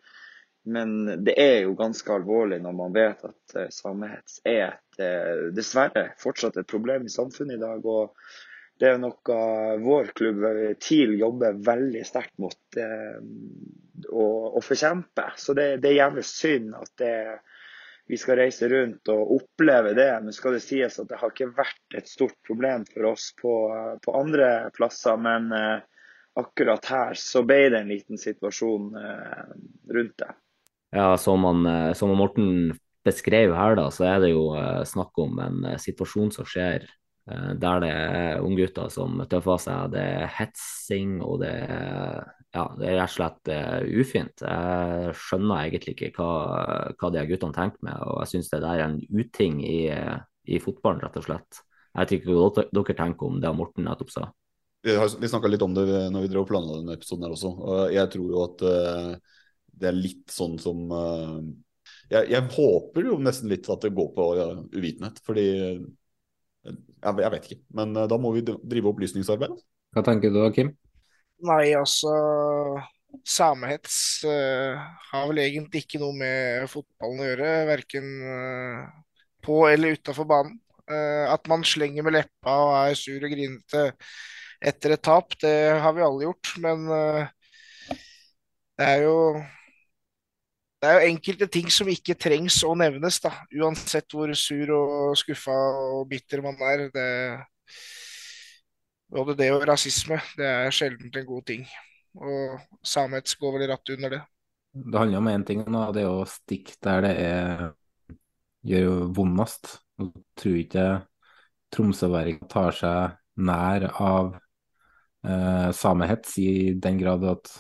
[0.71, 0.97] men
[1.27, 5.01] det er jo ganske alvorlig når man vet at samehets er et,
[5.57, 7.83] dessverre fortsatt et problem i samfunnet i dag.
[7.83, 8.15] og
[8.81, 9.39] det er noe
[9.83, 10.45] vår klubb
[10.83, 13.19] TIL jobber veldig sterkt mot eh,
[14.11, 15.29] å, å, forkjempe.
[15.39, 17.15] Så det, det, er jævlig synd at det,
[18.11, 20.11] vi skal reise rundt og oppleve det.
[20.25, 23.55] Men skal det sies at det har ikke vært et stort problem for oss på,
[24.03, 25.23] på andre plasser.
[25.23, 25.77] Men eh,
[26.43, 29.45] akkurat her så ble det en liten situasjon eh,
[29.95, 30.33] rundt det.
[30.95, 32.75] Ja, som, man, eh, som Morten
[33.07, 36.91] beskrev her, da, så er det jo eh, snakk om en eh, situasjon som skjer
[36.91, 39.93] Eh, der det er unggutter som tøffer seg.
[39.95, 42.19] Det er hetsing, og det er,
[42.53, 44.45] ja, det er rett og slett uh, ufint.
[44.45, 48.83] Jeg skjønner egentlig ikke hva, hva de guttene tenker med, og jeg syns det der
[48.83, 51.65] er en uting i, i, fotballen, rett og slett.
[51.95, 54.29] Jeg vet ikke hva dere tenker om det Morten nettopp sa.
[54.85, 57.55] Vi, vi snakka litt om det når vi drev og planla denne episoden her også.
[57.95, 58.65] Jeg tror jo at
[59.75, 60.91] det er litt sånn som
[62.11, 64.27] jeg, jeg, håper jo nesten litt at det går på
[64.77, 65.23] uvitenhet.
[65.25, 65.47] fordi
[66.65, 67.61] jeg, jeg vet ikke.
[67.77, 69.55] Men uh, da må vi drive opplysningsarbeid.
[69.95, 70.73] Hva tenker du da, Kim?
[71.45, 72.13] Nei, altså
[73.29, 73.97] Samehets
[74.27, 77.51] uh, har vel egentlig ikke noe med fotballen å gjøre.
[77.71, 78.85] Verken uh,
[79.45, 80.61] på eller utafor banen.
[80.85, 83.85] at man slenger med leppa og er sur og grinete
[84.61, 86.51] etter et tap, det har vi alle gjort.
[86.61, 86.83] Men
[88.77, 89.15] det er jo
[90.85, 93.31] det er jo enkelte ting som ikke trengs å nevnes, da.
[93.57, 95.55] Uansett hvor sur og skuffa
[95.95, 96.83] og bitter man er.
[96.93, 97.07] Det,
[99.15, 101.65] både det og rasisme, det er sjelden en god ting.
[102.21, 104.21] Og samhets går vel rett under det.
[104.75, 107.67] Det handler om én ting, nå, det er å stikke der det er
[108.69, 109.79] gjør vondest.
[110.01, 110.87] Jeg tror ikke
[111.75, 114.35] tromsøværing tar seg nær av
[115.25, 117.55] eh, samehets i den grad at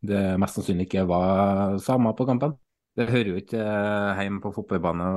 [0.00, 2.54] det mest sannsynlig ikke var samer på kampen.
[2.98, 3.64] Det hører jo ikke
[4.18, 5.08] hjemme på fotballbane,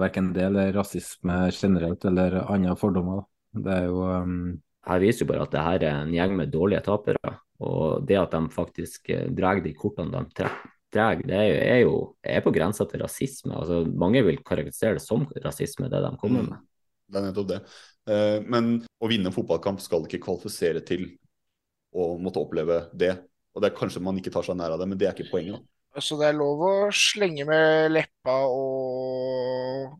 [0.00, 3.26] verken det eller rasisme generelt eller andre fordommer.
[3.54, 4.40] Det er jo um...
[4.88, 7.32] Her viser jo bare at det her er en gjeng med dårlige tapere.
[7.60, 10.46] Og det at de faktisk eh, drar de kortene de
[10.94, 11.92] drar, det er jo, er jo
[12.24, 13.52] er på grensa til rasisme.
[13.52, 16.48] Altså, mange vil karakterisere det som rasisme, det de kommer Mm.
[16.54, 16.58] med.
[17.08, 17.60] Det er nettopp det.
[18.08, 21.18] Eh, Men å vinne en fotballkamp skal ikke kvalifisere til
[21.92, 23.18] å måtte oppleve det.
[23.58, 25.32] Og det er kanskje man ikke tar seg nær av det, men det er ikke
[25.32, 25.58] poenget.
[25.58, 26.02] da.
[26.04, 29.96] Så det er lov å slenge med leppa og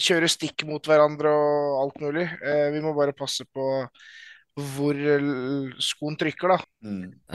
[0.00, 2.24] kjøre stikk mot hverandre og alt mulig.
[2.40, 3.66] Eh, Vi må bare passe på
[4.60, 4.96] hvor
[5.80, 6.56] skoen trykker, da.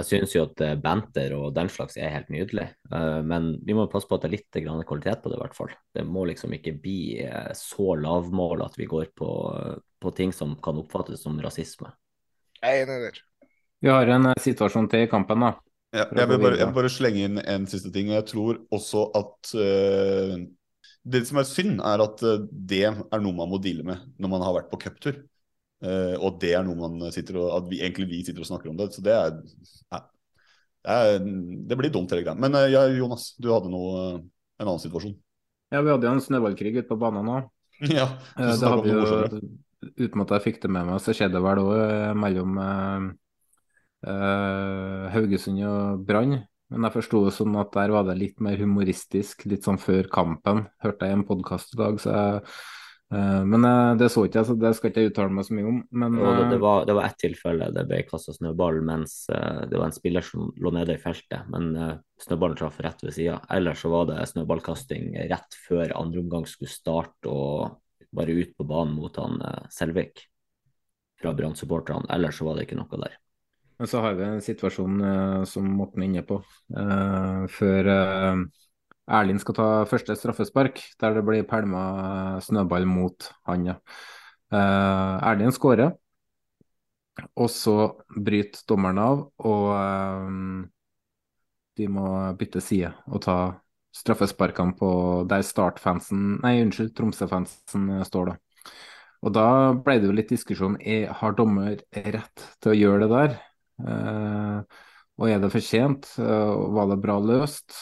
[0.01, 3.77] Jeg syns jo at eh, banter og den slags er helt nydelig, Eh, men vi
[3.77, 5.71] må passe på at det er litt kvalitet på det, i hvert fall.
[5.93, 6.97] Det må liksom ikke bli
[7.57, 9.29] så lavmål at vi går på,
[10.01, 11.93] på ting som kan oppfattes som rasisme.
[12.61, 13.24] Jeg er enig der.
[13.85, 15.53] Vi har en eh, situasjon til i kampen, da.
[15.95, 18.09] Ja, jeg, vil bare, jeg vil bare slenge inn en siste ting.
[18.09, 20.33] og Jeg tror også at uh,
[21.05, 24.31] Det som er synd, er at eh, det er noe man må deale med når
[24.31, 25.21] man har vært på cuptur.
[25.85, 28.71] Uh, og det er noe man sitter og At vi, egentlig vi sitter og snakker
[28.71, 28.89] om det.
[28.95, 29.37] Så det er,
[29.93, 31.27] ja, det, er
[31.69, 32.35] det blir dumt, hele greia.
[32.41, 34.07] Men uh, ja, Jonas, du hadde noe,
[34.57, 35.13] en annen situasjon.
[35.69, 37.43] Ja, vi hadde jo en snøballkrig ute på banen nå.
[37.91, 38.07] Ja,
[38.39, 39.39] det hadde jo,
[39.99, 42.57] uten at jeg fikk det med meg, så skjedde det vel òg mellom
[44.05, 46.39] eh, Haugesund og Brann.
[46.73, 50.09] Men jeg forsto det sånn at der var det litt mer humoristisk, litt sånn før
[50.11, 50.65] kampen.
[50.81, 52.39] Hørte jeg i en podkast i dag, så jeg
[53.13, 55.57] eh, Men eh, det så ikke jeg, så det skal ikke jeg uttale meg så
[55.57, 55.79] mye om.
[55.93, 59.77] Men Og det, det, var, det var ett tilfelle det ble kasta snøball mens det
[59.77, 61.73] var en spiller som lå nede i feltet, men
[62.21, 63.39] snøballen traff rett ved sida.
[63.53, 67.81] Ellers så var det snøballkasting rett før andre omgang skulle starte og
[68.15, 69.37] bare ut på banen mot han
[69.73, 70.25] Selvik
[71.21, 72.09] fra Brann-supporterne.
[72.09, 73.19] Ellers så var det ikke noe der.
[73.77, 76.37] Men så har vi en situasjon eh, som Morten er inne på,
[76.79, 78.45] eh, før eh,
[79.17, 83.67] Erlind skal ta første straffespark, der det blir pælma snøball mot han.
[83.67, 83.75] Ja.
[84.55, 85.91] Eh, Erlind skårer,
[87.35, 87.75] og så
[88.15, 90.31] bryter dommeren av, og eh,
[91.75, 92.07] de må
[92.39, 93.37] bytte side og ta
[93.95, 94.89] straffesparkene på
[95.29, 98.37] der Start-fansen, nei unnskyld, Tromsø-fansen eh, står da.
[99.25, 99.47] Og da
[99.85, 100.75] ble det jo litt diskusjon
[101.19, 103.37] har dommer rett til å gjøre det der.
[103.81, 104.79] Eh,
[105.15, 106.09] og er det for sent?
[106.19, 107.75] Eh, var det bra løst?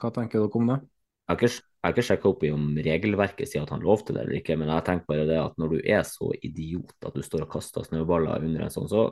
[0.00, 0.80] Hva tenker dere om det?
[1.26, 4.14] Jeg har ikke, jeg har ikke sjekka opp i om regelverket sier at han lovte
[4.14, 7.16] det eller ikke, men jeg tenker bare det at når du er så idiot at
[7.16, 9.08] du står og kaster snøballer under en sånn, så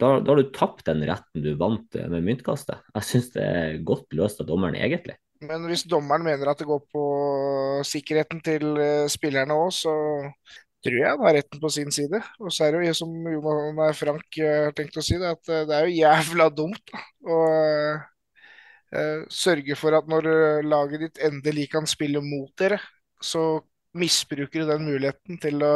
[0.00, 2.82] da, da har du tapt den retten du vant med myntkastet.
[2.98, 5.16] Jeg syns det er godt løst av dommeren, egentlig.
[5.44, 7.04] Men hvis dommeren mener at det går på
[7.84, 9.94] sikkerheten til eh, spillerne òg, så
[10.86, 12.20] tror jeg han har retten på sin side.
[12.40, 15.52] Og så er det jo som Jonas Frank eh, har tenkt å si, det, at
[15.52, 16.94] eh, det er jo jævla dumt
[17.26, 17.38] å
[18.94, 20.28] uh, sørge for at når
[20.66, 22.78] laget ditt endelig kan spille mot dere,
[23.18, 23.58] så
[23.96, 25.74] misbruker du den muligheten til å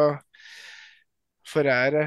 [1.50, 2.06] forære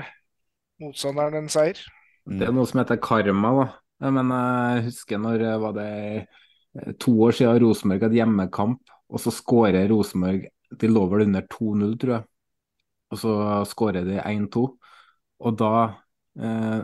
[0.81, 1.81] motstanderen en seier.
[2.23, 3.67] Det er noe som heter karma, da.
[4.13, 9.89] Men jeg husker når var det to år siden Rosenborg hadde hjemmekamp, og så skårer
[9.91, 12.23] Rosenborg De lå vel under 2-0, tror jeg.
[13.13, 13.37] Og så
[13.69, 14.65] skårer de 1-2.
[15.43, 15.73] Og da
[16.39, 16.81] eh,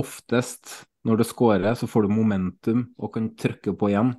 [0.00, 4.12] Oftest når du skårer, så får du momentum og kan trykke på igjen.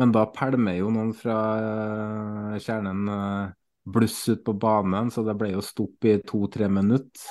[0.00, 3.50] Men da pælmer jo noen fra eh, kjernen eh,
[3.92, 7.26] bluss ut på banen, så det ble jo stopp i to-tre minutter.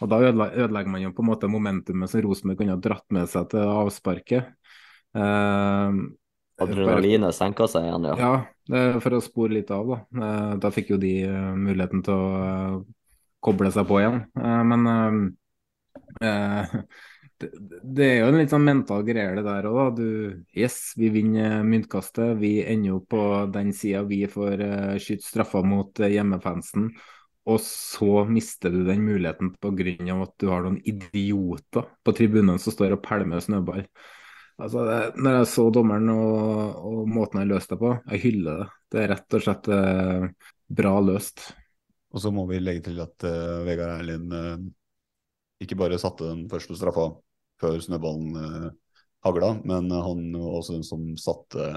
[0.00, 3.28] Og da ødelegger man jo på en måte momentumet som Rosenborg kunne ha dratt med
[3.30, 4.50] seg til avsparket.
[5.14, 6.00] Eh,
[6.60, 8.30] Adrenalinet senka seg igjen, ja.
[8.70, 9.98] ja, for å spore litt av, da.
[10.26, 12.80] Eh, Da fikk jo de eh, muligheten til å eh,
[13.40, 14.18] koble seg på igjen.
[14.36, 14.88] Men
[17.40, 19.86] det, er jo en litt sånn mental greie det der òg, da.
[19.96, 22.36] Du, yes, vi vinner myntkastet.
[22.42, 23.22] Vi ender jo på
[23.54, 24.66] den sida vi får
[25.00, 26.90] skyte straffer mot hjemmefansen.
[27.48, 29.96] Og så mister du den muligheten pga.
[30.20, 33.86] at du har noen idioter på tribunen som står og pælmer snøball.
[34.60, 38.60] Altså, det, når jeg så dommeren og, og måten jeg løste det på, jeg hyller
[38.60, 38.68] det.
[38.90, 40.26] Det er rett og slett eh,
[40.80, 41.46] bra løst.
[42.10, 44.68] Og så må vi legge til at eh, Vegard Erlind eh,
[45.64, 47.10] ikke bare satte den første straffa
[47.60, 48.68] før snøballen uh,
[49.26, 51.74] hagla, men han var også den som satte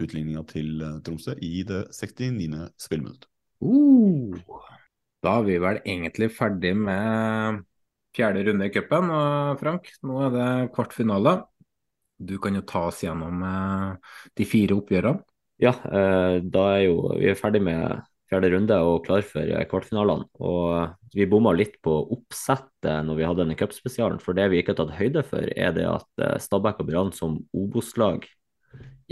[0.00, 2.66] utligninga til eh, Tromsø i det 69.
[2.80, 3.24] spillminutt.
[3.64, 4.36] Uh,
[5.24, 7.62] da er vi vel egentlig ferdig med
[8.16, 9.08] fjerde runde i cupen.
[9.60, 11.38] Frank, nå er det kvartfinale.
[12.28, 15.22] Du kan jo ta oss gjennom eh, de fire oppgjørene.
[15.62, 18.02] Ja, eh, da er jo vi er ferdig med
[18.32, 20.28] fjerde runde og klar for eh, kvartfinalene.
[20.42, 24.20] Og vi bomma litt på oppsettet når vi hadde denne cupspesialen.
[24.22, 27.40] For det vi ikke har tatt høyde for, er det at Stabæk og Brann som
[27.56, 28.26] Obos-lag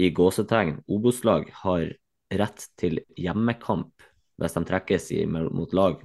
[0.01, 1.91] i gåsetegn Obos-lag har
[2.41, 4.07] rett til hjemmekamp
[4.41, 6.01] hvis de trekkes i, mot lag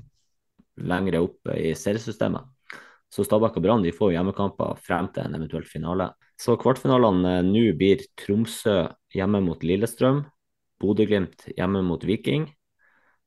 [0.76, 2.55] lengre opp i seriesystemet.
[3.16, 6.10] Så Stabæk og Brann får hjemmekamper frem til en eventuell finale.
[6.36, 10.26] Så kvartfinalene nå blir Tromsø hjemme mot Lillestrøm,
[10.84, 12.50] Bodø-Glimt hjemme mot Viking,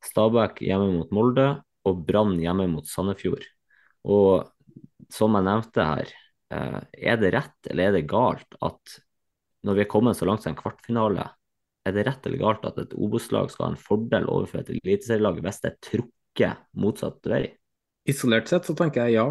[0.05, 1.49] Stabæk hjemme mot Molde
[1.89, 3.49] og Brann hjemme mot Sandefjord.
[4.05, 4.45] Og
[5.09, 6.13] som jeg nevnte her,
[6.53, 8.99] eh, er det rett eller er det galt at
[9.65, 11.25] når vi er kommet så langt som en kvartfinale,
[11.89, 15.41] er det rett eller galt at et Obos-lag skal ha en fordel overfor et eliteserielag
[15.41, 17.47] hvis det er trukket motsatt vei?
[18.09, 19.29] Isolert sett så tenker jeg ja.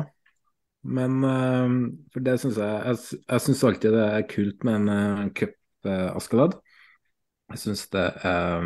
[0.87, 1.67] Men uh,
[2.13, 5.55] for det syns jeg Jeg, jeg syns alltid det er kult med en uh, cup
[5.87, 6.57] uh, Askeladd.
[7.51, 8.65] Jeg syns det er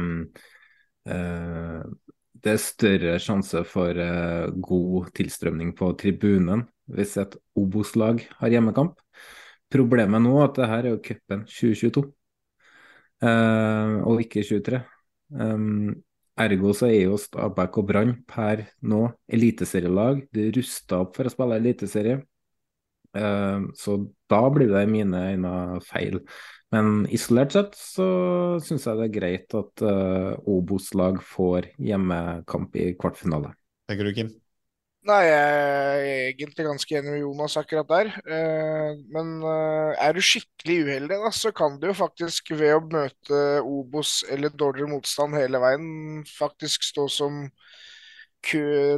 [2.42, 3.98] Det er større sjanse for
[4.66, 8.98] god tilstrømning på tribunen hvis et Obos-lag har hjemmekamp.
[9.72, 12.04] Problemet nå er at det her er jo cupen 2022,
[13.22, 14.82] og ikke 2023.
[16.42, 20.26] Ergo så er jo Stabæk og Brann per nå eliteserielag.
[20.34, 22.22] De er rusta opp for å spille eliteserie.
[23.12, 23.98] Uh, så
[24.32, 26.22] da blir det mine øyne feil.
[26.72, 28.08] Men isolert sett så
[28.64, 33.52] syns jeg det er greit at uh, Obos-lag får hjemmekamp i kvartfinale.
[33.92, 34.32] Tenker du, Kim?
[35.10, 38.10] Nei, jeg er egentlig ganske enig med Jonas akkurat der.
[38.22, 42.84] Eh, men eh, er du skikkelig uheldig, da, så kan du jo faktisk ved å
[42.86, 45.88] møte Obos eller dårligere motstand hele veien,
[46.30, 47.48] faktisk stå som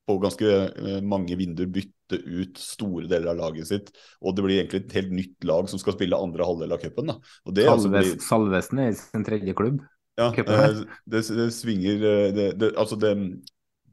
[0.07, 3.91] på ganske eh, mange vinduer bytte ut store deler av laget sitt.
[4.21, 7.11] Og det blir egentlig et helt nytt lag som skal spille andre halvdel av cupen.
[7.17, 8.15] Salves, altså.
[8.29, 9.81] Salvesen er i sin tredje klubb.
[10.17, 11.99] Ja, eh, det, det, svinger
[12.33, 13.11] det, det, Altså det,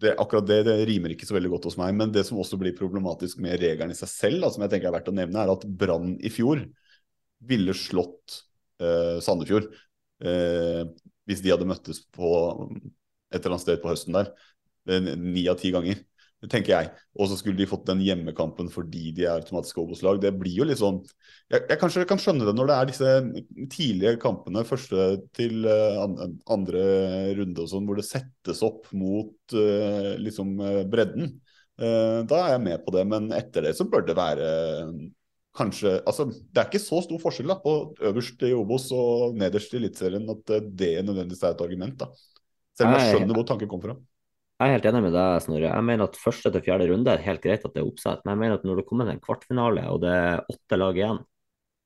[0.00, 1.96] det, akkurat det, det rimer ikke så veldig godt hos meg.
[1.96, 4.92] Men det som også blir problematisk med regelen i seg selv, da, som jeg tenker
[4.92, 6.62] er verdt å nevne, er at Brann i fjor
[7.48, 8.40] ville slått
[8.82, 9.68] eh, Sandefjord
[10.24, 10.82] eh,
[11.28, 12.30] hvis de hadde møttes på
[13.32, 14.28] et eller annet sted på høsten der.
[15.16, 16.02] Ni av ti ganger,
[16.50, 16.90] tenker jeg.
[17.16, 20.20] Og så skulle de fått den hjemmekampen fordi de er automatiske Obos-lag.
[20.22, 23.14] Det blir jo litt sånn jeg, jeg, kanskje kan skjønne det når det er disse
[23.72, 26.04] tidlige kampene, første til uh,
[26.52, 26.84] andre
[27.38, 31.34] runde og sånn, hvor det settes opp mot uh, liksom uh, bredden.
[31.74, 34.50] da er jeg med på det, men etter det så bør det være
[35.54, 37.74] kanskje altså, Det er ikke så stor forskjell da, på
[38.10, 42.00] øverst i Obos og nederst i Eliteserien at eh, det nødvendigvis er et argument.
[42.00, 42.10] da.
[42.74, 43.96] Selv om jeg skjønner hvor tanken kommer fra.
[44.54, 45.70] Jeg er helt enig med deg, Snorre.
[45.70, 48.34] Jeg mener at første til fjerde runde er helt greit at det er oppsett, men
[48.34, 51.18] jeg mener at når det kommer til en kvartfinale og det er åtte lag igjen,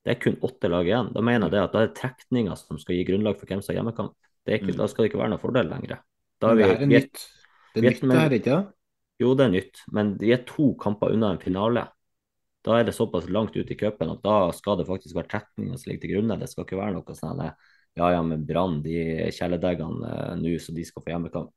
[0.05, 2.81] det er kun åtte lag igjen, da mener jeg det at da er trekninga som
[2.81, 4.15] skal gi grunnlag for hvem som har hjemmekamp.
[4.49, 4.77] Ikke, mm.
[4.79, 6.01] Da skal det ikke være noen fordel lenger.
[6.41, 7.25] Da er vi, det er nytt.
[7.75, 8.61] Det er nytt, det her, ikke det?
[9.21, 11.89] Jo, det er nytt, men vi er to kamper unna en finale.
[12.69, 15.79] Da er det såpass langt ut i cupen at da skal det faktisk være trekninger
[15.81, 16.37] som ligger til grunne.
[16.41, 17.41] Det skal ikke være noe sånn
[17.99, 18.99] ja ja, men Brann, de
[19.35, 21.51] kjæledeggene eh, nå, så de skal få hjemmekamp.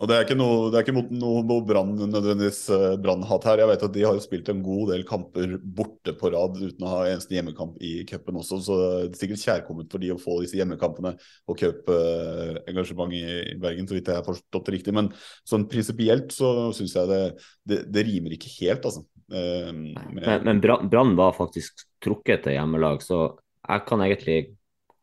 [0.00, 3.60] Og Det er ikke noe, er ikke mot noe, brann nødvendigvis uh, brannhat her.
[3.60, 6.92] Jeg vet at De har spilt en god del kamper borte på rad uten å
[6.94, 8.62] ha eneste hjemmekamp i cupen også.
[8.64, 13.90] Så det er sikkert kjærkomment for de å få disse hjemmekampene og cupengasjement i Bergen,
[13.90, 14.96] så vidt jeg har forstått det riktig.
[14.96, 15.12] Men
[15.44, 17.20] sånn prinsipielt så syns jeg det,
[17.68, 19.04] det, det, rimer ikke helt, altså.
[19.28, 20.00] Med...
[20.16, 23.26] Men, men Brann var faktisk trukket til hjemmelag, så
[23.68, 24.40] jeg kan egentlig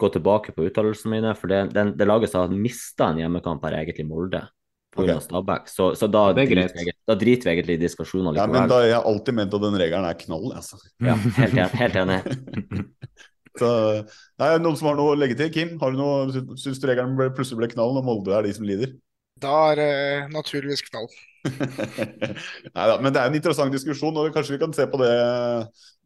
[0.02, 3.62] gå tilbake på uttalelsene mine, for det, det, det laget som har mista en hjemmekamp,
[3.66, 4.48] er egentlig Molde
[4.96, 5.04] pga.
[5.04, 5.20] Okay.
[5.28, 5.68] Stabæk.
[5.72, 8.70] Så, så da, er driter jeg vi, da driter vi egentlig i diskusjoner Ja, men
[8.72, 10.80] da har jeg alltid ment at den regelen er knall, altså.
[11.04, 12.20] Ja, helt, en- helt enig.
[13.58, 13.68] Så,
[14.38, 15.48] nei, noen som har noe å legge til?
[15.50, 18.46] Kim, har du noe, sy- syns du regelen ble, plutselig ble knall når Molde er
[18.46, 18.92] de som lider?
[19.42, 19.88] Da er det
[20.34, 21.08] naturligvis knall.
[22.76, 25.10] Neida, men det er en interessant diskusjon, og kanskje vi kan se på det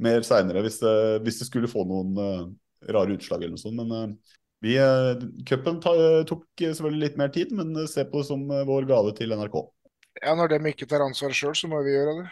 [0.04, 2.46] mer seinere hvis, det- hvis det skulle få noen uh,
[2.92, 3.78] rare utslag eller noe sånt.
[3.78, 5.18] Men eh, vi, uh,
[5.50, 9.14] cupen tok selvfølgelig litt mer tid, men eh, se på det som eh, vår gave
[9.18, 9.56] til NRK.
[10.22, 12.28] Ja, når de ikke tar ansvar sjøl, så må vi gjøre det.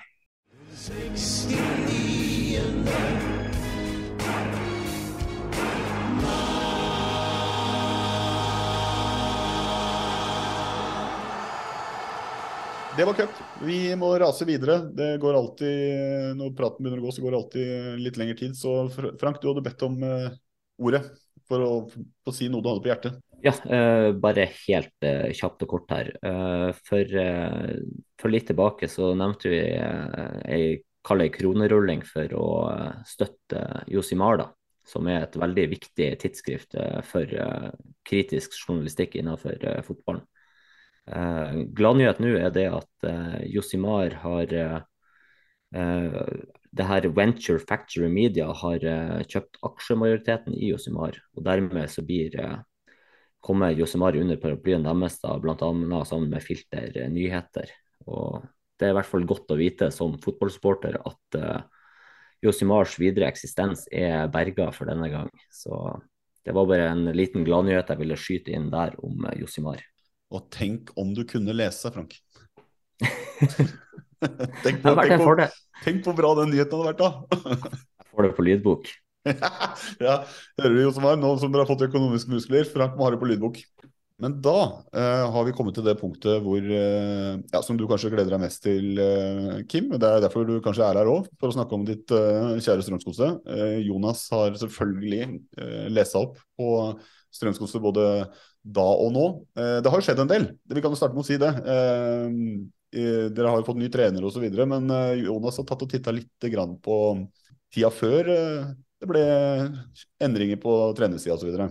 [13.00, 13.42] Det var cup.
[13.64, 14.84] Vi må rase videre.
[14.94, 18.54] Det går alltid, Når praten begynner å gå, så går det alltid litt lengre tid.
[18.60, 20.30] Så Frank, du hadde bedt om eh,
[20.84, 21.02] ordet
[21.50, 23.18] for å få si noe du hadde på hjertet.
[23.42, 26.12] Ja, eh, bare helt eh, kjapt og kort her.
[26.22, 27.20] Eh, for,
[28.20, 32.48] for litt tilbake så nevnte vi ei kall kronerulling for å
[33.08, 34.50] støtte Josimar, da,
[34.88, 36.76] som er et veldig viktig tidsskrift
[37.08, 37.32] for
[38.06, 39.56] kritisk journalistikk innenfor
[39.88, 40.26] fotballen.
[41.80, 43.08] Gladnyhet nå er det at
[43.50, 44.54] Josimar har
[46.72, 52.36] det her Venture Factory Media har uh, kjøpt aksjemajoriteten i Josimar, og dermed så blir
[52.38, 52.60] uh,
[53.42, 57.74] kommer Josimar under paraplyen deres, da, annet sammen med Filter uh, nyheter.
[58.06, 58.46] Og
[58.80, 61.38] det er i hvert fall godt å vite som fotballsupporter at
[62.40, 65.28] Josimars videre eksistens er berga for denne gang.
[65.52, 65.76] Så
[66.48, 69.84] det var bare en liten gladnyhet jeg ville skyte inn der om Josimar.
[70.32, 72.16] Og tenk om du kunne lese, Frank.
[74.20, 75.36] tenk, en tenk, på,
[75.86, 77.12] tenk på bra den nyheten hadde vært da.
[78.00, 78.90] Jeg får det på lydbok.
[80.06, 80.16] ja,
[80.60, 83.14] hører du jo som er, nå som dere har fått økonomiske muskler, Frank må ha
[83.14, 83.62] det på lydbok.
[84.20, 88.12] Men da eh, har vi kommet til det punktet hvor, eh, ja, som du kanskje
[88.12, 89.88] gleder deg mest til, eh, Kim.
[89.94, 92.84] Det er derfor du kanskje er her òg, for å snakke om ditt eh, kjære
[92.84, 93.30] Strømskose.
[93.48, 96.74] Eh, Jonas har selvfølgelig eh, lesa opp på
[97.32, 98.10] Strømskose både
[98.60, 99.26] da og nå.
[99.56, 101.54] Eh, det har jo skjedd en del, vi kan jo starte med å si det.
[101.64, 102.36] Eh,
[102.92, 106.32] dere har jo fått ny trener osv., men eh, Jonas har tatt og titta litt
[106.84, 106.98] på
[107.74, 109.24] tida før eh, det ble
[110.26, 111.70] endringer på trenersida osv.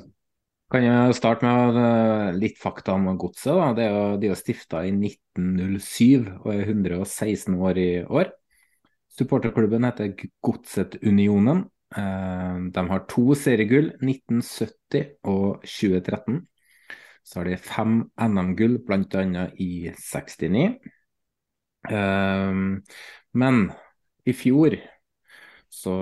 [0.69, 3.77] Kan jeg starte med eh, litt fakta om godset?
[3.77, 8.31] Det er jo, de er stifta i 1907 og er 116 år i år.
[9.19, 10.13] Supporterklubben heter
[10.45, 11.65] Godsetunionen.
[11.89, 16.43] De har to seriegull, 1970 og 2013.
[17.25, 19.49] Så har de fem NM-gull, bl.a.
[19.59, 20.69] i 69.
[21.87, 22.55] Eh,
[23.39, 23.61] Men
[24.25, 24.75] i fjor
[25.69, 25.95] så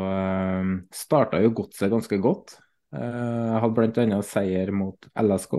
[0.95, 2.57] starta jo godset ganske godt.
[2.97, 4.19] Jeg hadde bl.a.
[4.25, 5.57] seier mot LSK,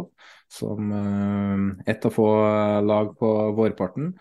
[0.50, 2.28] som uh, ett av få
[2.88, 4.14] lag på vårparten.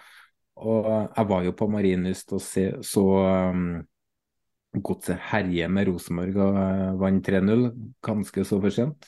[0.67, 3.05] Og jeg var jo på Marienlyst og se, så
[4.77, 7.69] Godset herje med Rosenborg og uh, vant 3-0
[8.05, 9.07] ganske så for sent.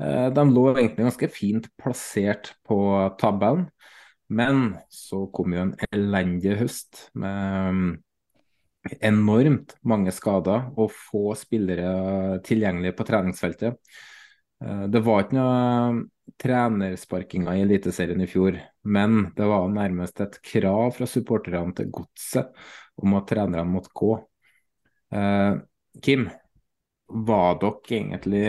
[0.00, 2.80] Uh, de lå egentlig ganske fint plassert på
[3.20, 3.68] tabellen,
[4.30, 7.82] men så kom jo en elendig høst med um,
[9.04, 13.76] enormt mange skader og få spillere tilgjengelig på treningsfeltet.
[14.64, 16.04] Eh, Det var ikke noe
[16.40, 22.54] trenersparkinger i Eliteserien i fjor, men det var nærmest et krav fra supporterne til Godset
[23.00, 24.14] om at trenerne måtte gå.
[25.12, 25.60] Eh,
[26.00, 26.28] Kim,
[27.10, 28.44] var dere egentlig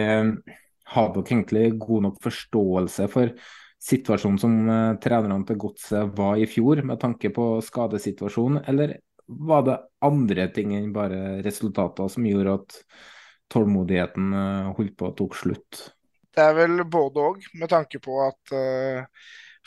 [0.91, 3.33] hadde dere egentlig god nok forståelse for
[3.81, 8.99] situasjonen som eh, trenerne til Godset var i fjor, med tanke på skadesituasjonen, eller
[9.31, 12.77] var det andre ting enn bare resultater som gjorde at
[13.51, 15.85] tålmodigheten eh, holdt på å tok slutt?
[16.31, 19.03] Det er vel både òg, med tanke på at uh,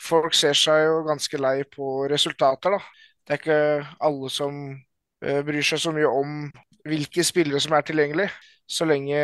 [0.01, 2.79] folk ser seg jo ganske lei på resultater, da.
[3.21, 6.47] Det er ikke alle som uh, bryr seg så mye om
[6.89, 8.25] hvilke spillere som er tilgjengelig.
[8.65, 9.19] Så lenge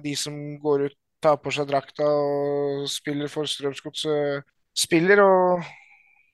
[0.00, 4.46] de som går ut, tar på seg drakta og spiller for Strømsgodset,
[4.86, 5.66] spiller og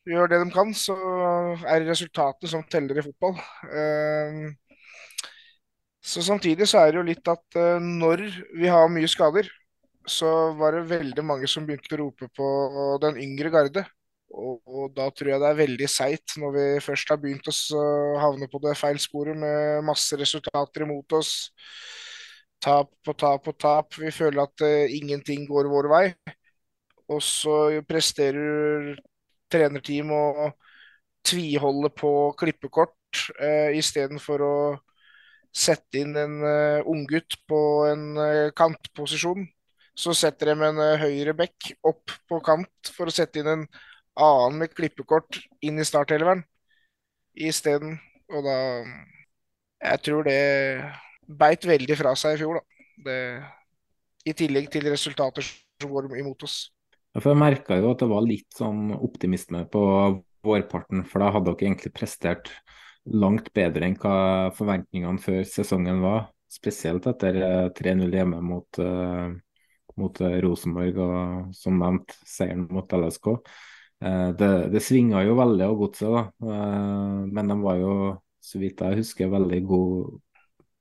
[0.09, 0.97] gjør det de kan, så
[1.67, 3.39] er det resultatene som teller i fotball.
[3.71, 4.51] Eh,
[6.03, 8.25] Så samtidig så er det jo litt at eh, når
[8.59, 9.47] vi har mye skader,
[10.09, 10.29] så
[10.59, 12.49] var det veldig mange som begynte å rope på
[13.05, 13.85] den yngre garde.
[14.33, 17.83] Og, og da tror jeg det er veldig seigt når vi først har begynt å
[18.23, 21.35] havne på det feil sporet med masse resultater imot oss.
[22.63, 23.97] Tap på tap på tap.
[23.99, 26.05] Vi føler at uh, ingenting går vår vei.
[27.11, 27.57] Og så
[27.89, 28.95] presterer
[29.53, 30.53] trenerteam å
[31.27, 34.55] tviholde på klippekort uh, istedenfor å
[35.53, 37.61] sette inn en uh, unggutt på
[37.91, 39.45] en uh, kantposisjon.
[39.93, 43.67] Så setter de en uh, høyre bekk opp på kant for å sette inn en
[44.17, 46.45] annen med klippekort inn i startelveren
[47.37, 47.99] isteden.
[48.33, 48.57] Og da
[49.83, 50.39] Jeg tror det
[51.27, 52.87] beit veldig fra seg i fjor, da.
[53.03, 53.19] Det,
[54.29, 56.67] I tillegg til resultater som går imot oss.
[57.19, 59.83] For Jeg merka jo at det var litt sånn optimisme på
[60.43, 62.51] vårparten, for da hadde dere egentlig prestert
[63.05, 66.31] langt bedre enn hva forventningene før sesongen var.
[66.53, 67.39] Spesielt etter
[67.77, 69.33] 3-0 hjemme mot, uh,
[70.01, 73.31] mot Rosenborg og som nevnt seieren mot LSK.
[74.03, 76.55] Det, det svinga jo veldig av godset, da.
[77.31, 77.93] Men de var jo,
[78.43, 80.17] så vidt jeg husker, veldig god,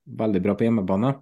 [0.06, 1.14] veldig bra på hjemmebane.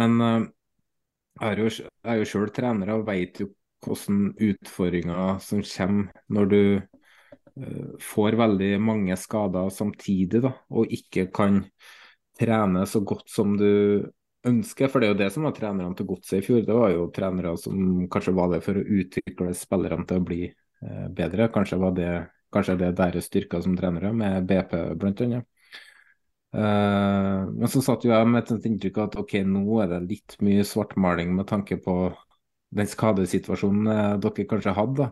[0.00, 3.50] Men jeg er jo, jeg er sjøl trener og vet jo
[3.84, 6.60] hvordan utfordringer som kommer når du
[8.02, 11.60] får veldig mange skader samtidig da, og ikke kan
[12.38, 14.02] trene så godt som du
[14.48, 14.90] ønsker.
[14.90, 16.62] For det er jo det som var trenerne til Godset i fjor.
[16.66, 20.40] Det var jo trenere som kanskje var det for å utvikle spillerne til å bli
[20.48, 21.50] eh, bedre.
[21.54, 22.12] Kanskje var det
[22.54, 25.40] kanskje det deres styrker som trenere, med BP bl.a.
[26.54, 30.04] Uh, men så satt jo jeg med et inntrykk av at ok, nå er det
[30.06, 31.96] litt mye svartmaling med tanke på
[32.74, 35.08] den skadesituasjonen eh, dere kanskje hadde.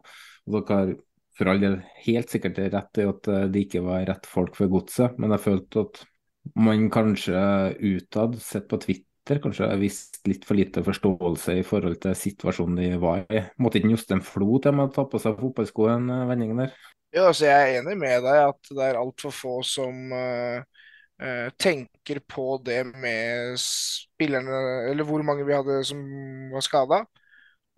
[0.48, 0.92] Og dere har
[1.38, 4.72] for all del helt sikkert rett i at eh, det ikke var rett folk for
[4.72, 6.02] godset, men jeg følte at
[6.58, 7.40] man kanskje
[7.78, 12.80] utad, sett på Twitter, kanskje har vist litt for lite forståelse i forhold til situasjonen
[12.80, 13.44] de var i.
[13.62, 16.74] Måtte ikke Jostein Flo til med å ta på seg fotballsko en eh, der?
[17.12, 20.64] Ja, altså Jeg er enig med deg at det er altfor få som uh,
[21.58, 26.00] tenker på det med spillerne Eller hvor mange vi hadde som
[26.50, 26.98] var skada,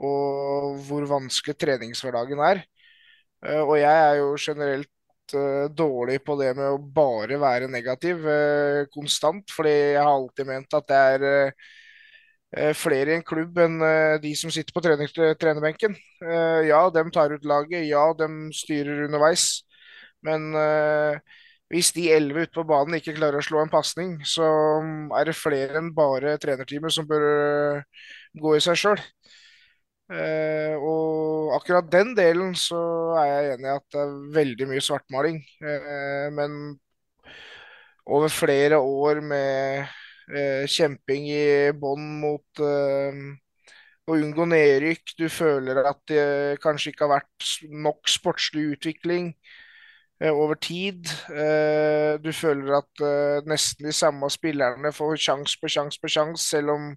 [0.01, 2.65] og hvor vanskelig treningshverdagen er.
[3.45, 8.25] Uh, og jeg er jo generelt uh, dårlig på det med å bare være negativ
[8.95, 11.57] konstant, fordi jeg har alltid ment at det er
[12.79, 13.81] flere i en klubb enn
[14.23, 15.97] de som sitter på trener trenerbenken.
[16.69, 19.65] ja, de tar ut laget, ja, de styrer underveis.
[20.23, 20.55] Men
[21.75, 24.47] hvis de elleve ute på banen ikke klarer å slå en pasning, så
[25.19, 27.83] er det flere enn bare trenerteamet som bør
[28.39, 29.03] gå i seg sjøl.
[30.15, 32.79] Eh, og akkurat den delen så
[33.19, 35.41] er jeg enig i at det er veldig mye svartmaling.
[35.65, 36.59] Eh, men
[38.07, 39.87] over flere år med
[40.37, 43.21] eh, kjemping i bånn mot eh,
[44.05, 46.25] å unngå nedrykk, du føler at det
[46.63, 49.64] kanskje ikke har vært nok sportslig utvikling eh,
[50.31, 51.11] over tid.
[51.31, 53.05] Eh, du føler at
[53.51, 56.89] nesten de samme spillerne får sjanse på sjanse på sjanse, selv om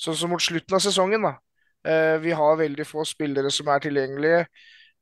[0.00, 1.36] sånn som mot slutten av sesongen, da
[1.88, 4.44] Eh, vi har veldig få spillere som er tilgjengelige.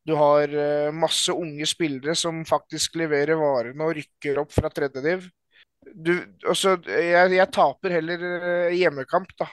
[0.06, 5.26] Du har eh, masse unge spillere som faktisk leverer varene og rykker opp fra tredjediv.
[5.80, 6.12] Du,
[6.48, 8.24] også, jeg, jeg, taper heller
[8.76, 9.46] hjemmekamp, da.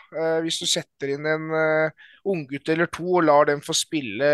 [0.43, 1.45] Hvis du setter inn en
[2.27, 4.27] unggutt eller to og lar dem få spille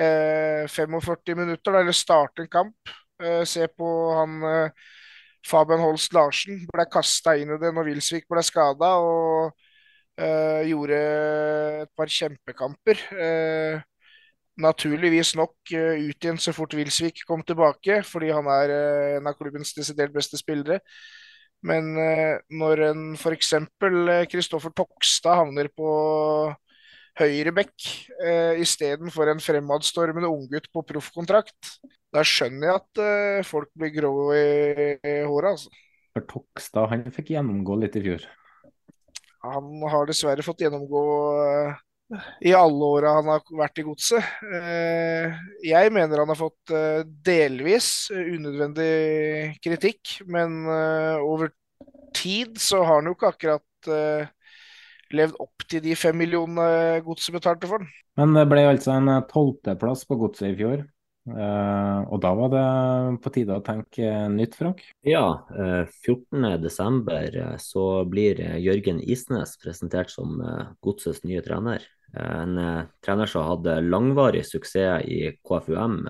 [0.00, 2.92] 45 minutter, da, eller starte en kamp.
[3.44, 4.70] se på han
[5.44, 8.94] Fabian Holst Larsen ble kasta inn i det når Wilsvik ble skada.
[8.96, 9.52] Og
[10.20, 10.96] Uh, gjorde
[11.80, 12.98] et par kjempekamper.
[13.14, 13.80] Uh,
[14.60, 18.74] naturligvis nok uh, ut igjen så fort Wilsvik kom tilbake, fordi han er
[19.16, 20.80] en av klubbens desidert beste spillere.
[21.64, 21.92] Men
[22.48, 23.50] når en f.eks.
[24.32, 25.90] Kristoffer Tokstad havner på
[27.20, 27.76] høyre bekk
[28.24, 31.76] uh, istedenfor en fremadstormende unggutt på proffkontrakt,
[32.10, 34.48] da skjønner jeg at folk blir grå i,
[34.98, 35.70] i håret, altså.
[36.10, 38.24] For Tokstad han fikk gjennomgå litt i fjor.
[39.46, 41.04] Han har dessverre fått gjennomgå
[41.44, 41.78] eh,
[42.50, 44.26] i alle åra han har vært i godset.
[44.44, 50.64] Eh, jeg mener han har fått eh, delvis unødvendig kritikk, men
[51.24, 51.54] over
[52.16, 53.90] tid så har han jo ikke akkurat
[55.16, 57.90] levd opp til de fem millionene godset betalte for den.
[58.20, 60.86] Men det ble altså en tolvteplass på godset i fjor.
[61.28, 62.64] Uh, og da var det
[63.20, 64.80] på tide å tenke nytt, Frank?
[65.06, 67.02] Ja, uh, eh, 14.12.
[67.36, 71.86] Uh, så blir Jørgen Isnes presentert som uh, godsets nye trener.
[72.10, 72.56] en
[73.06, 76.00] trener som hadde langvarig suksess i KFUM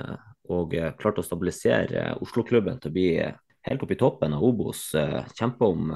[0.48, 3.11] og klarte å stabilisere Oslo-klubben til å bli
[3.68, 4.94] helt oppe i toppen av Obos.
[5.36, 5.92] Kjempe om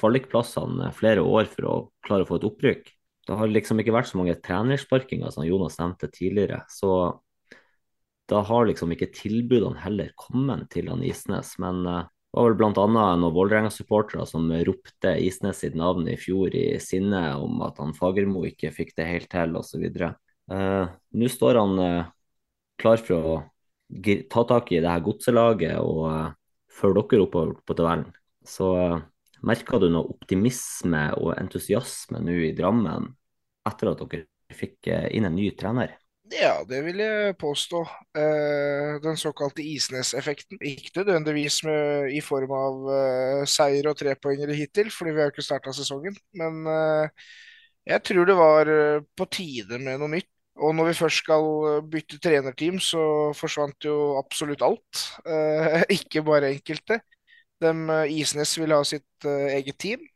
[0.00, 1.76] kvalikplassene flere år for å
[2.06, 2.88] klare å få et opprykk.
[3.28, 6.64] Det har liksom ikke vært så mange trenersparkinger som Jonas nevnte tidligere.
[6.72, 7.20] så
[8.30, 11.56] da har liksom ikke tilbudene heller kommet til han Isnes.
[11.62, 12.86] Men uh, det var vel bl.a.
[12.86, 18.44] noen Vålerenga-supportere som ropte Isnes sitt navn i fjor i sinne om at han Fagermo
[18.46, 19.86] ikke fikk det helt til osv.
[20.50, 20.86] Uh,
[21.18, 22.12] Nå står han uh,
[22.80, 23.38] klar for å
[24.30, 26.30] ta tak i det her godselaget og uh,
[26.70, 28.06] følge dere oppover på tabellen.
[28.46, 29.00] Så uh,
[29.46, 33.08] merker du noe optimisme og entusiasme nå i Drammen
[33.68, 35.96] etter at dere fikk inn en ny trener?
[36.30, 37.80] Ja, det vil jeg påstå.
[38.14, 40.60] Eh, den såkalte Isnes-effekten.
[40.62, 45.42] Ikke nødvendigvis med, i form av eh, seier og trepoengere hittil, fordi vi har ikke
[45.42, 46.14] starta sesongen.
[46.38, 47.26] Men eh,
[47.90, 50.30] jeg tror det var eh, på tide med noe nytt.
[50.60, 51.44] Og når vi først skal
[51.90, 53.02] bytte trenerteam, så
[53.34, 55.02] forsvant jo absolutt alt.
[55.26, 57.00] Eh, ikke bare enkelte.
[57.60, 60.08] De, eh, Isnes vil ha sitt eget team.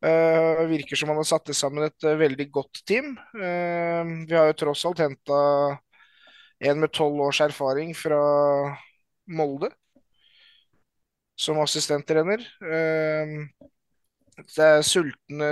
[0.00, 3.12] Uh, virker som han har satt sammen et uh, veldig godt team.
[3.36, 5.40] Uh, vi har jo tross alt henta
[6.64, 8.20] en med tolv års erfaring fra
[9.28, 9.68] Molde
[11.40, 12.42] som assistenttrener.
[12.60, 15.46] det er sultne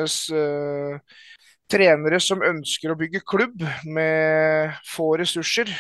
[1.72, 5.72] trenere som ønsker å bygge klubb med få ressurser.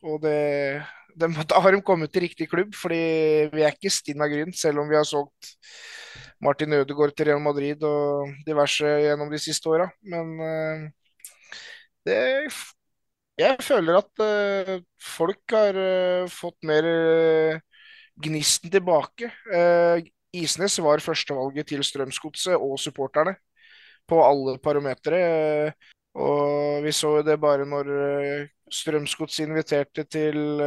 [0.00, 0.80] og det
[1.50, 3.00] da har de kommet til riktig klubb, fordi
[3.52, 5.54] vi er ikke stinn av gryn, selv om vi har solgt
[6.44, 9.88] Martin Ødegaard til Real Madrid og diverse gjennom de siste åra.
[10.06, 10.84] Men uh,
[12.06, 12.20] det
[13.38, 16.86] Jeg føler at uh, folk har uh, fått mer
[18.18, 19.30] gnisten tilbake.
[20.34, 23.36] Isnes var førstevalget til Strømsgodset og supporterne
[24.10, 25.70] på alle parametere.
[26.18, 27.90] Og vi så jo det bare når
[28.74, 30.58] Strømsgods inviterte til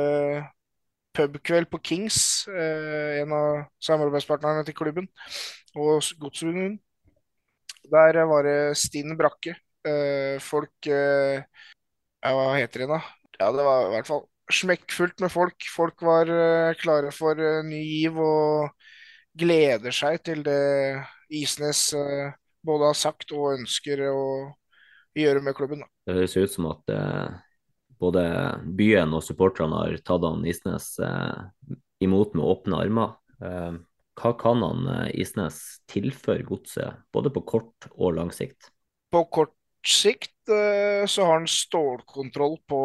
[1.12, 5.10] pubkveld på Kings, en av samarbeidspartnerne til klubben
[5.76, 6.80] og Godsruden.
[7.92, 9.56] Der var det stinn brakke.
[9.82, 11.42] Eh, folk eh,
[12.22, 13.00] ja, Hva heter det da?
[13.40, 14.22] Ja, det var i hvert fall
[14.54, 15.66] smekkfullt med folk.
[15.74, 18.70] Folk var eh, klare for ny giv og
[19.42, 20.62] gleder seg til det
[21.32, 21.88] Isnes
[22.68, 24.24] både har sagt og ønsker å
[25.18, 25.84] gjøre med klubben.
[25.84, 25.90] Da.
[26.08, 27.40] Det høres ut som at eh,
[28.02, 28.26] både
[28.78, 31.72] byen og supporterne har tatt han Isnes eh,
[32.04, 33.16] imot med åpne armer.
[33.42, 33.74] Eh,
[34.22, 35.58] hva kan han eh, Isnes
[35.92, 38.72] tilføre godset, både på kort og lang sikt?
[39.12, 39.56] På kort
[39.88, 42.82] sikt eh, så har han stålkontroll på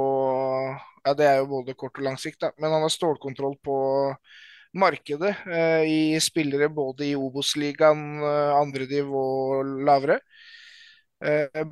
[1.07, 2.51] Ja, det er jo både kort og lang sikt, da.
[2.59, 3.77] Men han har stålkontroll på
[4.77, 8.18] markedet eh, i spillere både i Obos-ligaen,
[8.59, 9.27] andre nivå
[9.87, 10.18] lavere.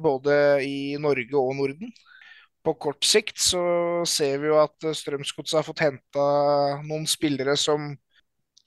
[0.01, 0.35] Både
[0.65, 1.93] i Norge og Norden.
[2.65, 3.61] På kort sikt så
[4.09, 6.29] ser vi jo at Strømsgodset har fått henta
[6.87, 7.91] noen spillere som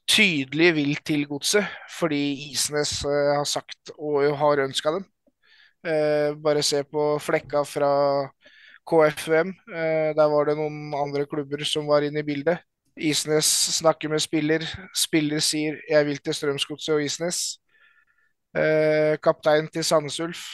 [0.08, 5.08] tydelig vil til godset, fordi Isnes uh, har sagt og har ønska dem.
[6.44, 7.90] Bare se på flekka fra
[8.88, 9.50] KFUM.
[9.76, 12.64] Eh, der var det noen andre klubber som var inne i bildet.
[12.98, 13.48] Isnes
[13.78, 14.64] snakker med spiller.
[14.96, 17.60] Spiller sier 'jeg vil til Strømsgodset og Isnes'.
[19.24, 20.46] Kaptein til Sandnes Ulf.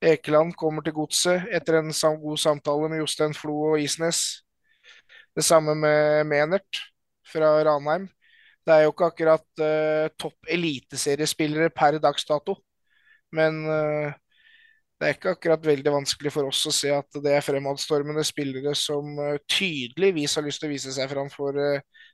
[0.00, 4.40] Ekeland kommer til godset etter en god samtale med Jostein Flo og Isnes.
[5.36, 6.80] Det samme med Menert
[7.28, 8.08] fra Ranheim.
[8.66, 12.56] Det er jo ikke akkurat uh, topp eliteseriespillere per dags dato.
[13.32, 14.12] Men uh,
[15.00, 18.74] det er ikke akkurat veldig vanskelig for oss å se at det er fremadstormende spillere
[18.76, 21.56] som uh, tydeligvis har lyst til å vise seg fram for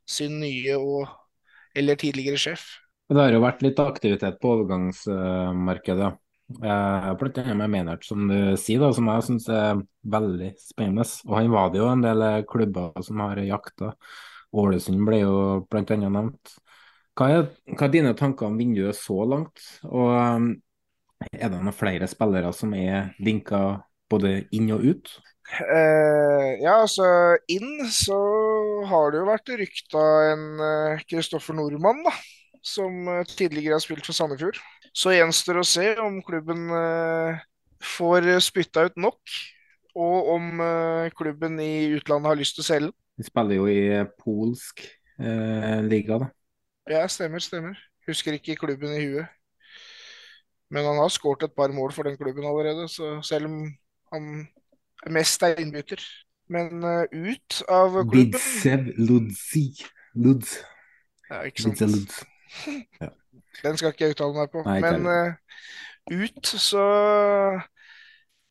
[0.07, 1.07] sin nye og
[1.77, 2.67] eller tidligere sjef.
[3.07, 6.09] Det har jo vært litt aktivitet på overgangsmarkedet.
[6.63, 9.83] Eh, blant annet med Maynard, som du sier, da, som jeg syns er
[10.17, 11.07] veldig spennende.
[11.27, 13.93] Og han var det jo en del klubber som har jakta.
[14.57, 15.37] Ålesund ble jo
[15.71, 15.99] bl.a.
[16.03, 16.57] nevnt.
[17.17, 19.63] Hva er, hva er, dine tanker om vinduet så langt?
[19.87, 20.51] Og um,
[21.31, 23.63] er det noen flere spillere som er vinka
[24.11, 25.13] både inn og ut?
[25.63, 27.07] Eh, ja, altså
[27.55, 28.19] inn så
[28.91, 30.03] har det jo vært rykta
[30.33, 30.47] en
[31.07, 32.15] Kristoffer uh, Nordmann, da.
[32.67, 34.59] Som uh, tidligere har spilt for Sandefjord.
[34.97, 37.39] Så gjenstår å se om klubben uh,
[37.97, 39.37] får spytta ut nok.
[39.97, 40.59] Og om
[41.17, 42.97] klubben i utlandet har lyst til å selge den.
[43.17, 46.29] De spiller jo i polsk eh, liga, da.
[46.91, 47.79] Ja, stemmer, stemmer.
[48.07, 49.33] Husker ikke klubben i huet.
[50.71, 53.57] Men han har skåret et par mål for den klubben allerede, så selv om
[54.13, 54.47] han
[55.11, 56.03] mest er innbytter.
[56.51, 59.69] Men uh, ut av klubben Bidsev Ludzi.
[60.15, 60.59] Ludz.
[61.31, 61.81] Ja, ikke sant.
[61.81, 62.21] Ludz.
[63.01, 63.11] Ja.
[63.65, 64.63] Den skal ikke jeg uttale meg på.
[64.67, 65.35] Nei, Men uh,
[66.13, 66.85] ut, så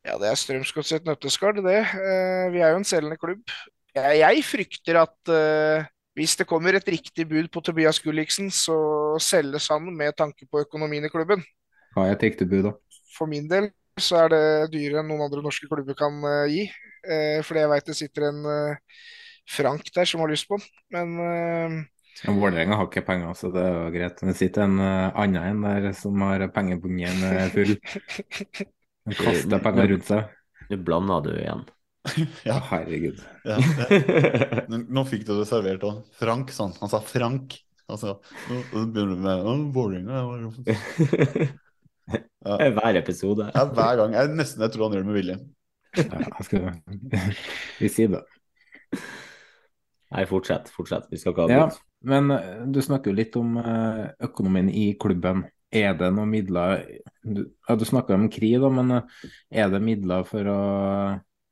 [0.05, 1.81] Ja, det er Strømsgodt sitt nøtteskall, det.
[1.93, 3.43] Uh, vi er jo en selgende klubb.
[3.95, 5.85] Jeg frykter at uh,
[6.15, 8.75] hvis det kommer et riktig bud på Tobias Gulliksen, så
[9.23, 11.43] selges han med tanke på økonomien i klubben.
[11.95, 12.75] Hva er et riktig bud, da?
[13.15, 13.69] For min del
[13.99, 16.17] så er det dyrere enn noen andre norske klubber kan
[16.51, 16.65] gi.
[17.47, 18.41] Fordi jeg veit det sitter en
[19.47, 20.65] Frank der som har lyst på den.
[20.91, 21.85] Men
[22.23, 24.21] Vålerenga har ikke penger, så det er jo greit.
[24.23, 27.75] Det sitter en annen en der som har pengebungen full.
[29.05, 30.29] Han kaster penger rundt seg.
[30.71, 31.65] Nå blanda du igjen.
[32.47, 33.19] ja, herregud.
[33.45, 33.57] Ja,
[34.69, 36.01] nå fikk du det servert òg.
[36.19, 36.73] Frank, sånn.
[36.81, 37.57] Han sa Frank.
[37.85, 38.15] Altså,
[38.49, 40.23] nå begynner du med Vålerenga
[42.45, 42.57] Ja.
[42.69, 43.47] Hver episode.
[43.55, 44.11] Ja, hver gang.
[44.13, 45.37] Jeg, nesten jeg tror han gjør det med vilje.
[45.97, 46.67] Ja, skal
[47.79, 48.19] Vi sier det.
[50.13, 50.69] Nei, fortsett.
[50.75, 51.07] Fortsett.
[51.09, 51.79] Vi skal ikke ha Ja, bot.
[52.05, 55.45] Men eh, du snakker jo litt om eh, økonomien i klubben.
[55.75, 56.83] Er det noen midler
[57.25, 59.23] Du, ja, du snakka om KRI, da, men eh,
[59.63, 60.59] er det midler for å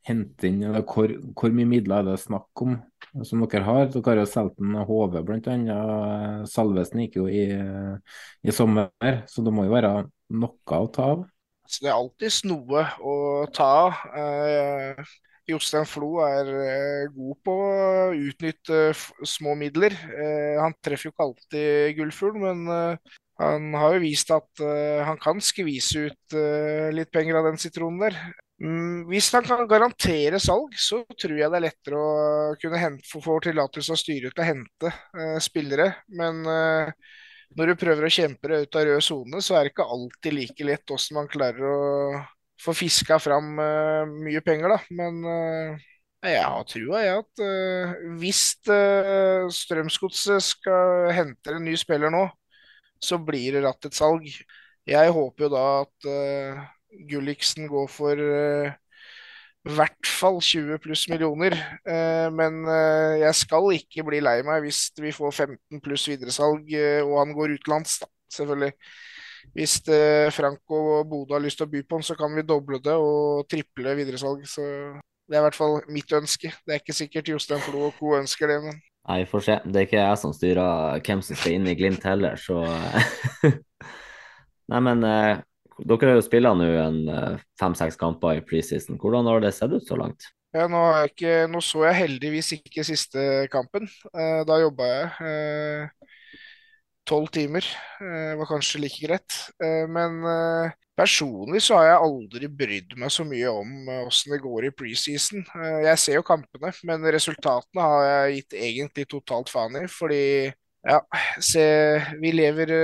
[0.04, 2.76] hente inn eller hvor, hvor mye midler er det snakk om
[3.26, 3.86] som dere har?
[3.90, 5.78] Dere har jo solgt en HV bl.a.
[6.50, 7.46] Salvesen gikk jo i,
[8.44, 9.94] i sommer, så det må jo være
[10.36, 11.24] noe å ta av?
[11.66, 13.16] Så det er alltids noe å
[13.56, 15.06] ta av.
[15.50, 18.94] Jostein Flo er eh, god på å utnytte
[19.28, 19.92] små midler.
[19.92, 23.12] Eh, han treffer jo ikke alltid gullfugl, men eh,
[23.42, 24.62] han har jo vist at
[25.04, 26.36] han kan skvise ut
[26.94, 28.20] litt penger av den sitronen der.
[28.62, 33.10] Mm, hvis han kan garantere salg, så tror jeg det er lettere å kunne hente,
[33.10, 35.90] få, tillatelse av styret til å hente spillere.
[36.14, 39.90] Men når du prøver å kjempe deg ut av rød sone, så er det ikke
[39.98, 41.82] alltid like lett hvordan man klarer å
[42.62, 44.80] få fiska fram eh, mye penger, da.
[44.96, 45.90] Men eh,
[46.34, 52.28] jeg har trua, jeg, at eh, hvis uh, Strømsgodset skal hente en ny spiller nå,
[53.04, 54.30] så blir det ratt et salg.
[54.88, 56.64] Jeg håper jo da at uh,
[57.10, 58.20] Gulliksen går for
[59.64, 61.56] i hvert fall 20 pluss millioner.
[62.36, 62.60] Men
[63.18, 66.68] jeg skal ikke bli lei meg hvis vi får 15 pluss videresalg
[67.08, 68.76] og han går utenlands, da, selvfølgelig.
[69.54, 72.46] Hvis Franco Frank og Bodø har lyst til å by på den, så kan vi
[72.48, 74.48] doble det og triple videresalg.
[74.50, 74.64] Så
[75.30, 76.52] det er i hvert fall mitt ønske.
[76.64, 78.16] Det er ikke sikkert Jostein Flo og co.
[78.18, 79.56] ønsker det, men Nei, vi får se.
[79.68, 82.62] Det er ikke jeg som styrer hvem som skal inn i Glimt heller, så
[84.72, 85.42] Nei, men eh,
[85.84, 88.96] dere har jo spilla nå en eh, fem-seks kamper i preseason.
[89.02, 90.30] Hvordan har det sett ut så langt?
[90.56, 90.80] Ja, nå,
[91.10, 93.22] ikke, nå så jeg heldigvis ikke siste
[93.52, 93.90] kampen.
[94.14, 96.03] Eh, da jobba jeg eh,
[97.08, 97.68] tolv timer.
[98.02, 99.38] Eh, var kanskje like greit.
[99.64, 104.42] Eh, men eh, personlig så har jeg aldri brydd meg så mye om åssen det
[104.44, 105.46] går i preseason.
[105.84, 109.88] Jeg ser jo kampene, men resultatene har jeg gitt egentlig totalt faen i.
[109.92, 110.24] Fordi
[110.84, 111.00] ja,
[111.42, 111.64] se,
[112.20, 112.76] vi lever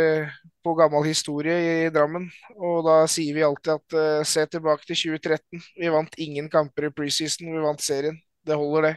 [0.64, 1.56] på gammel historie
[1.86, 2.28] i Drammen,
[2.60, 5.62] og da sier vi alltid at eh, se tilbake til 2013.
[5.80, 8.18] Vi vant ingen kamper i preseason, vi vant serien.
[8.46, 8.96] Det holder, det.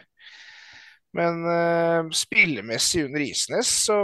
[1.16, 3.98] Men eh, spillemessig under Isnes så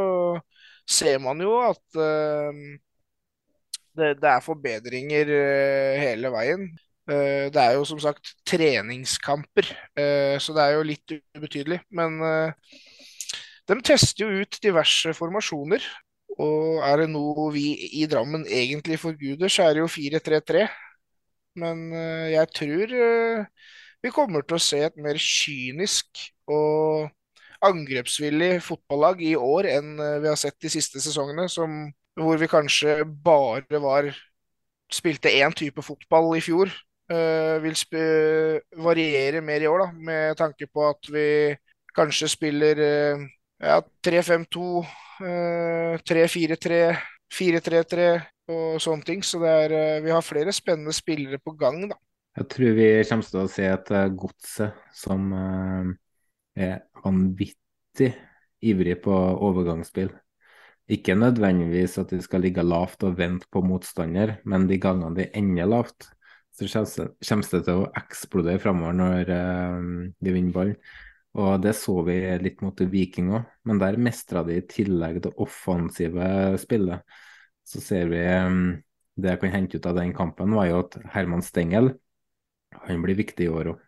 [0.89, 2.61] ser man jo at eh,
[3.99, 6.67] det, det er forbedringer eh, hele veien.
[7.09, 9.71] Eh, det er jo som sagt treningskamper,
[10.41, 11.81] så det er jo litt ubetydelig.
[11.95, 12.21] Men
[13.69, 15.85] de tester jo ut diverse formasjoner.
[16.39, 20.69] Og er det noe vi i Drammen egentlig forguder, så er det jo 4-3-3.
[21.59, 21.89] Men
[22.31, 22.93] jeg tror
[24.05, 27.09] vi kommer til å se et mer kynisk og
[27.65, 32.51] angrepsvillig fotballag i år enn eh, vi har sett de siste sesongene, som, hvor vi
[32.51, 34.11] kanskje bare var
[34.93, 36.73] spilte én type fotball i fjor.
[37.09, 37.97] Uh, vil sp
[38.85, 41.25] variere mer i år, da, med tanke på at vi
[41.97, 43.23] kanskje spiller uh,
[43.65, 44.65] ja, 3-5-2,
[45.25, 46.83] uh, 3-4-3,
[47.33, 48.11] 4-3-3
[48.53, 49.25] og sånne ting.
[49.25, 51.97] Så er, eh, vi har flere spennende spillere på gang, da.
[52.39, 55.89] Jeg tror vi kommer til å se et eh, godset som eh,
[56.59, 58.13] er vanvittig
[58.65, 60.11] ivrig på overgangsspill.
[60.89, 65.29] Ikke nødvendigvis at de skal ligge lavt og vente på motstander, men de gangene de
[65.37, 66.09] ender lavt,
[66.59, 69.85] så kommer det til å eksplodere framover når eh,
[70.25, 70.81] de vinner ballen.
[71.39, 75.35] Og det så vi litt mot Viking òg, men der mestra de i tillegg det
[75.39, 77.05] offensive spillet.
[77.69, 78.63] Så ser vi um,
[79.19, 81.93] det jeg kan hente ut av den kampen, var jo at Herman Stengel
[82.89, 83.85] han blir viktig i år òg.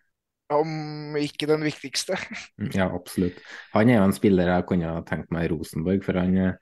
[0.50, 2.18] Om ikke den viktigste.
[2.76, 3.38] Ja, absolutt.
[3.74, 6.56] Han er jo en spiller jeg kunne tenkt meg i Rosenborg, for han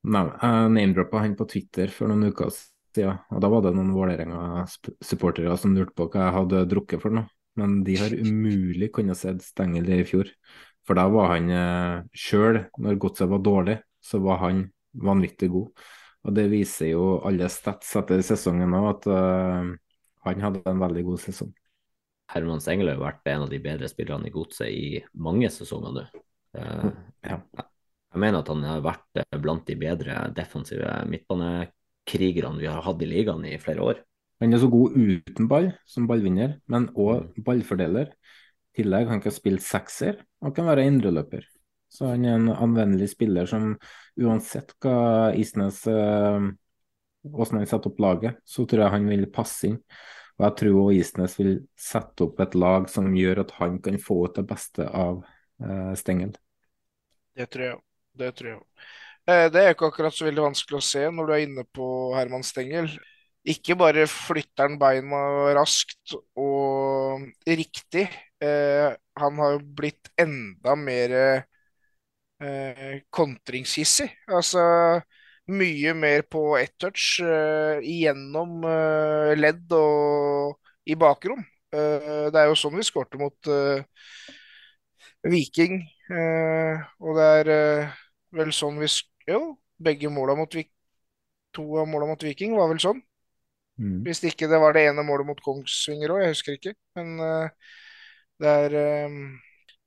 [0.00, 3.20] name-droppa han på Twitter for noen uker siden.
[3.32, 7.28] Og da var det noen Vålerenga-supportere som lurte på hva jeg hadde drukket for noe.
[7.58, 10.30] Men de har umulig kunnet sett Stengel i fjor.
[10.86, 14.64] For da var han eh, sjøl, når godset var dårlig, så var han
[14.96, 15.84] vanvittig god.
[16.26, 19.70] Og det viser jo alle stats etter sesongen òg, at uh,
[20.26, 21.52] han hadde en veldig god sesong.
[22.30, 26.04] Herman jo vært en av de bedre spillerne i godset i mange sesonger nå.
[27.26, 27.40] Ja.
[28.10, 33.10] Jeg mener at han har vært blant de bedre defensive midtbanekrigerne vi har hatt i
[33.10, 34.00] ligaen i flere år.
[34.40, 38.10] Han er så god uten ball, som ballvinner, men òg ballfordeler.
[38.70, 41.44] I tillegg han kan spille sekser og kan være indreløper.
[41.90, 43.74] Så han er en anvendelig spiller som
[44.18, 45.82] uansett hva Isnes
[47.20, 49.76] Åssen han setter opp laget, så tror jeg han vil passe inn.
[50.40, 53.98] Og jeg tror også Isnes vil sette opp et lag som gjør at han kan
[54.00, 55.18] få ut det beste av
[55.60, 56.32] eh, Stengel.
[57.36, 57.76] Det tror jeg.
[58.16, 58.62] Det tror jeg.
[59.28, 61.88] Eh, det er ikke akkurat så veldig vanskelig å se når du er inne på
[62.16, 62.88] Herman Stengel.
[63.44, 65.20] ikke bare flytter han beina
[65.56, 68.08] raskt og riktig,
[68.40, 71.14] eh, han har jo blitt enda mer
[72.40, 74.08] eh, kontringshissig.
[74.28, 74.64] Altså
[75.50, 81.42] mye mer på ett touch uh, gjennom uh, ledd og i bakrom.
[81.74, 83.84] Uh, det er jo sånn vi skårte mot eh,
[85.22, 87.98] Viking, eh, og det er eh,
[88.36, 88.88] vel sånn vi
[89.28, 89.40] Jo,
[89.76, 90.76] begge måla mot Viking
[91.56, 93.00] To av måla mot Viking var vel sånn.
[93.80, 94.04] Mm.
[94.06, 96.72] Hvis ikke det var det ene målet mot Kongsvinger òg, jeg husker ikke.
[96.94, 97.72] Men eh,
[98.38, 99.16] det er eh,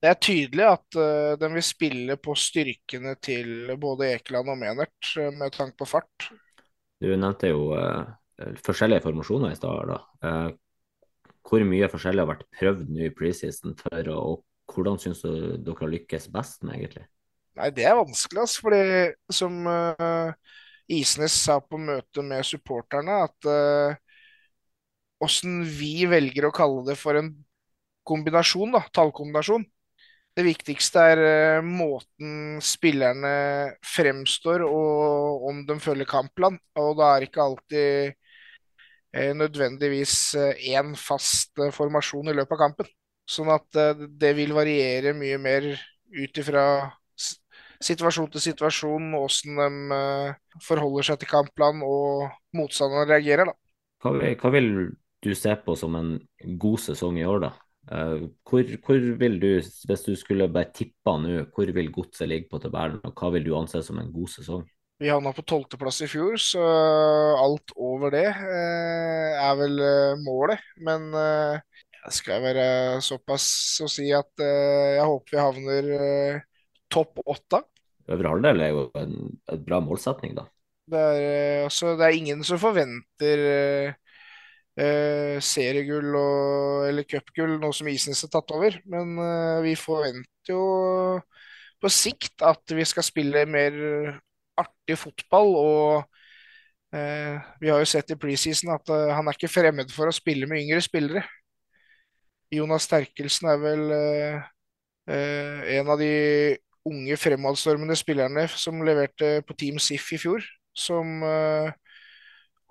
[0.03, 4.97] det er tydelig at uh, den vil spille på styrkene til både Ekeland og Menert,
[5.15, 6.27] uh, med tanke på fart.
[6.99, 8.03] Du nevnte jo uh,
[8.65, 9.93] forskjellige formasjoner i stad.
[10.19, 10.49] Uh,
[11.47, 15.31] hvor mye forskjellig har vært prøvd nå i preseason, for, og hvordan syns du
[15.63, 17.05] dere har lykkes best med, egentlig?
[17.59, 18.63] Nei, det er vanskelig, altså.
[18.65, 18.83] Fordi
[19.39, 19.59] som
[20.91, 23.49] Isnes sa på møtet med supporterne, at
[25.23, 27.29] åssen vi velger å kalle det for en
[28.07, 29.67] kombinasjon, da, tallkombinasjon,
[30.33, 33.33] det viktigste er uh, måten spillerne
[33.85, 36.57] fremstår og om de følger kampplan.
[36.79, 38.15] Og da er ikke alltid
[39.13, 40.15] uh, nødvendigvis
[40.73, 42.89] én uh, fast formasjon i løpet av kampen.
[43.29, 43.69] Sånn at
[44.19, 45.69] det vil variere mye mer
[46.11, 46.65] ut ifra
[47.83, 53.47] situasjon til situasjon, åssen de forholder seg til kampplan og motstanderen reagerer.
[53.47, 53.55] da.
[54.03, 54.67] Hva hva vil
[55.23, 56.11] du se på som en
[56.59, 57.53] god sesong i år, da?
[57.91, 62.47] Uh, hvor, hvor, vil du, hvis du skulle bare tippa nå, hvor vil godset ligge
[62.51, 64.63] på tabellen, og hva vil du anse som en god sesong?
[65.01, 66.63] Vi havna på tolvteplass i fjor, så
[67.41, 70.63] alt over det uh, er vel uh, målet.
[70.85, 72.65] Men jeg skal være
[73.03, 73.47] såpass
[73.83, 75.91] å si at jeg håper vi havner
[76.91, 77.61] topp åtte.
[78.11, 79.13] Øvre halvdel er jo en,
[79.51, 80.43] en bra målsetning, da.
[80.91, 83.43] Det er, altså, det er ingen som forventer
[84.79, 88.79] eh, seriegull og, eller cupgull, nå som Isnes har tatt over.
[88.89, 90.63] Men eh, vi forventer jo
[91.83, 93.75] på sikt at vi skal spille mer
[94.59, 95.53] artig fotball.
[95.59, 100.09] Og eh, vi har jo sett i preseason at eh, han er ikke fremmed for
[100.09, 101.25] å spille med yngre spillere.
[102.53, 104.43] Jonas Terkelsen er vel eh,
[105.09, 106.13] eh, en av de
[106.87, 110.45] unge fremadstormende spillerne som leverte på Team SIF i fjor.
[110.73, 111.21] Som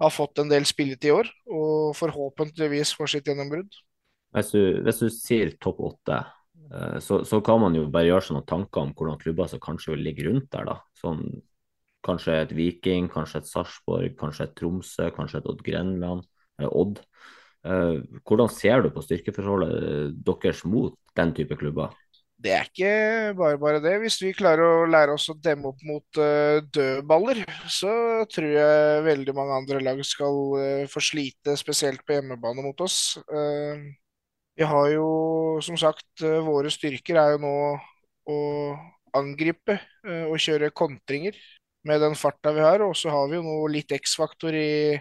[0.03, 3.71] har fått en del spillet i år, og forhåpentligvis får sitt gjennombrudd.
[4.33, 6.19] Hvis hvis du sier topp åtte,
[6.73, 9.63] eh, så, så, kan man jo bare gjøre seg noen tanker om hvordan klubber som
[9.63, 10.69] kanskje vil ligge rundt der.
[10.71, 10.79] da.
[10.99, 11.27] Sånn,
[12.03, 16.27] kanskje et Viking, kanskje et Sarpsborg, kanskje et Tromsø, kanskje et Odd Grenland,
[16.59, 17.03] eh, Odd.
[17.63, 21.95] Eh, hvordan ser du på styrkeforholdet deres mot den type klubber?
[22.43, 22.93] Det er ikke
[23.39, 23.95] bare bare det.
[24.03, 27.93] Hvis vi klarer å lære oss å demme opp mot uh, dødballer, så
[28.33, 33.19] tror jeg veldig mange andre lag skal uh, få slite, spesielt på hjemmebane mot oss.
[33.31, 33.93] Uh,
[34.59, 35.07] vi har jo,
[35.65, 37.55] som sagt, våre styrker er jo nå
[38.29, 38.41] å
[39.17, 39.79] angripe
[40.29, 41.39] og kjøre kontringer
[41.89, 42.85] med den farta vi har.
[42.85, 44.93] Og så har vi jo nå litt X-faktor i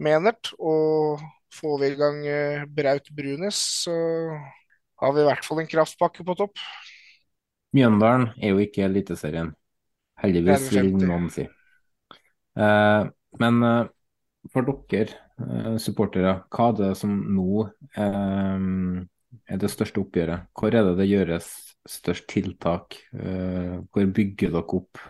[0.00, 0.54] Menert.
[0.56, 1.20] Og
[1.60, 2.24] får vi i gang
[2.72, 3.98] Braut Brunes, så
[5.00, 6.64] har vi i hvert fall en kraftpakke på topp.
[7.76, 9.52] Mjøndalen er jo ikke Eliteserien.
[10.18, 11.44] Heldigvis, vil noen si.
[12.58, 13.02] Eh,
[13.38, 13.90] men eh,
[14.52, 18.66] for dere eh, supportere, hva er det som nå eh,
[19.48, 20.48] er det største oppgjøret?
[20.56, 21.52] Hvor er det det gjøres
[21.88, 22.98] størst tiltak?
[23.14, 25.04] Eh, hvor bygger dere opp?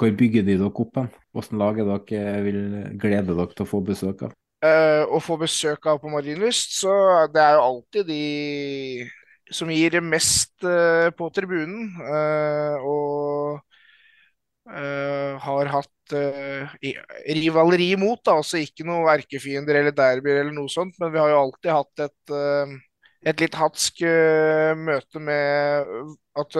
[0.00, 1.10] Hvor bygger de dere opp hen?
[1.32, 2.62] Hvilket lag er dere vil
[3.00, 4.34] glede dere til å få besøk av?
[4.62, 6.92] Uh, og få besøk av på Marienlyst, så
[7.32, 9.08] det er jo alltid de
[9.52, 11.92] som gir mest uh, på tribunen.
[12.00, 13.60] Uh, og
[14.72, 21.10] har hatt rivaleri imot, da, altså ikke noe erkefiender eller derbyer eller noe sånt, men
[21.12, 22.34] vi har jo alltid hatt et,
[23.26, 24.04] et litt hatsk
[24.86, 25.90] møte med
[26.38, 26.58] at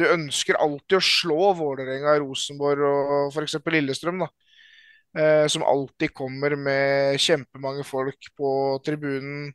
[0.00, 3.60] du ønsker alltid å slå Vålerenga, Rosenborg og f.eks.
[3.76, 4.24] Lillestrøm.
[4.24, 4.32] da
[5.18, 8.50] eh, som alltid kommer med kjempemange folk på
[8.84, 9.52] tribunen.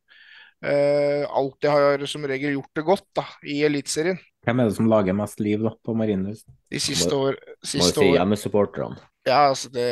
[0.66, 4.18] Eh, alltid har som regel gjort det godt da, i Eliteserien.
[4.48, 6.48] Hvem er det som lager mest liv da, på Marienlyst?
[6.72, 9.00] De siste år Må jo si hjemmesupporterne.
[9.28, 9.88] Ja, altså det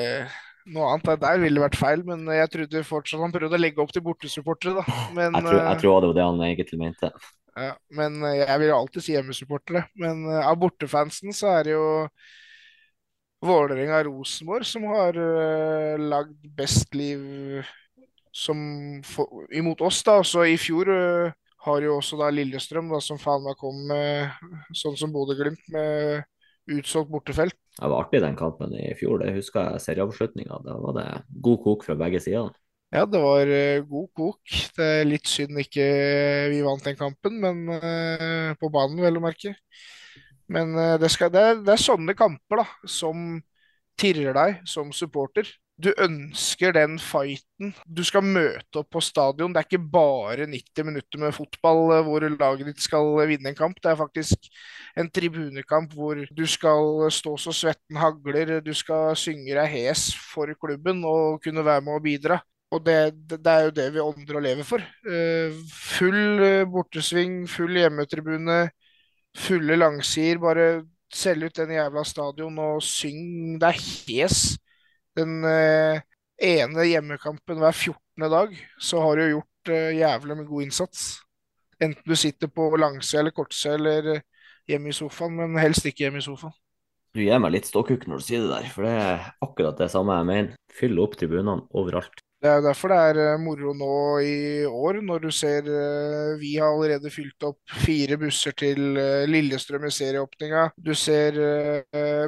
[0.66, 3.92] noe annet der ville vært feil, men jeg trodde fortsatt han prøvde å legge opp
[3.94, 4.80] til bortesupportere.
[4.80, 5.02] da.
[5.18, 7.12] Men, jeg, tror, jeg tror det var det han egentlig mente.
[7.56, 9.86] Ja, men jeg vil alltid si hjemmesupportere.
[10.02, 11.86] Men uh, av bortefansen så er det jo
[13.44, 17.20] Vålerenga-Rosenborg som har uh, lagd best liv
[18.36, 18.57] som
[19.06, 20.03] for, imot oss.
[20.03, 21.34] da, så I fjor uh,
[21.66, 26.26] har jo også da Lillestrøm, da, som faen meg kom med sånn som Bodø-Glimt, med
[26.76, 27.57] utsolgt bortefelt.
[27.76, 30.62] Det var artig den kampen i fjor, det husker jeg serieavslutninga.
[30.66, 31.10] Da var det
[31.44, 32.53] god kok fra begge sider.
[32.94, 34.56] Ja, det var uh, god kok.
[34.78, 35.86] Det er litt synd ikke
[36.53, 39.56] vi vant den kampen, men på banen, vel å merke.
[40.52, 43.38] Men uh, det, skal, det, er, det, er, sånne kamper da, som
[44.00, 45.48] tirrer deg som supporter.
[45.76, 47.74] Du ønsker den fighten.
[47.84, 49.52] Du skal møte opp på stadion.
[49.52, 53.82] Det er ikke bare 90 minutter med fotball hvor laget ditt skal vinne en kamp.
[53.84, 54.48] Det er faktisk
[54.96, 58.62] en tribunekamp hvor du skal stå så svetten hagler.
[58.64, 62.40] Du skal synge deg hes for klubben og kunne være med og bidra.
[62.72, 62.98] Og det,
[63.36, 64.88] det, er jo det vi ånder og lever for.
[65.04, 66.40] Uh, full
[66.72, 68.64] bortesving, full hjemmetribune,
[69.36, 70.41] fulle langsider.
[70.44, 70.68] Bare
[71.16, 74.56] selg ut den jævla stadion og syng deg hes.
[75.16, 76.02] Den eh,
[76.44, 78.30] ene hjemmekampen hver 14.
[78.32, 81.06] dag, så har du gjort jævlig med god innsats.
[81.82, 84.22] Enten du sitter på langsida eller kortsida eller
[84.68, 86.56] hjemme i sofaen, men helst ikke hjemme i sofaen.
[87.16, 89.88] Du gir meg litt ståkuk når du sier det der, for det er akkurat det
[89.94, 90.56] samme jeg mener.
[90.76, 92.24] Fyll opp tribunene overalt.
[92.46, 94.34] Det er derfor det er eh, moro nå i
[94.70, 99.88] år, når du ser eh, vi har allerede fylt opp fire busser til eh, Lillestrøm
[99.88, 100.68] i serieåpninga.
[100.78, 101.40] Du ser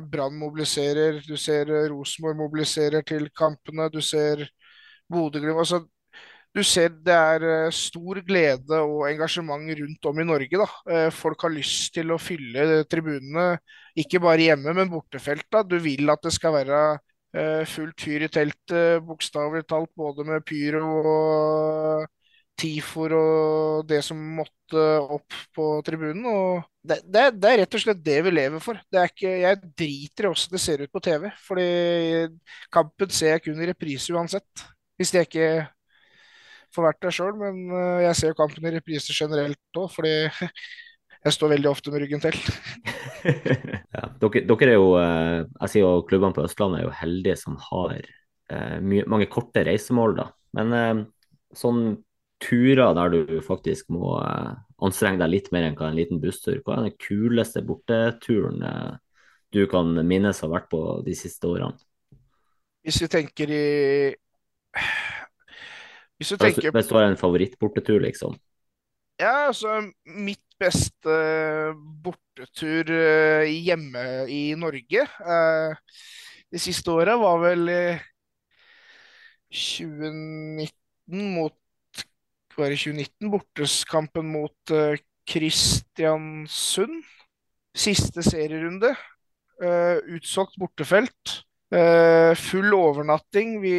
[0.09, 4.41] Brann mobiliserer, du ser Rosenborg mobiliserer til kampene, du ser
[5.05, 5.61] Bodø-Glimt.
[5.61, 5.83] Altså,
[6.55, 10.63] du ser det er stor glede og engasjement rundt om i Norge.
[10.63, 11.11] Da.
[11.13, 13.51] Folk har lyst til å fylle tribunene,
[13.93, 15.45] ikke bare hjemme, men bortefelt.
[15.53, 15.61] Da.
[15.61, 16.81] Du vil at det skal være
[17.67, 22.05] fullt hyr i teltet, bokstavelig talt, både med pyro og
[22.57, 24.81] tifor og det som måtte
[25.17, 26.25] opp på tribunen.
[26.25, 28.79] og det, det, det, er rett og slett det vi lever for.
[29.03, 31.29] Ikke, jeg driter i åssen det ser ut på TV.
[31.47, 31.67] fordi
[32.73, 34.67] kampen ser jeg kun i reprise uansett.
[34.97, 35.49] Hvis jeg ikke
[36.75, 37.35] får vært der sjøl.
[37.39, 40.15] Men eh, jeg ser kampen i reprise generelt òg, fordi
[41.27, 42.37] jeg står veldig ofte med ryggen til.
[43.95, 47.37] ja, dere, dere, er jo eh, jeg sier jo klubbene på Østlandet er jo heldige
[47.41, 50.17] som har eh, mye, mange korte reisemål.
[50.21, 50.29] da.
[50.57, 51.01] Men eh,
[51.57, 51.81] sånn
[52.43, 54.53] turer der du faktisk må eh,
[54.85, 58.95] anstrenge deg litt mer enn hva en liten busstur, hva er den kuleste borteturen eh,
[59.55, 61.77] du kan minnes har vært på de siste årene?
[62.87, 63.67] Hvis vi tenker i
[66.17, 66.71] Hvis du, tenker...
[66.71, 68.37] hvis du har en favorittbortetur, liksom?
[69.19, 71.13] Ja, altså mitt beste
[72.05, 75.77] bortetur eh, hjemme i Norge eh,
[76.53, 77.71] de siste åra var vel
[79.49, 81.55] 2019 mot
[82.57, 83.31] Var det 2019?
[83.33, 84.97] Borteskampen mot eh,
[85.29, 87.03] Kristiansund.
[87.77, 88.95] Siste serierunde.
[90.15, 91.46] Utsolgt bortefelt.
[91.67, 93.57] Uh, full overnatting.
[93.59, 93.73] Vi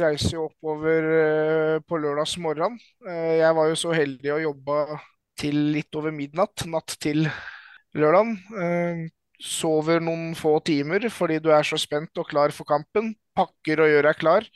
[0.00, 2.78] reiser jo oppover uh, på lørdags morgen.
[3.04, 4.78] Uh, jeg var jo så heldig å jobbe
[5.36, 7.26] til litt over midnatt natt til
[7.94, 8.32] lørdag.
[9.44, 13.12] sover noen få timer fordi du er så spent og klar for kampen.
[13.36, 14.48] Pakker og gjør deg klar.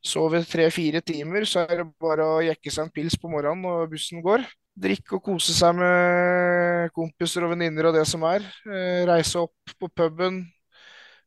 [0.00, 3.90] Sover tre-fire timer, så er det bare å jekke seg en pils på morgenen når
[3.90, 4.46] bussen går.
[4.78, 8.46] Drikke og kose seg med kompiser og venninner og det som er.
[9.10, 10.44] reise opp på puben,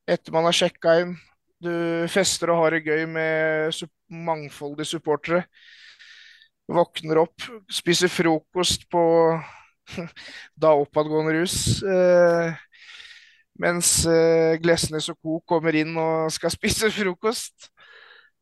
[0.10, 1.18] etter man har sjekka inn.
[1.60, 1.72] Du
[2.12, 3.76] fester og har det gøy med
[4.10, 5.44] mangfoldige supportere.
[6.70, 9.04] Våkner opp, spiser frokost på
[10.64, 11.58] da oppadgående rus.
[11.84, 12.54] Eh,
[13.60, 15.40] mens eh, Glesnes og co.
[15.50, 17.72] kommer inn og skal spise frokost.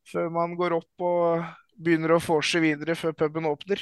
[0.07, 3.81] Før man går opp og begynner å vorse videre før puben åpner.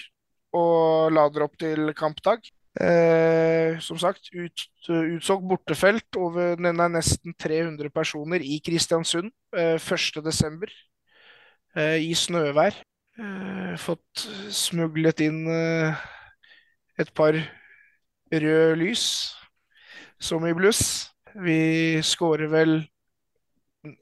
[0.55, 2.47] Og lader opp til kampdag.
[2.75, 6.07] Eh, som sagt, ut, utsolgt bortefelt.
[6.19, 10.67] Over, er nesten 300 personer i Kristiansund eh, 1.12.
[11.75, 12.75] Eh, i snøvær.
[13.19, 16.03] Eh, fått smuglet inn eh,
[16.99, 17.35] et par
[18.31, 19.05] røde lys,
[20.19, 21.11] som i bluss.
[21.35, 22.77] Vi skårer vel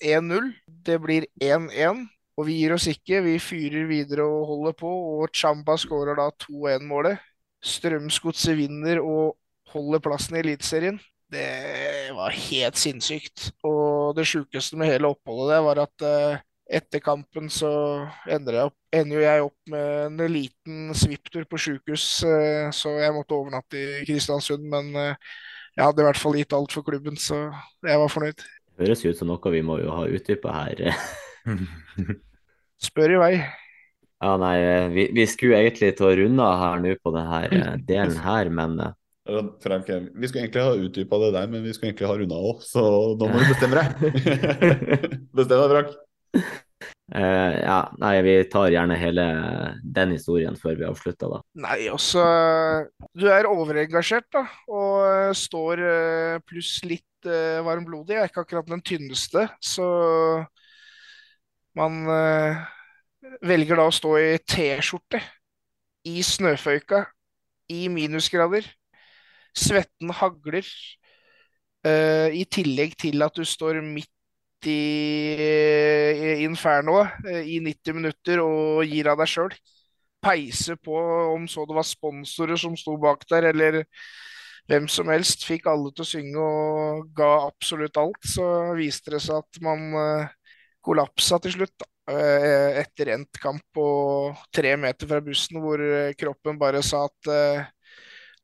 [0.01, 0.51] 1-0.
[0.65, 2.05] Det blir 1-1.
[2.37, 3.21] Og vi gir oss ikke.
[3.25, 4.89] Vi fyrer videre og holder på.
[4.89, 7.32] Og Chamba skårer da 2-1-målet.
[7.63, 9.37] Strømsgodset vinner og
[9.73, 10.99] holder plassen i Eliteserien.
[11.33, 13.51] Det var helt sinnssykt.
[13.65, 16.41] Og det sjukeste med hele oppholdet der var at uh,
[16.73, 17.71] etter kampen så
[18.29, 23.15] ender jeg, opp, ender jeg opp med en liten svipptur på sjukehus, uh, så jeg
[23.15, 24.67] måtte overnatte i Kristiansund.
[24.69, 25.33] Men uh,
[25.73, 27.47] jeg hadde i hvert fall gitt alt for klubben, så
[27.87, 28.45] jeg var fornøyd.
[28.73, 30.85] Det høres ut som noe vi må jo ha utdypa her.
[32.87, 33.35] Spør i vei.
[34.23, 34.57] Ja, nei,
[34.93, 38.51] vi, vi skulle egentlig til å runde av her nå på denne eh, delen her,
[38.55, 38.93] men eh,
[39.63, 42.61] Frank, vi skulle egentlig ha utdypa det der, men vi skulle egentlig ha runda òg,
[42.63, 42.83] så
[43.19, 44.21] nå må du bestemme deg.
[45.35, 45.97] Bestem deg, Frank.
[47.13, 49.25] Uh, ja, nei, vi tar gjerne hele
[49.83, 51.41] den historien før vi avslutter, da.
[51.67, 52.23] Nei, altså
[53.11, 58.15] Du er overengasjert, da, og eh, står uh, pluss litt uh, varmblodig.
[58.15, 59.91] Jeg er ikke akkurat den tynneste, så
[61.77, 62.57] man eh,
[63.43, 65.21] velger da å stå i T-skjorte,
[66.09, 67.03] i snøføyka,
[67.71, 68.67] i minusgrader.
[69.55, 70.67] Svetten hagler.
[71.83, 78.39] Uh, I tillegg til at du står midt i, i infernoet uh, i 90 minutter
[78.43, 79.55] og gir av deg sjøl.
[80.23, 80.95] Peise på
[81.33, 83.81] om så det var sponsorer som sto bak der, eller
[84.71, 85.43] hvem som helst.
[85.47, 88.23] Fikk alle til å synge og ga absolutt alt.
[88.23, 88.47] Så
[88.79, 90.31] viste det seg at man uh,
[90.83, 91.75] kollapsa til slutt.
[91.75, 91.92] da.
[92.03, 97.29] Eh, Etter endt kamp og tre meter fra bussen, hvor eh, kroppen bare sa at
[97.31, 97.63] eh,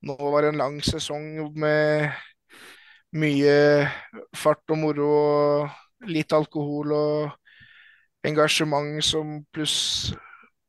[0.08, 1.26] nå var det en lang sesong
[1.60, 2.08] med
[3.20, 3.56] mye
[4.38, 10.14] fart og moro og litt alkohol og engasjement som pluss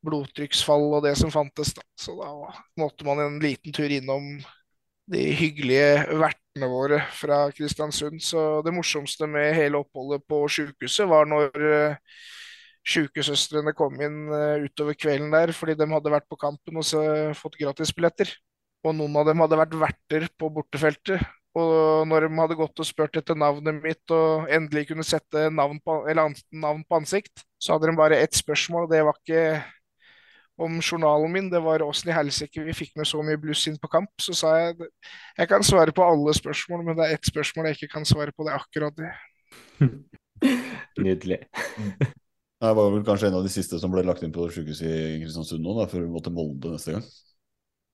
[0.02, 1.84] blodtrykksfall og det som fantes, da.
[1.94, 2.32] Så da
[2.80, 4.32] måtte man en liten tur innom
[5.10, 8.18] de hyggelige vertene våre fra Kristiansund.
[8.24, 11.68] Så det morsomste med hele oppholdet på sjukehuset var når
[12.86, 17.02] sjukesøstrene kom inn eh, utover kvelden der fordi de hadde vært på kampen og så
[17.36, 18.32] fått gratisbilletter.
[18.86, 21.20] Og noen av dem hadde vært verter på bortefeltet.
[21.58, 25.80] Og når de hadde gått og spurt etter navnet mitt og endelig kunne sette navn
[25.82, 28.86] på, eller navn på ansikt, så hadde de bare ett spørsmål.
[28.86, 29.42] og Det var ikke
[30.60, 33.80] om journalen min, det var åssen i helsike vi fikk med så mye bluss inn
[33.80, 34.12] på kamp.
[34.20, 34.88] Så sa jeg
[35.38, 38.32] jeg kan svare på alle spørsmål, men det er ett spørsmål jeg ikke kan svare
[38.36, 38.46] på.
[38.46, 39.12] Det er akkurat det.
[41.06, 41.44] Nydelig.
[42.60, 45.20] Jeg var vel kanskje en av de siste som ble lagt inn på sykehuset i
[45.22, 47.06] Kristiansund nå, da, før vi må til Molde neste gang.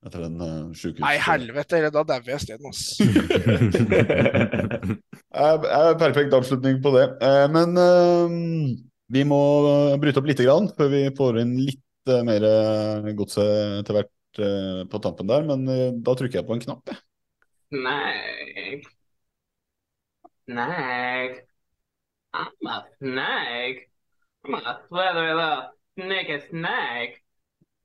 [0.06, 1.04] Etter den uh, sjukehus...
[1.04, 3.06] Nei, helvete, eller da dauer jeg isteden, altså.
[5.30, 7.06] uh, eh, Perfekt avslutning på det.
[7.22, 8.36] Uh, Men eh,
[9.14, 9.40] vi må
[10.02, 12.46] bryte opp litt grann, før vi får inn litt eh, mer
[13.18, 15.46] godse til etter hvert eh, på tampen der.
[15.46, 16.98] Men eh, da trykker jeg på en knapp, jeg.
[17.86, 18.82] Nei.
[20.50, 21.42] Nei.
[22.36, 23.86] I'm a snake.
[26.50, 27.20] Snake.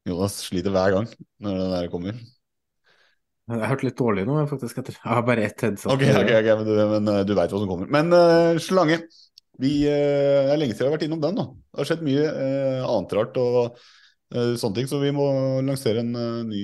[0.09, 1.09] Jonas sliter hver gang
[1.41, 2.21] når den der kommer.
[3.51, 4.79] Jeg hørte litt dårlig nå, faktisk.
[4.79, 5.89] Jeg har bare ett headset.
[5.91, 7.89] Ok, okay, okay men du, men, eh, du veit hva som kommer.
[7.91, 9.01] Men uh, slange.
[9.61, 11.39] Vi, uh, det er lenge siden vi har vært innom den.
[11.39, 11.47] da.
[11.51, 13.81] Det har skjedd mye uh, annet rart og
[14.31, 15.25] sånne ting, så vi må
[15.67, 16.13] lansere en
[16.47, 16.61] ny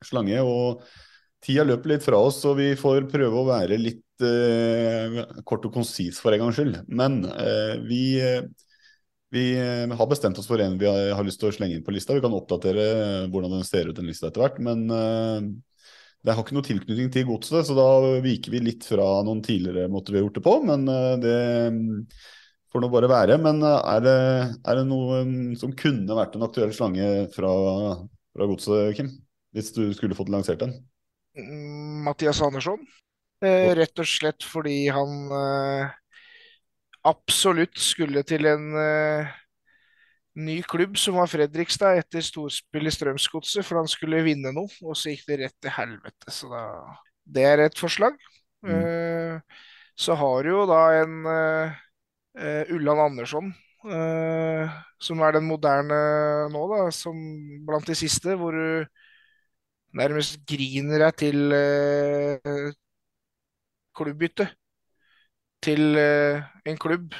[0.00, 0.38] slange.
[0.40, 0.80] og
[1.44, 4.24] Tida løper litt fra oss, så vi får prøve å være litt
[5.44, 6.78] kort og konsis for en gangs skyld.
[6.88, 7.18] Men
[7.84, 8.16] vi,
[9.30, 11.94] vi eh, har bestemt oss for en vi har, lyst til å slenge inn på
[11.94, 12.14] lista.
[12.14, 14.60] Vi kan oppdatere eh, hvordan den ser ut, den lista etter hvert.
[14.62, 15.48] Men eh,
[16.22, 17.88] det har ikke noe tilknytning til godset, så da
[18.22, 20.54] viker vi litt fra noen tidligere måter vi har gjort det på.
[20.70, 20.86] Men
[21.22, 21.36] det
[21.74, 21.92] mm,
[22.72, 23.38] får nå bare være.
[23.42, 24.18] Men er det,
[24.62, 27.52] er det noe mm, som kunne vært en aktuell slange fra,
[28.34, 29.12] fra godset, Kim?
[29.54, 30.74] Hvis du skulle fått lansert den?
[31.38, 32.82] Mm, Mathias Andersson.
[33.44, 35.28] Rett og slett fordi han
[37.06, 39.34] absolutt skulle til en uh,
[40.36, 44.98] ny klubb, som var Fredrikstad, etter storspill i Strømsgodset, for han skulle vinne noe, og
[44.98, 46.32] så gikk det rett til helvete.
[46.32, 46.64] Så da
[47.26, 48.14] Det er et forslag.
[48.66, 49.38] Eh,
[49.98, 53.54] så har du jo da en uh, Ulland Andersson,
[55.00, 55.98] som er den moderne
[56.50, 57.16] nå, da, som
[57.66, 58.86] blant de siste, hvor du
[59.94, 61.54] nærmest griner deg til
[63.96, 64.48] klubbbytte.
[65.66, 67.14] Til eh, en klubb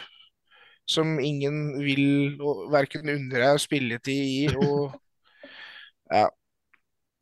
[0.86, 2.36] som ingen vil
[2.70, 4.94] verken unner deg spilletid i, og
[6.14, 6.28] ja.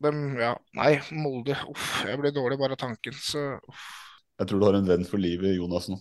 [0.05, 0.51] Dem, ja.
[0.77, 1.55] Nei, Molde.
[1.71, 3.87] Uff, jeg ble dårlig bare av tanken, så uff.
[4.41, 5.97] Jeg tror du har en venn for livet, Jonas, nå.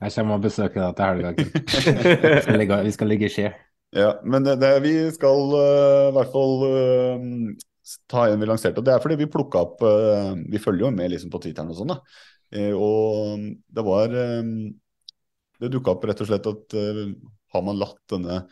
[0.00, 2.78] Jeg kommer og besøker deg til helga.
[2.86, 3.50] Vi skal ligge- i skje.
[3.96, 8.78] Ja, men det, det vi skal eh, i hvert fall uh, ta en vi lanserte.
[8.78, 11.72] Og det er fordi vi plukka opp uh, Vi følger jo med liksom på Twitteren
[11.72, 11.98] og sånn, da.
[12.54, 14.48] Eh, og det var eh,
[15.60, 17.04] Det dukka opp rett og slett at eh,
[17.54, 18.42] har man latt denne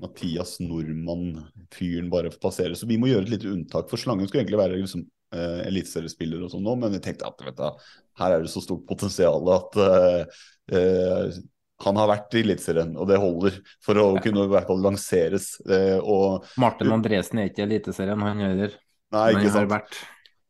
[0.00, 3.90] Mathias Nordmann-fyren bare passere, så vi må gjøre et lite unntak.
[3.90, 5.04] For Slangen skulle egentlig være liksom
[5.34, 7.88] eh, eliteseriespiller og sånn nå, men vi tenkte at vet du,
[8.22, 10.40] her er det så stort potensial at eh,
[10.78, 11.42] eh,
[11.82, 15.56] han har vært i Eliteserien, og det holder for å kunne i hvert fall lanseres.
[15.66, 18.76] Eh, og Martin Andresen er ikke i Eliteserien, han heller.
[19.14, 19.98] Nei, ikke sant.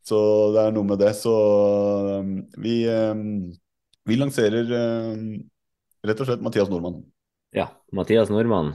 [0.03, 0.19] Så
[0.55, 1.13] det er noe med det.
[1.19, 1.33] Så
[2.19, 3.51] um, vi, um,
[4.09, 5.27] vi lanserer um,
[6.03, 7.03] rett og slett Mathias Nordmann.
[7.55, 8.75] Ja, Mathias Nordmann.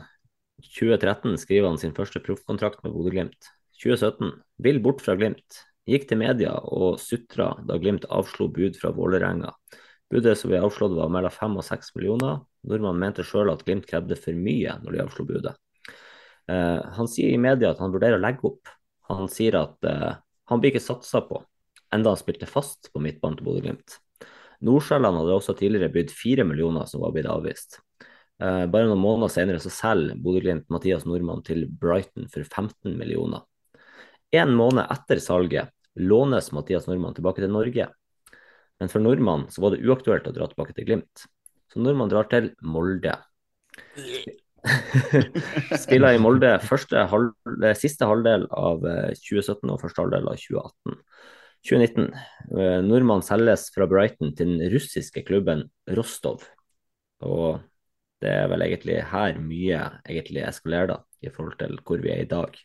[0.63, 3.51] 2013 skriver han sin første proffkontrakt med Bodø-Glimt.
[3.77, 4.31] 2017
[4.63, 5.61] vil bort fra Glimt.
[5.87, 9.51] Gikk til media og sutra da Glimt avslo bud fra Vålerenga.
[10.11, 12.39] Budet som ble avslått var mellom fem og seks millioner.
[12.67, 15.53] Nordmann mente sjøl at Glimt krevde for mye når de avslo budet.
[16.47, 18.71] Uh, han sier i media at han vurderer å legge opp.
[19.11, 20.17] Han sier at eh,
[20.47, 21.41] han blir ikke satsa på,
[21.93, 23.97] enda han spilte fast på midtbanen til Bodø-Glimt.
[24.65, 27.79] Nordsjælland hadde også tidligere bydd fire millioner som var blitt avvist.
[28.41, 33.45] Eh, bare noen måneder senere så selger Bodø-Glimt Mathias Nordmann til Brighton for 15 millioner.
[34.35, 37.87] En måned etter salget lånes Mathias Nordmann tilbake til Norge.
[38.79, 41.27] Men for Nordmann så var det uaktuelt å dra tilbake til Glimt.
[41.73, 43.17] Så Nordmann drar til Molde.
[45.83, 47.31] Spiller i Molde halv,
[47.79, 50.99] siste halvdel av 2017 og første halvdel av 2018.
[51.67, 52.11] 2019.
[52.87, 55.65] Nordmann selges fra Brighton til den russiske klubben
[55.97, 56.45] Rostov.
[57.25, 57.59] Og
[58.21, 62.29] det er vel egentlig her mye egentlig eskalerer i forhold til hvor vi er i
[62.29, 62.57] dag.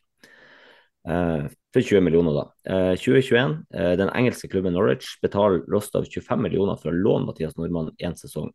[1.08, 2.44] Eh, for 20 millioner, da.
[2.72, 7.56] Eh, 2021, eh, den engelske klubben Norwich betaler Rostov 25 millioner for å låne Mathias
[7.56, 8.52] Nordmann én sesong.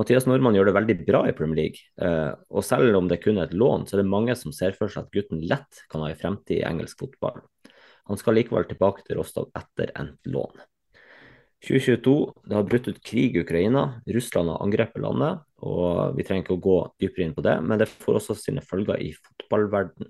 [0.00, 3.36] Mathias Nordmann gjør det veldig bra i Premier League, eh, og selv om det kun
[3.36, 6.00] er et lån, så er det mange som ser for seg at gutten lett kan
[6.00, 7.42] ha en fremtid i engelsk fotball.
[8.08, 10.62] Han skal likevel tilbake til Rostov etter endt lån.
[11.66, 12.14] 2022,
[12.48, 14.00] det har brutt ut krig i Ukraina.
[14.08, 17.82] Russland har angrepet landet, og vi trenger ikke å gå dypere inn på det, men
[17.82, 20.08] det får også sine følger i fotballverden.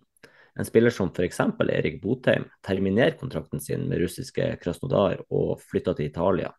[0.58, 1.42] En spiller som f.eks.
[1.66, 6.54] Erik Botheim terminerer kontrakten sin med russiske Krasnodar og flytter til Italia.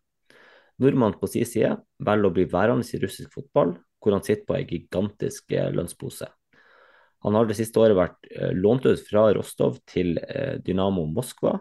[0.81, 4.57] Nordmann på sin side velger å bli værende i russisk fotball, hvor han sitter på
[4.57, 6.29] en gigantisk lønnspose.
[7.21, 10.15] Han har det siste året vært lånt ut fra Rostov til
[10.65, 11.59] Dynamo Moskva.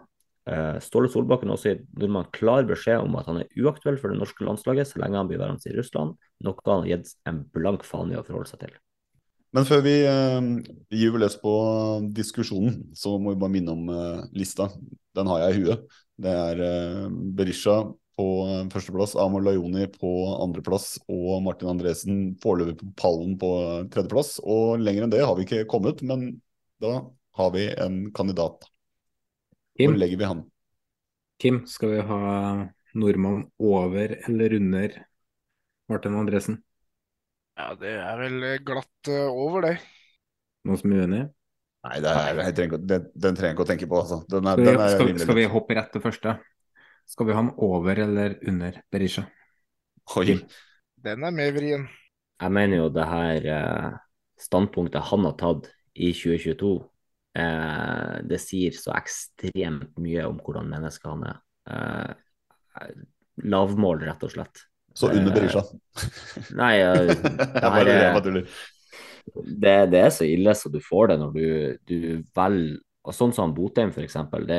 [0.81, 4.17] Ståle Solbakken har også gitt nordmannen klar beskjed om at han er uaktuell for det
[4.17, 7.85] norske landslaget så lenge han blir værende i Russland, noe han har gitt en blank
[7.85, 8.79] faen i å forholde seg til.
[9.51, 10.45] Men før vi eh,
[10.95, 11.53] gyver løs på
[12.15, 14.69] diskusjonen, så må vi bare minne om eh, lista.
[15.15, 15.97] Den har jeg i huet.
[16.21, 17.81] Det er eh, Berisha
[18.21, 18.27] på
[18.73, 20.11] førsteplass, Amor Lajoni på
[20.43, 23.49] andreplass og Martin Andresen foreløpig på pallen på
[23.93, 24.35] tredjeplass.
[24.45, 26.29] Og lenger enn det har vi ikke kommet, men
[26.81, 26.99] da
[27.39, 28.67] har vi en kandidat.
[29.77, 29.93] Kim?
[29.93, 30.43] Hvor legger vi han?
[31.41, 32.21] Kim, skal vi ha
[32.93, 34.97] nordmann over eller under
[35.89, 36.61] Martin Andresen?
[37.57, 39.75] Ja, det er vel glatt uh, over, det.
[40.67, 41.23] Noen som er uenig?
[41.81, 44.01] Nei, det er, trenger, den, den trenger jeg ikke å tenke på.
[44.03, 44.21] Altså.
[44.29, 46.35] Den er, Skal vi, den er skal, skal vi hoppe rett til første?
[47.11, 49.25] Skal vi ha ham over eller under Berisha?
[50.15, 50.37] Oi.
[51.01, 51.83] Den er mer vrien.
[52.41, 53.89] Jeg mener jo det her eh,
[54.41, 56.71] standpunktet han har tatt i 2022,
[57.37, 61.41] eh, det sier så ekstremt mye om hvordan menneske han er.
[61.67, 62.91] Eh,
[63.51, 64.63] lavmål, rett og slett.
[64.95, 65.61] Så under Eh, Berisha.
[66.61, 66.73] Nei,
[67.61, 68.41] det, her er-
[69.61, 71.45] det, det er så ille så du får det når du,
[71.87, 71.99] du
[72.35, 74.43] velger og Sånn som Botheim, eksempel.
[74.45, 74.57] Det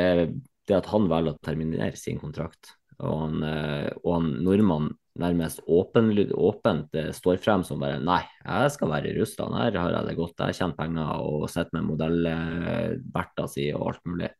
[0.68, 2.74] det at han velger å terminere sin kontrakt.
[3.02, 8.20] Og han, eh, og han nordmann nærmest åpen, åpent eh, står frem som bare Nei,
[8.46, 9.56] jeg skal være i Russland.
[9.58, 10.38] Her har jeg det godt.
[10.46, 14.30] Jeg tjener penger og sitter med modellberta si og alt mulig.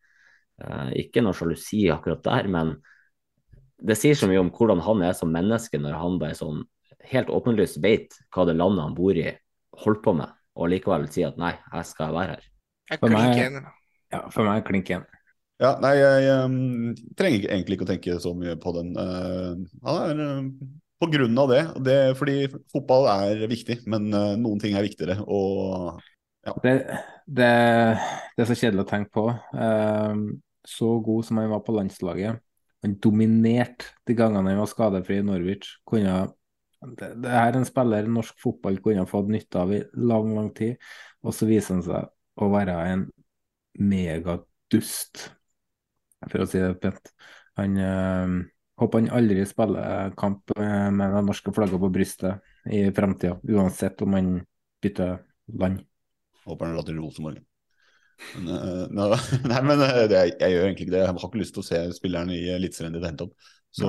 [0.62, 2.76] Eh, ikke noe sjalusi akkurat der, men
[3.82, 6.62] det sier så mye om hvordan han er som menneske når han bare sånn
[7.10, 9.26] helt åpenlyst vet hva det landet han bor i,
[9.82, 12.44] holder på med, og likevel sier at nei, jeg skal være her.
[12.92, 13.72] Jeg For meg- klikker
[14.12, 15.06] Ja, for meg er klink igjen.
[15.62, 18.94] Ja, nei, jeg um, trenger egentlig ikke å tenke så mye på den.
[18.98, 20.70] Uh, han er uh,
[21.02, 21.98] på grunn av det, det.
[22.18, 22.36] Fordi
[22.72, 25.20] fotball er viktig, men uh, noen ting er viktigere.
[25.22, 26.01] Og
[26.64, 26.72] Det,
[27.30, 27.51] det,
[28.34, 29.28] det er så kjedelig å tenke på.
[29.55, 30.32] Uh,
[30.66, 32.43] så god som han var på landslaget.
[32.82, 35.76] Han dominerte de gangene han var skadefri i Norwich.
[35.86, 36.16] Kunne,
[36.98, 40.51] det, det er en spiller norsk fotball kunne ha fått nytte av i lang, lang
[40.59, 40.82] tid.
[41.22, 42.10] Og så viser han seg
[42.43, 43.06] å være en
[43.78, 45.28] megadust,
[46.30, 47.12] for å si det pent.
[47.60, 48.34] Han øh,
[48.80, 54.02] håper han aldri spiller kamp eh, med det norske flagget på brystet i framtida, uansett
[54.04, 54.34] om han
[54.82, 55.18] bytter
[55.60, 55.82] land.
[56.46, 57.42] håper han drar til Rosenborg.
[58.36, 59.12] Men, uh,
[59.50, 61.02] nei, men det, jeg, jeg gjør egentlig ikke det.
[61.02, 63.48] Jeg har ikke lyst til å se spilleren i Eliteserien i det hele tatt.
[63.72, 63.88] Så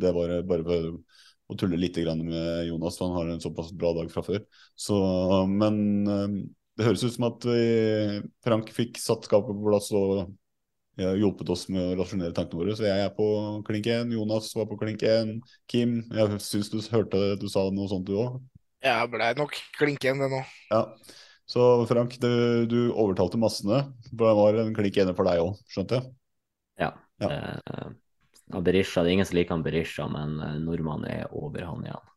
[0.00, 0.86] det var bare for
[1.52, 4.40] å tulle litt med Jonas, for han har en såpass bra dag fra før.
[4.72, 4.96] Så,
[5.52, 7.44] men det høres ut som at
[8.42, 10.32] Frank fikk satt skapet på plass og
[10.98, 12.76] hjulpet oss med å rasjonere tankene våre.
[12.76, 13.26] Så jeg er på
[13.66, 15.38] klink 1, Jonas var på klink 1,
[15.70, 18.38] Kim, jeg syns du hørte du sa noe sånt du òg?
[18.82, 20.42] Jeg ble nok klink én, det nå.
[20.72, 20.84] Ja.
[21.48, 22.30] Så Frank, du,
[22.66, 23.84] du overtalte massene.
[24.10, 26.12] For Det var en klink ene for deg òg, skjønte jeg?
[26.82, 26.92] Ja.
[27.22, 32.11] Eh, Berisha, det er ingen som liker han Berisha, men nordmannen er over han igjen.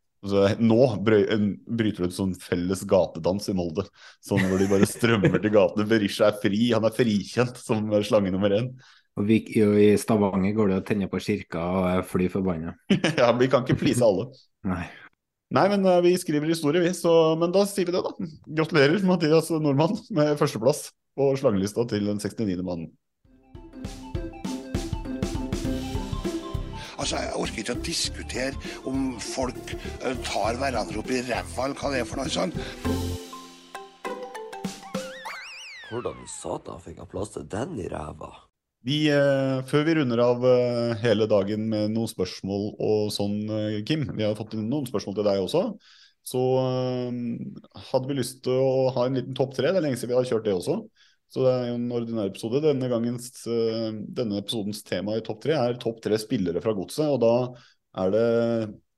[0.59, 3.85] Nå en, bryter det ut sånn felles gatedans i Molde.
[4.25, 5.87] Sånn hvor de bare strømmer til gatene.
[5.89, 8.71] Berisha er fri, han er frikjent som slange nummer én.
[9.15, 12.75] Og vi, I Stavanger går det å tenne på kirka og fly forbanna.
[13.21, 14.27] ja, vi kan ikke please alle.
[14.67, 14.83] Nei.
[15.55, 16.91] Nei, men eh, vi skriver historie, vi.
[16.97, 18.29] Så, men da sier vi det, da.
[18.59, 22.59] Gratulerer, Mathias Nordmann, med førsteplass på slangelista til den 69.
[22.65, 22.89] mannen.
[27.05, 31.77] Altså, Jeg orker ikke å diskutere om folk eh, tar hverandre opp i ræva, eller
[31.77, 32.55] hva det er for noe sånt.
[35.91, 38.31] Hvordan satan fikk han plass til den i ræva?
[38.89, 43.77] Vi, eh, før vi runder av eh, hele dagen med noen spørsmål og sånn, eh,
[43.85, 45.63] Kim, vi har fått inn noen spørsmål til deg også,
[46.25, 47.21] så eh,
[47.91, 49.69] hadde vi lyst til å ha en liten topp tre.
[49.69, 50.81] Det er lenge siden vi har kjørt det også.
[51.31, 52.61] Så det er jo en ordinær episode.
[52.63, 57.07] Denne, gangens, eh, denne episodens tema i topp tre er topp tre spillere fra godset.
[57.11, 57.35] Og da
[58.03, 58.25] er det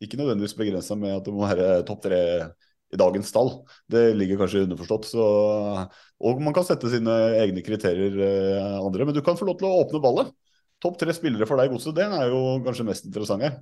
[0.04, 2.22] ikke nødvendigvis begrensa med at det må være topp tre
[2.94, 3.52] i dagens stall.
[3.92, 5.10] Det ligger kanskje underforstått.
[5.10, 5.24] Så,
[6.28, 9.08] og man kan sette sine egne kriterier, eh, andre.
[9.08, 10.32] Men du kan få lov til å åpne ballet.
[10.84, 13.58] Topp tre spillere for deg i godset, den er jo kanskje mest interessant her.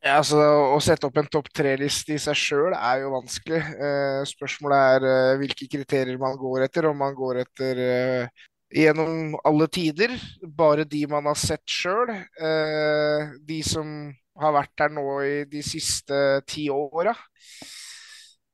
[0.00, 0.38] Ja, altså
[0.72, 3.60] Å sette opp en topp tre-liste i seg sjøl er jo vanskelig.
[3.60, 6.88] Eh, spørsmålet er eh, hvilke kriterier man går etter.
[6.88, 8.46] Om man går etter eh,
[8.80, 10.14] gjennom alle tider,
[10.56, 12.14] bare de man har sett sjøl.
[12.16, 13.92] Eh, de som
[14.40, 16.16] har vært der nå i de siste
[16.48, 17.12] ti åra.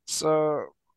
[0.07, 0.33] Så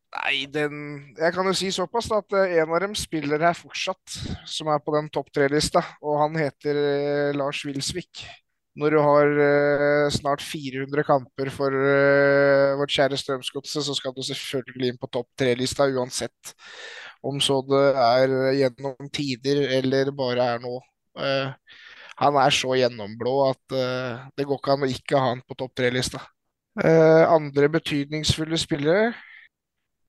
[0.10, 3.54] Nei, den Jeg kan jo si såpass da, at eh, en av dem spiller her
[3.54, 4.16] fortsatt,
[4.50, 5.84] som er på den topp tre-lista.
[6.02, 8.24] Og han heter eh, Lars Wilsvik.
[8.78, 14.22] Når du har eh, snart 400 kamper for eh, vårt kjære Strømsgodset, så skal du
[14.24, 16.54] selvfølgelig inn på topp tre-lista uansett.
[17.26, 20.78] Om så det er gjennom tider eller bare er nå.
[21.20, 21.80] Eh,
[22.20, 25.56] han er så gjennomblå at eh, det går ikke an å ikke ha han på
[25.60, 26.22] topp tre-lista.
[26.84, 29.10] Eh, andre betydningsfulle spillere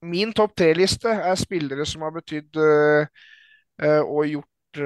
[0.06, 4.80] Min topp tre-liste er spillere som har betydd eh, og gjort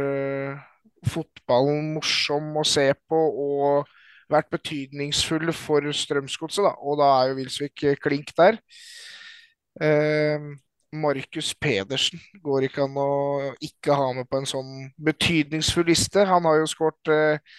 [1.08, 3.90] fotballen morsom å se på og
[4.32, 6.74] vært betydningsfulle for Strømsgodset, da.
[6.80, 8.58] Og da er jo Wilsvik eh, klink der.
[9.82, 10.52] Eh,
[10.94, 13.08] Markus Pedersen går ikke an å
[13.64, 14.72] ikke ha med på en sånn
[15.02, 16.24] betydningsfull liste.
[16.28, 17.56] Han har jo skåret eh,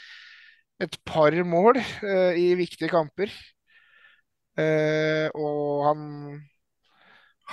[0.84, 3.32] et par mål eh, i viktige kamper.
[4.56, 6.02] Eh, og han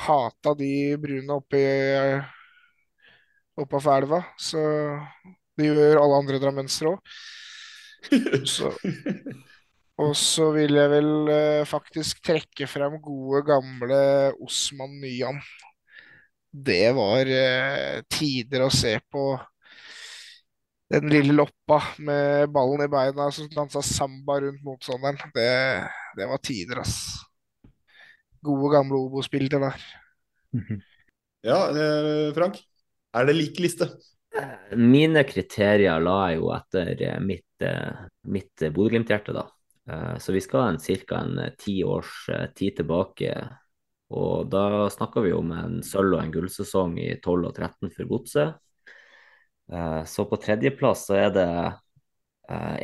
[0.07, 1.63] hata de brune oppe
[3.53, 4.61] oppe oppafor elva, så
[5.59, 7.17] det gjør alle andre drammensere òg.
[10.03, 14.01] Og så vil jeg vel eh, faktisk trekke frem gode, gamle
[14.43, 15.39] Osman Nyan.
[16.53, 19.27] Det var eh, tider å se på
[20.93, 25.21] den lille loppa med ballen i beina som dansa samba rundt motstanderen.
[25.33, 25.49] Det,
[26.19, 26.97] det var tider, ass.
[28.45, 29.87] Gode, gamle Obos-bilder der.
[31.47, 32.59] Ja, eh, Frank.
[33.17, 33.89] Er det lik liste?
[34.77, 39.45] Mine kriterier la jeg jo etter eh, mitt, eh, mitt Bodø-Glimt-hjerte, da.
[39.91, 41.21] Eh, Så vi skal en ca.
[41.21, 43.35] en ti års tid tilbake.
[44.13, 48.05] Og da snakker vi om en sølv- og en gullsesong i 12 og 13 for
[48.05, 48.55] Godset.
[50.05, 51.47] Så på tredjeplass så er det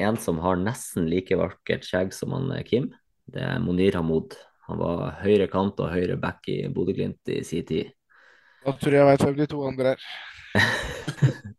[0.01, 2.95] en som har nesten like vakkert skjegg som han Kim.
[3.29, 4.39] Det er Monir Hamoud.
[4.71, 7.93] Han var høyre kant og høyre back i Bodø-Glimt i sin tid.
[8.65, 10.09] Da tror jeg jeg vet hvem de to andre er.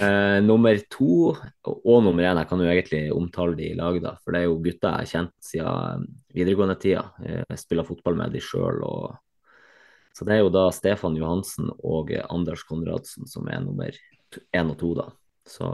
[0.00, 3.98] Eh, nummer to og, og nummer én, jeg kan jo egentlig omtale de i lag,
[4.00, 4.14] da.
[4.24, 7.02] For det er jo gutter jeg har kjent siden videregående tida.
[7.26, 8.80] Jeg spiller fotball med de sjøl.
[10.16, 13.92] Så det er jo da Stefan Johansen og Anders Konradsen som er nummer
[14.56, 15.10] én og to, da.
[15.50, 15.68] Så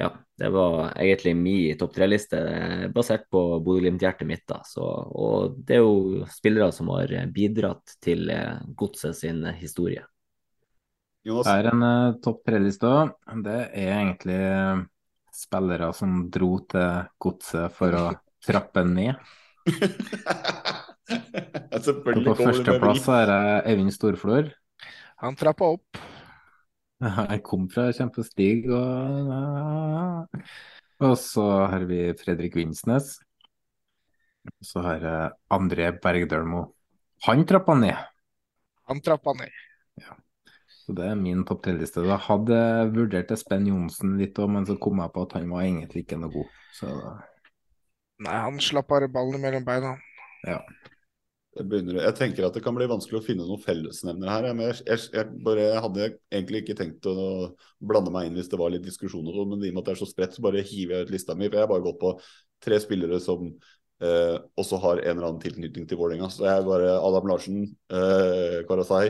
[0.00, 4.62] ja, det var egentlig min topp tre-liste eh, basert på Bodø-Glimt-hjertet mitt, da.
[4.64, 10.06] Så, og det er jo spillere som har bidratt til eh, godset sin historie.
[11.28, 13.12] Det er en uh, topp tre-liste òg.
[13.44, 14.80] Det er egentlig eh,
[15.34, 18.04] spillere som dro til godset for å
[18.48, 19.18] trappe ned.
[21.08, 24.48] På førsteplass er det Eivind Storflor.
[25.22, 26.00] Han trappa opp.
[26.98, 29.30] Jeg kom fra kjempestig og,
[31.06, 33.14] og så har vi Fredrik Vinsnes.
[34.64, 36.64] Så har jeg André Bergdølmo.
[37.28, 37.98] Han trappa ned.
[38.90, 39.54] Han trappa ned.
[40.88, 42.00] Så det er min topp tre-liste.
[42.00, 45.50] Da hadde jeg vurdert Espen Johnsen litt òg, men så kom jeg på at han
[45.52, 46.54] var egentlig ikke noe god.
[46.78, 46.92] Så
[48.24, 49.98] Nei, han slapp bare ballen mellom beina.
[50.48, 50.62] ja.
[51.58, 54.46] Jeg, begynner, jeg tenker at det kan bli vanskelig å finne noen fellesnevnere her.
[54.54, 57.16] Men jeg, jeg, jeg, bare, jeg hadde egentlig ikke tenkt å
[57.82, 59.90] blande meg inn hvis det var litt diskusjon, og sånn, men i og med at
[59.90, 61.48] det er så spredt, så bare hiver jeg ut lista mi.
[61.48, 62.12] For jeg har bare gått på
[62.64, 66.30] tre spillere som eh, også har en eller annen tilknytning til Vålerenga.
[66.30, 69.08] Så jeg bare Adam Larsen, eh, Karasai,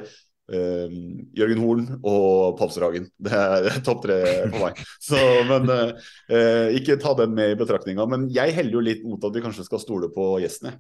[0.53, 0.99] eh,
[1.39, 3.09] Jørgen Horn og Papsdragen.
[3.17, 4.85] Det er topp tre for meg.
[5.03, 5.97] Så, men uh,
[6.33, 8.07] uh, ikke ta den med i betraktninga.
[8.11, 10.79] Men jeg heller jo litt mot at vi kanskje skal stole på gjestene.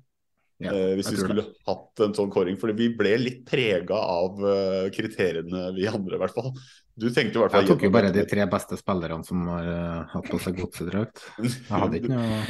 [0.59, 2.59] Ja, eh, hvis vi skulle skulle hatt en sånn kåring.
[2.59, 6.51] Fordi vi ble litt prega av eh, kriteriene, vi andre i hvert fall.
[6.99, 9.69] Du tenkte i hvert fall Jeg tok jo bare de tre beste spillerne som har
[10.16, 11.23] hatt på seg godsedrakt.
[11.39, 12.40] Jeg hadde ikke noe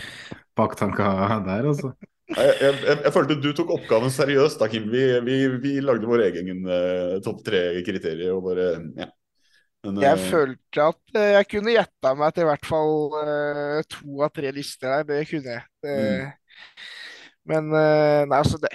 [0.56, 1.92] baktanker der, altså.
[2.28, 4.90] Jeg, jeg, jeg, jeg følte du tok oppgaven seriøst da, Kim.
[4.92, 8.68] Vi, vi, vi lagde vår egen uh, topp tre-kriterier og bare
[8.98, 9.08] ja.
[9.86, 12.94] Men, Jeg eh, følte at uh, jeg kunne gjetta meg til i hvert fall
[13.88, 15.06] to av tre lister der.
[15.08, 15.66] Det kunne jeg.
[15.86, 16.88] Mm.
[17.48, 18.68] Men nei, altså det,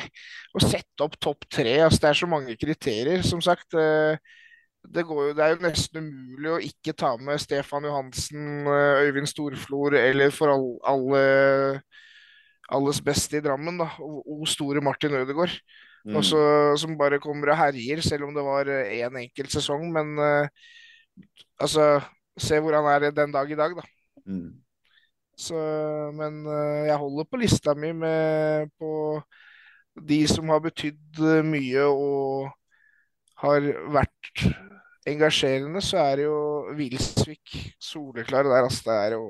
[0.55, 3.21] å sette opp topp tre altså Det er så mange kriterier.
[3.27, 7.85] Som sagt, det, går jo, det er jo nesten umulig å ikke ta med Stefan
[7.85, 11.21] Johansen, Øyvind Storflor eller for all, alle
[12.71, 13.89] alles beste i Drammen, da.
[13.99, 15.55] O, store Martin Ødegaard.
[16.03, 16.17] Mm.
[16.19, 16.39] Og så,
[16.79, 19.87] som bare kommer og herjer, selv om det var én enkelt sesong.
[19.93, 20.47] Men uh,
[21.59, 22.01] altså
[22.33, 23.83] Se hvor han er den dag i dag, da.
[24.25, 24.53] mm.
[25.37, 25.57] Så,
[26.17, 29.21] men uh, jeg holder på lista mi med på
[29.93, 32.49] de som har betydd eh, mye og
[33.43, 34.43] har vært
[35.09, 36.39] engasjerende, så er det jo
[36.77, 38.63] Wilsvik soleklar der.
[38.63, 39.27] Altså, det er jo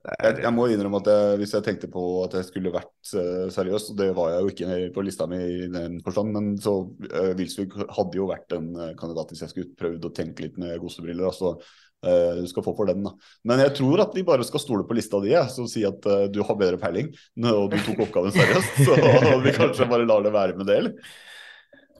[0.00, 3.50] Jeg, jeg må innrømme at jeg, hvis jeg tenkte på at jeg skulle vært uh,
[3.52, 6.72] seriøs, og det var jeg jo ikke på lista mi i den forstand, men så
[6.88, 10.56] uh, Wilsvik hadde jo vært en uh, kandidat hvis jeg skulle prøvd å tenke litt
[10.60, 11.28] med gosebriller.
[11.28, 11.52] Altså,
[12.00, 13.12] eh, du skal få for den, da.
[13.44, 16.08] Men jeg tror at vi bare skal stole på lista di, jeg, så si at
[16.32, 17.12] du har bedre peiling,
[17.52, 18.80] og du tok oppgaven seriøst.
[18.88, 18.96] Så
[19.44, 21.12] vi kanskje bare lar det være med det, eller?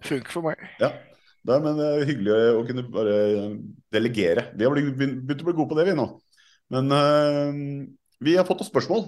[0.09, 0.65] Funker for meg.
[0.81, 0.95] Ja.
[1.41, 3.21] Det er, men det er hyggelig å kunne bare
[3.93, 4.49] delegere.
[4.57, 6.09] Vi har begynt å bli gode på det, vi nå.
[6.71, 7.87] Men uh,
[8.23, 9.07] vi har fått noen spørsmål.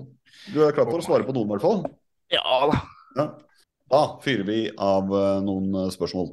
[0.53, 1.83] Du er klar for å svare på noen, i hvert fall?
[2.33, 2.79] Ja da.
[3.19, 3.27] Ja.
[3.93, 6.31] Da fyrer vi av eh, noen eh, spørsmål.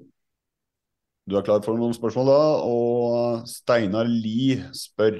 [1.28, 5.20] Du er klar for noen spørsmål da, og Steinar Lie spør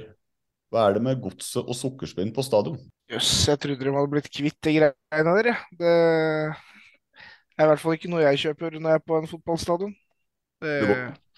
[0.72, 2.78] hva er det med godset og sukkerspinn på stadion?
[3.10, 5.60] Jøss, jeg trodde de hadde blitt kvitt de greiene der.
[5.76, 9.92] Det er i hvert fall ikke noe jeg kjøper når jeg er på en fotballstadion.
[10.64, 10.76] Det...
[10.80, 10.94] Du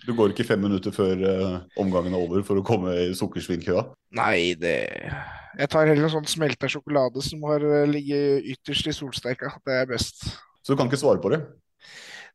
[0.06, 3.84] du går ikke fem minutter før uh, omgangen er over for å komme i sukkersvinnkøa?
[4.18, 4.76] Nei, det
[5.58, 9.52] Jeg tar heller en sånn smelta sjokolade som har eh, ligget ytterst i solsteika.
[9.66, 10.24] Det er best.
[10.64, 11.42] Så du kan ikke svare på det?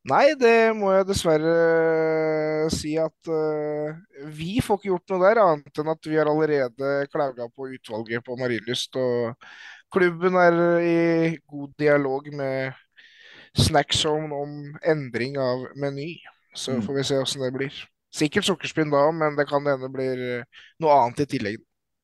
[0.08, 3.98] Nei, det må jeg dessverre eh, si at uh,
[4.38, 8.24] vi får ikke gjort noe der, annet enn at vi har allerede klaga på utvalget
[8.24, 8.96] på Marienlyst.
[9.02, 9.36] Og
[9.92, 10.98] klubben er i
[11.50, 12.78] god dialog med
[13.58, 16.14] Snackzone om endring av meny.
[16.58, 16.82] Så Mm.
[16.88, 17.74] får vi se åssen det blir.
[18.18, 20.44] Sikkert sukkerspinn da, men det kan hende blir eh,
[20.82, 21.60] noe annet i tillegg.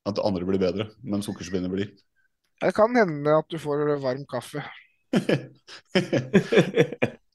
[0.05, 1.89] At andre blir bedre, men sukkerspinnet blir?
[2.61, 4.61] Det kan hende at du får varm kaffe.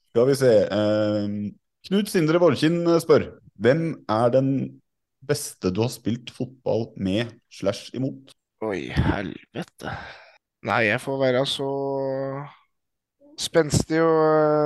[0.09, 0.53] Skal vi se.
[0.67, 1.27] Eh,
[1.89, 3.29] Knut Sindre Borkinn spør
[3.59, 4.49] hvem er den
[5.25, 8.33] beste du har spilt fotball med slash imot?
[8.63, 9.93] Oi, helvete.
[10.67, 11.69] Nei, jeg får være så
[13.39, 14.13] spenstig å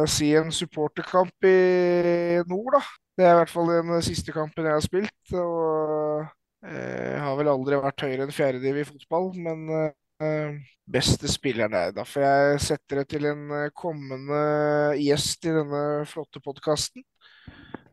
[0.04, 2.84] eh, si en supporterkamp i nord, da.
[3.14, 5.34] Det er i hvert fall den siste kampen jeg har spilt.
[5.38, 6.24] Og
[6.66, 10.58] eh, jeg har vel aldri vært høyere enn fjerdediv i fotball, men eh,
[10.90, 14.41] beste spilleren er Da får jeg sette det til en eh, kommende
[15.00, 17.06] gjest i denne flotte podkasten.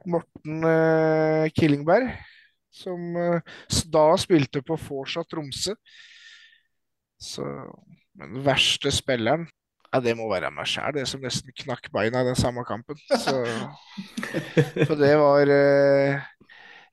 [0.09, 2.09] Morten eh, Killingberg,
[2.73, 3.57] som eh,
[3.93, 5.77] da spilte på Forsa Tromsø.
[7.21, 7.45] Så
[8.17, 9.45] den verste spilleren
[9.91, 12.99] ja, det må være meg sjæl, det som nesten knakk beina i den samme kampen.
[13.11, 13.41] Så,
[14.89, 16.21] for det var eh,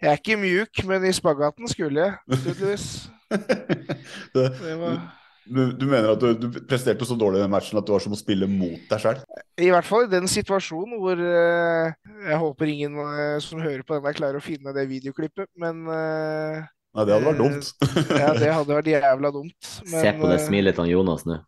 [0.01, 2.89] Jeg er ikke mjuk, men i spagaten skulle jeg, tydeligvis.
[4.33, 4.99] Det, Det var
[5.47, 8.03] du, du mener at du, du presterte så dårlig i den matchen at det var
[8.03, 9.19] som å spille mot deg sjøl?
[9.63, 11.93] I hvert fall i den situasjonen hvor eh,
[12.27, 15.85] Jeg håper ingen eh, som hører på den der klarer å finne det videoklippet, men
[15.87, 16.65] eh,
[16.97, 17.71] Nei, det hadde vært dumt.
[18.09, 19.71] ja, det hadde vært jævla dumt.
[19.85, 21.39] Men, Se på det eh, smilet til Jonas nå.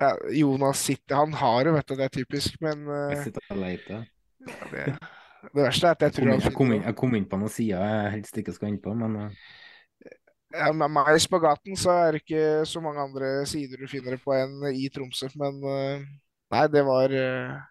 [0.00, 3.44] Ja, Jonas sitter Han har det, vet du, det er typisk, men uh, Jeg sitter
[3.54, 4.06] og leter.
[4.72, 4.86] det,
[5.54, 7.38] det verste er at jeg Jeg kom, tror jeg, kom inn, jeg kom inn på
[7.40, 9.30] noen sider jeg helst ikke skal inn på, men uh...
[10.54, 14.16] ja, Med meg i spagaten så er det ikke så mange andre sider du finner
[14.16, 16.04] det på enn i Tromsø, men uh,
[16.54, 17.10] Nei, det var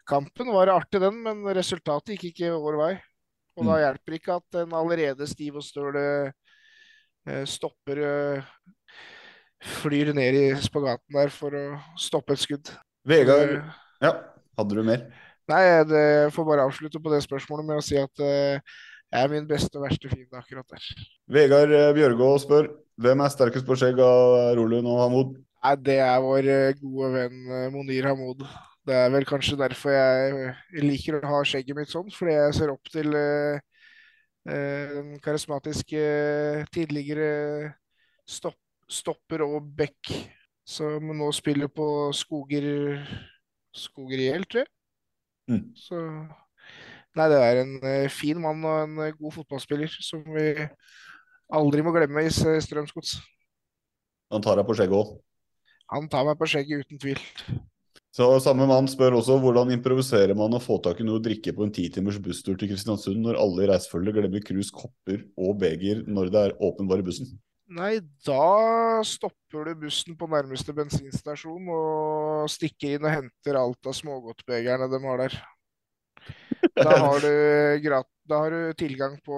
[0.09, 2.93] Kampen var artig, den, men resultatet gikk ikke vår vei.
[3.55, 3.81] Og da Mm.
[3.83, 5.95] hjelper ikke at en allerede stiv og støl
[7.47, 8.01] stopper
[9.63, 11.65] Flyr ned i spagaten der for å
[11.99, 12.71] stoppe et skudd.
[13.07, 13.59] Vegard
[14.03, 14.13] Ja,
[14.59, 15.05] hadde du mer?
[15.51, 18.59] Nei, jeg får bare avslutte på det spørsmålet med å si at eh,
[19.13, 20.85] jeg er min beste og verste fiende akkurat der.
[21.31, 22.69] Vegard eh, Bjørgå spør
[23.03, 25.33] hvem er sterkest på skjegg av Rolund og Hamoud?
[25.63, 28.43] Nei, det er vår eh, gode venn eh, Monir Hamoud.
[28.83, 32.57] Det er vel kanskje derfor jeg eh, liker å ha skjegget mitt sånn, fordi jeg
[32.57, 33.61] ser opp til eh,
[34.49, 36.03] eh, den karismatiske
[36.75, 37.29] tidligere
[38.27, 40.11] stopp, stopper og back,
[40.67, 41.85] som nå spiller på
[42.15, 43.03] Skoger
[43.73, 44.71] Skogeriel, tror jeg.
[45.51, 45.65] Mm.
[45.75, 45.99] Så
[47.13, 50.47] Nei, det er en eh, fin mann og en eh, god fotballspiller som vi
[51.53, 53.19] aldri må glemme i Strømsgods.
[54.33, 55.11] Han tar deg på skjegget òg.
[55.93, 57.21] Han tar meg på skjegget uten tvil.
[58.13, 61.53] Så Samme mann spør også hvordan improviserer man å få tak i noe å drikke
[61.53, 66.01] på en titimers busstur til Kristiansund når alle i reisefølget glemmer krus, kopper og beger
[66.09, 67.29] når det er åpenbar i bussen?
[67.71, 73.95] Nei, da stopper du bussen på nærmeste bensinstasjon og stikker inn og henter alt av
[73.95, 75.37] smågodtbegerne de har der.
[76.75, 77.31] Da har du,
[77.83, 79.37] grat da har du tilgang på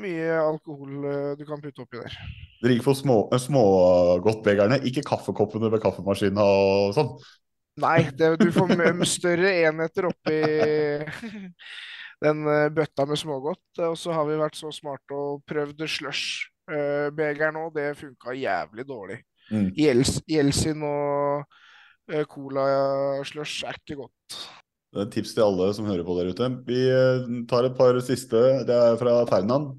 [0.00, 2.16] mye alkohol eh, du kan putte oppi der.
[2.62, 7.14] Dere gikk for små, eh, ikke kaffekoppene ved kaffemaskina og sånn?
[7.82, 8.72] Nei, det, du får
[9.08, 10.40] større enheter oppi
[12.24, 13.64] den eh, bøtta med smågodt.
[13.88, 15.84] Og så har vi vært så smarte og prøvd
[16.68, 17.68] slush-beger nå.
[17.74, 19.18] Det funka jævlig dårlig.
[19.50, 19.70] Mm.
[20.28, 21.44] Jelsin og
[22.10, 24.36] eh, cola-slush er ikke godt.
[24.92, 26.50] Det er et tips til alle som hører på der ute.
[26.66, 28.36] Vi eh, tar et par siste.
[28.68, 29.72] Det er fra Ferdinand.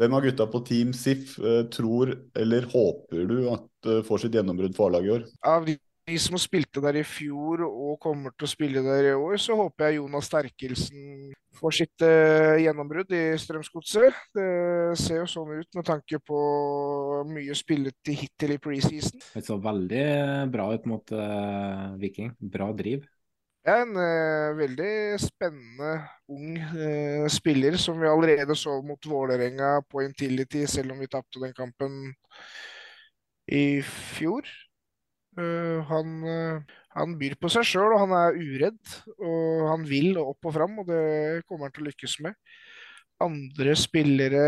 [0.00, 4.34] Hvem av gutta på Team SIF eh, tror eller håper du at eh, får sitt
[4.34, 5.26] gjennombrudd for A-laget i år?
[5.44, 5.76] Av de
[6.10, 9.56] de som spilte der i fjor og kommer til å spille der i år, så
[9.58, 11.30] håper jeg Jonas Sterkelsen
[11.60, 14.16] får sitt eh, gjennombrudd i Strømsgodset.
[14.34, 14.48] Det
[14.98, 16.40] ser jo sånn ut med tanke på
[17.28, 19.22] mye spillet hittil i preseason.
[19.34, 20.04] Det så veldig
[20.52, 22.32] bra ut mot uh, Viking.
[22.40, 23.04] Bra driv.
[23.68, 25.90] Er en uh, veldig spennende
[26.32, 31.42] ung uh, spiller som vi allerede så mot Vålerenga på Intility, selv om vi tapte
[31.44, 32.00] den kampen
[33.50, 34.48] i fjor.
[35.38, 38.80] Eh, han, eh, han byr på seg sjøl, og han er uredd.
[39.18, 42.38] Og han vil opp og fram, og det kommer han til å lykkes med.
[43.20, 44.44] Andre spillere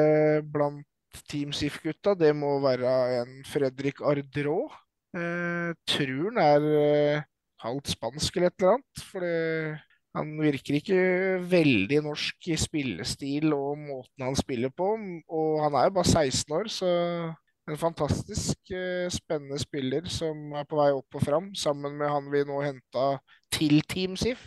[0.48, 0.86] blant
[1.28, 2.88] Team SIF-gutta, det må være
[3.20, 4.64] en Fredrik Ardrå.
[5.12, 7.24] Eh, tror han er eh,
[7.60, 9.02] halvt spansk eller et eller annet.
[9.10, 9.82] For det,
[10.16, 11.02] han virker ikke
[11.52, 14.94] veldig norsk i spillestil og måten han spiller på.
[15.28, 16.90] Og han er jo bare 16 år, så
[17.70, 22.30] en fantastisk eh, spennende spiller som er på vei opp og fram, sammen med han
[22.32, 23.05] vi nå henta
[23.55, 24.43] til Team SIF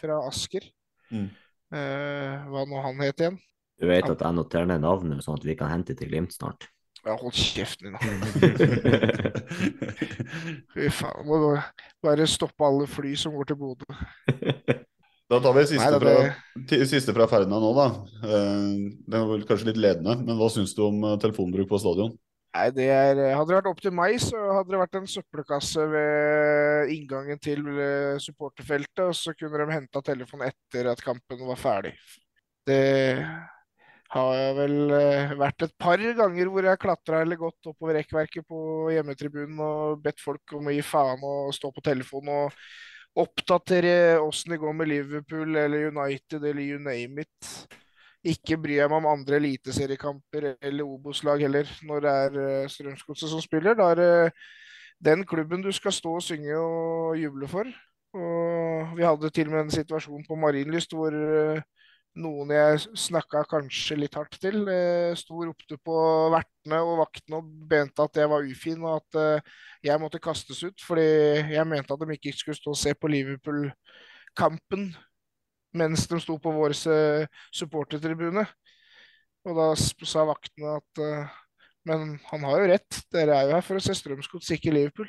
[0.00, 0.66] fra Asker.
[1.12, 1.28] Mm.
[1.76, 3.38] Eh, hva nå han het igjen?
[3.76, 6.66] Du vet at jeg noterer ned navnet, sånn at vi kan hente til Glimt snart.
[7.06, 8.06] Ja, hold kjeften din, da.
[10.74, 11.26] Fy faen.
[11.28, 11.68] Må bare-
[12.02, 13.86] bare stoppe alle fly som går til Bodø.
[15.26, 15.98] Da tar vi siste, Nei, da,
[16.70, 17.86] fra, siste fra Ferdinand nå, da.
[18.22, 18.76] Eh,
[19.10, 22.14] Den var vel kanskje litt ledende, men hva syns du om eh, telefonbruk på stadion?
[22.56, 25.82] Nei, det er, hadde det vært opp til meg, så hadde det vært en søppelkasse
[25.90, 31.60] ved inngangen til eh, supporterfeltet, og så kunne de henta telefonen etter at kampen var
[31.60, 31.92] ferdig.
[32.66, 32.80] Det
[34.14, 38.60] har vel eh, vært et par ganger hvor jeg klatra eller gått oppover rekkverket på
[38.94, 42.60] hjemmetribunen og bedt folk om å gi faen og stå på telefonen og
[43.16, 47.50] oppdatere åssen det går med Liverpool eller United eller you name it.
[48.26, 53.30] Ikke bryr jeg meg om andre eliteseriekamper eller Obos-lag heller, når det er eh, Strømsgodset
[53.30, 53.76] som spiller.
[53.78, 54.32] Da er det
[55.04, 57.70] den klubben du skal stå og synge og juble for.
[58.16, 61.62] Og vi hadde til og med en situasjon på Marienlyst hvor eh,
[62.16, 65.96] noen jeg snakka kanskje litt hardt til, eh, sto og ropte på
[66.32, 69.56] vertene og vaktene og mente at jeg var ufin, og at eh,
[69.90, 71.06] jeg måtte kastes ut fordi
[71.52, 74.88] jeg mente at de ikke skulle stå og se på Liverpool-kampen
[75.76, 78.46] mens de sto på vår eh, supportertribune.
[79.46, 81.04] Og da sa vaktene at
[81.86, 85.06] Men han har jo rett, dere er jo her for å se Strømsgods, ikke Liverpool.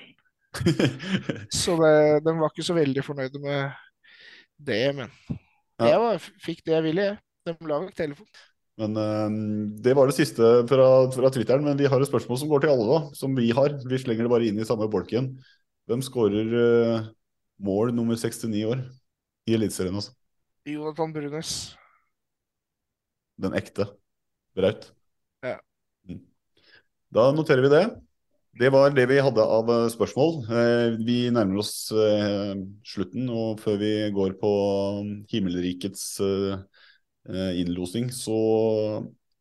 [1.50, 3.72] Så det, de var ikke så veldig fornøyde med
[4.62, 5.10] det, men
[5.86, 7.20] jeg var, fikk det jeg ville, jeg.
[7.48, 8.46] De la vekk telefonen.
[8.78, 9.36] Men uh,
[9.84, 12.74] Det var det siste fra, fra Twitteren, men vi har et spørsmål som går til
[12.74, 13.78] alle, da, som vi har.
[13.88, 15.32] Vi slenger det bare inn i samme bolk igjen.
[15.90, 17.08] Hvem skårer uh,
[17.64, 18.84] mål nummer 69 år
[19.48, 19.98] i Eliteserien?
[19.98, 20.14] Altså?
[20.68, 21.54] Jonathan Brunes.
[23.40, 23.88] Den ekte.
[24.58, 24.90] Braut.
[25.46, 25.58] Ja.
[27.14, 27.84] Da noterer vi det.
[28.58, 30.38] Det var det vi hadde av eh, spørsmål.
[30.50, 32.56] Eh, Vi nærmer oss eh,
[32.88, 34.52] slutten, og før vi går på
[35.32, 36.56] himmelrikets eh,
[37.30, 38.38] eh, innlosing, så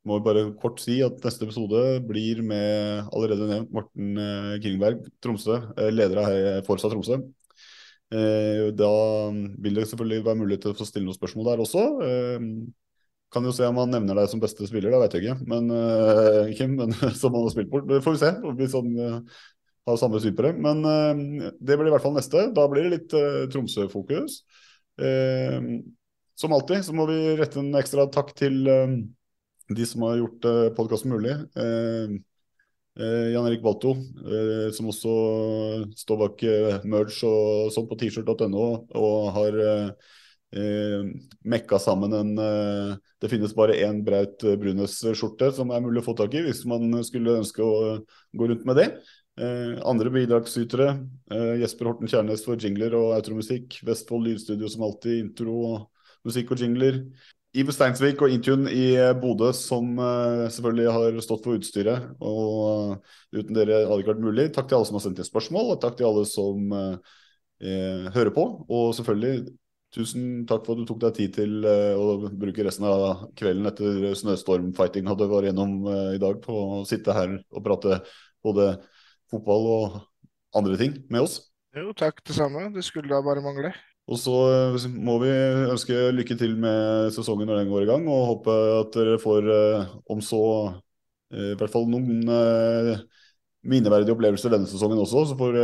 [0.06, 4.20] må vi bare kort si at neste episode blir med allerede nevnt Morten
[4.62, 5.56] Kringberg, Tromsø,
[5.90, 6.36] leder av
[6.68, 7.18] Forsa Tromsø.
[8.06, 8.90] Da
[9.34, 11.82] vil det selvfølgelig være mulighet til å stille noen spørsmål der også.
[13.34, 15.48] Kan jo se om han nevner deg som beste spiller, det vet jeg ikke.
[15.50, 17.88] Men, uh, Kim, men som han har spilt bort.
[17.90, 18.32] Det får vi se.
[18.60, 19.42] Hvis han uh,
[19.90, 20.54] har samme syn på det.
[20.62, 22.46] Men uh, det blir i hvert fall neste.
[22.54, 23.16] Da blir det litt
[23.52, 24.40] Tromsø-fokus.
[26.36, 28.62] Som alltid så må vi rette en ekstra takk til
[29.66, 31.34] de som har gjort uh, podkasten mulig.
[32.96, 33.90] Jan Erik Balto,
[34.72, 35.10] som også
[36.00, 36.44] står bak
[36.88, 38.62] merge og sånn på t-shirt.no,
[38.96, 39.58] og har
[40.54, 41.06] eh,
[41.44, 46.16] mekka sammen en eh, Det finnes bare én Braut Brunes-skjorte som er mulig å få
[46.18, 48.00] tak i, hvis man skulle ønske å
[48.36, 48.90] gå rundt med det.
[49.40, 50.90] Eh, andre bidragsytere,
[51.60, 53.80] Jesper Horten Kjærnes for jingler og automusikk.
[53.86, 55.56] Vestfold Lydstudio som alltid, intro,
[56.28, 57.02] musikk og jingler.
[57.56, 62.10] Ive Steinsvik og Intune i Bodø, som selvfølgelig har stått for utstyret.
[62.20, 62.98] og
[63.32, 64.44] Uten dere hadde det ikke vært mulig.
[64.52, 68.34] Takk til alle som har sendt inn spørsmål, og takk til alle som uh, hører
[68.36, 68.44] på.
[68.68, 69.46] Og selvfølgelig
[69.94, 74.08] tusen takk for at du tok deg tid til å bruke resten av kvelden etter
[74.18, 75.76] snøstormfighting hadde vært gjennom
[76.14, 78.00] i dag, på å sitte her og prate
[78.44, 78.72] både
[79.30, 80.00] fotball og
[80.56, 81.40] andre ting med oss.
[81.76, 82.70] Jo, takk det samme.
[82.74, 83.74] Det skulle da bare mangle.
[84.06, 85.32] Og så eh, må vi
[85.72, 89.48] ønske lykke til med sesongen når den går i gang, og håpe at dere får,
[89.50, 90.42] eh, om så
[91.34, 92.22] eh, i hvert fall noen
[93.66, 95.24] minneverdige opplevelser denne sesongen også.
[95.32, 95.58] Så får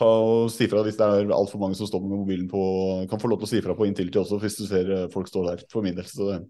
[0.00, 2.62] ta og si fra hvis det er altfor mange som står med mobilen på
[3.10, 5.28] Kan få lov til å si fra på inntil til også, hvis du ser folk
[5.28, 6.08] står der, for min del.
[6.08, 6.40] Så,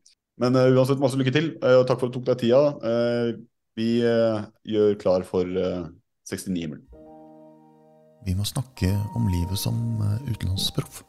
[0.41, 2.63] men uansett, masse lykke til, og takk for at du tok deg tida.
[3.77, 6.87] vi gjør klar for 69-himmelen.
[8.27, 11.01] Vi må snakke om livet som eh, utenlandsproff.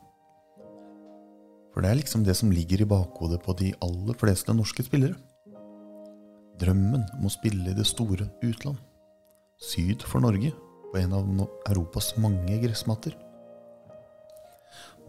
[1.72, 5.18] For det er liksom det som ligger i bakhodet på de aller fleste norske spillere.
[6.62, 8.80] Drømmen om å spille i det store utland.
[9.62, 10.54] Syd for Norge,
[10.92, 11.28] på en av
[11.72, 13.16] Europas mange gressmatter.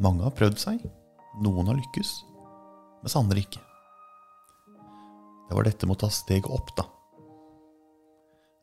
[0.02, 0.82] Mange har prøvd seg,
[1.42, 2.10] noen har lykkes,
[3.02, 3.62] mens andre ikke.
[5.48, 6.86] Det var dette med å ta steget opp, da.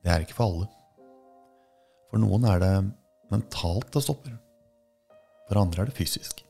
[0.03, 0.69] Det er ikke for alle.
[2.09, 2.73] For noen er det
[3.29, 4.37] mentalt det stopper.
[5.49, 6.41] For andre er det fysisk.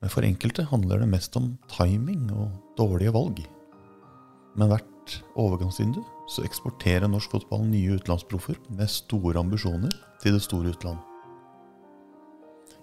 [0.00, 3.42] Men for enkelte handler det mest om timing og dårlige valg.
[4.56, 6.00] Men hvert overgangsvindu
[6.30, 11.00] så eksporterer norsk fotball nye utenlandsproffer med store ambisjoner til det store utland.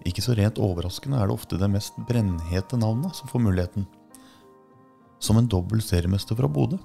[0.06, 3.88] Ikke så rent overraskende er det ofte det mest brennhete navnet som får muligheten.
[5.18, 6.78] Som en dobbel seriemester fra Bodø.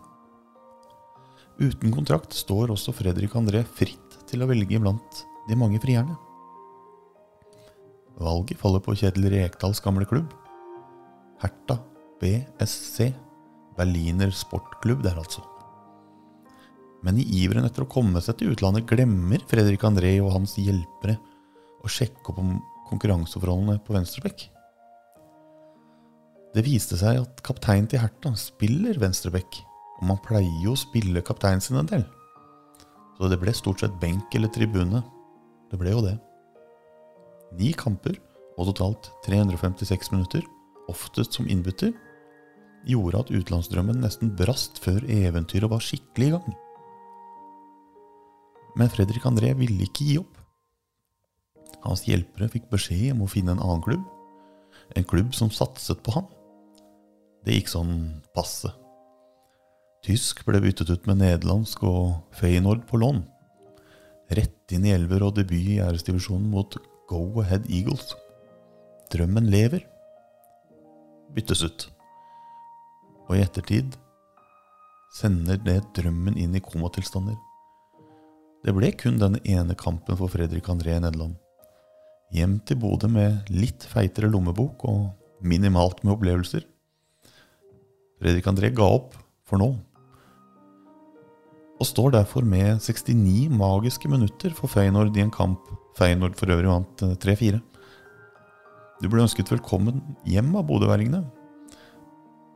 [1.61, 6.15] Uten kontrakt står også Fredrik André fritt til å velge blant de mange frierne.
[8.23, 10.31] Valget faller på Kjetil Rekdals gamle klubb.
[11.43, 11.77] Herta
[12.21, 13.11] BSC,
[13.77, 15.43] Berliner sportklubb der altså.
[17.03, 21.17] Men i iveren etter å komme seg til utlandet glemmer Fredrik André og hans hjelpere
[21.83, 22.55] å sjekke opp om
[22.87, 24.47] konkurranseforholdene på venstrebekk.
[26.53, 29.57] Det viste seg at kapteinen til Herta spiller venstrebekk,
[29.99, 32.05] og man pleier jo å spille kapteinen sin en del.
[33.17, 35.01] Så det ble stort sett benk eller tribune.
[35.71, 36.15] Det ble jo det.
[37.57, 38.15] Ni kamper
[38.57, 40.45] og totalt 356 minutter,
[40.91, 41.93] oftest som innbytter,
[42.85, 46.55] gjorde at utenlandsdrømmen nesten brast før eventyret var skikkelig i gang.
[48.79, 50.37] Men Fredrik André ville ikke gi opp.
[51.83, 54.05] Hans hjelpere fikk beskjed om å finne en annen klubb,
[54.95, 56.29] en klubb som satset på ham.
[57.43, 57.93] Det gikk sånn
[58.35, 58.71] passe.
[60.03, 63.21] Tysk ble byttet ut med nederlandsk og Feyenoord på lån.
[64.35, 66.75] Rett inn i elver og debut i æresdivisjonen mot
[67.11, 68.15] Go Ahead Eagles.
[69.13, 69.83] Drømmen lever.
[71.35, 71.87] Byttes ut.
[73.27, 73.95] Og i ettertid
[75.13, 77.37] sender det drømmen inn i komatilstander.
[78.63, 81.35] Det ble kun denne ene kampen for Fredrik André i Nederland.
[82.33, 85.09] Hjem til Bodø med litt feitere lommebok og
[85.43, 86.63] minimalt med opplevelser.
[88.23, 89.73] Fredrik André ga opp for nå
[91.83, 95.67] og står derfor med 69 magiske minutter for Feyenoord i en kamp
[95.97, 97.57] Feyenoord for øvrig vant 3-4.
[97.57, 97.61] Eh,
[99.01, 101.25] du ble ønsket velkommen hjem av bodøværingene.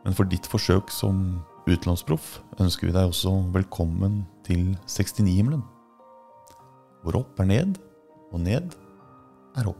[0.05, 5.65] Men for ditt forsøk som utenlandsproff ønsker vi deg også velkommen til 69-himmelen.
[7.07, 7.77] Hvor opp er ned,
[8.35, 8.73] og ned
[9.55, 9.79] er opp.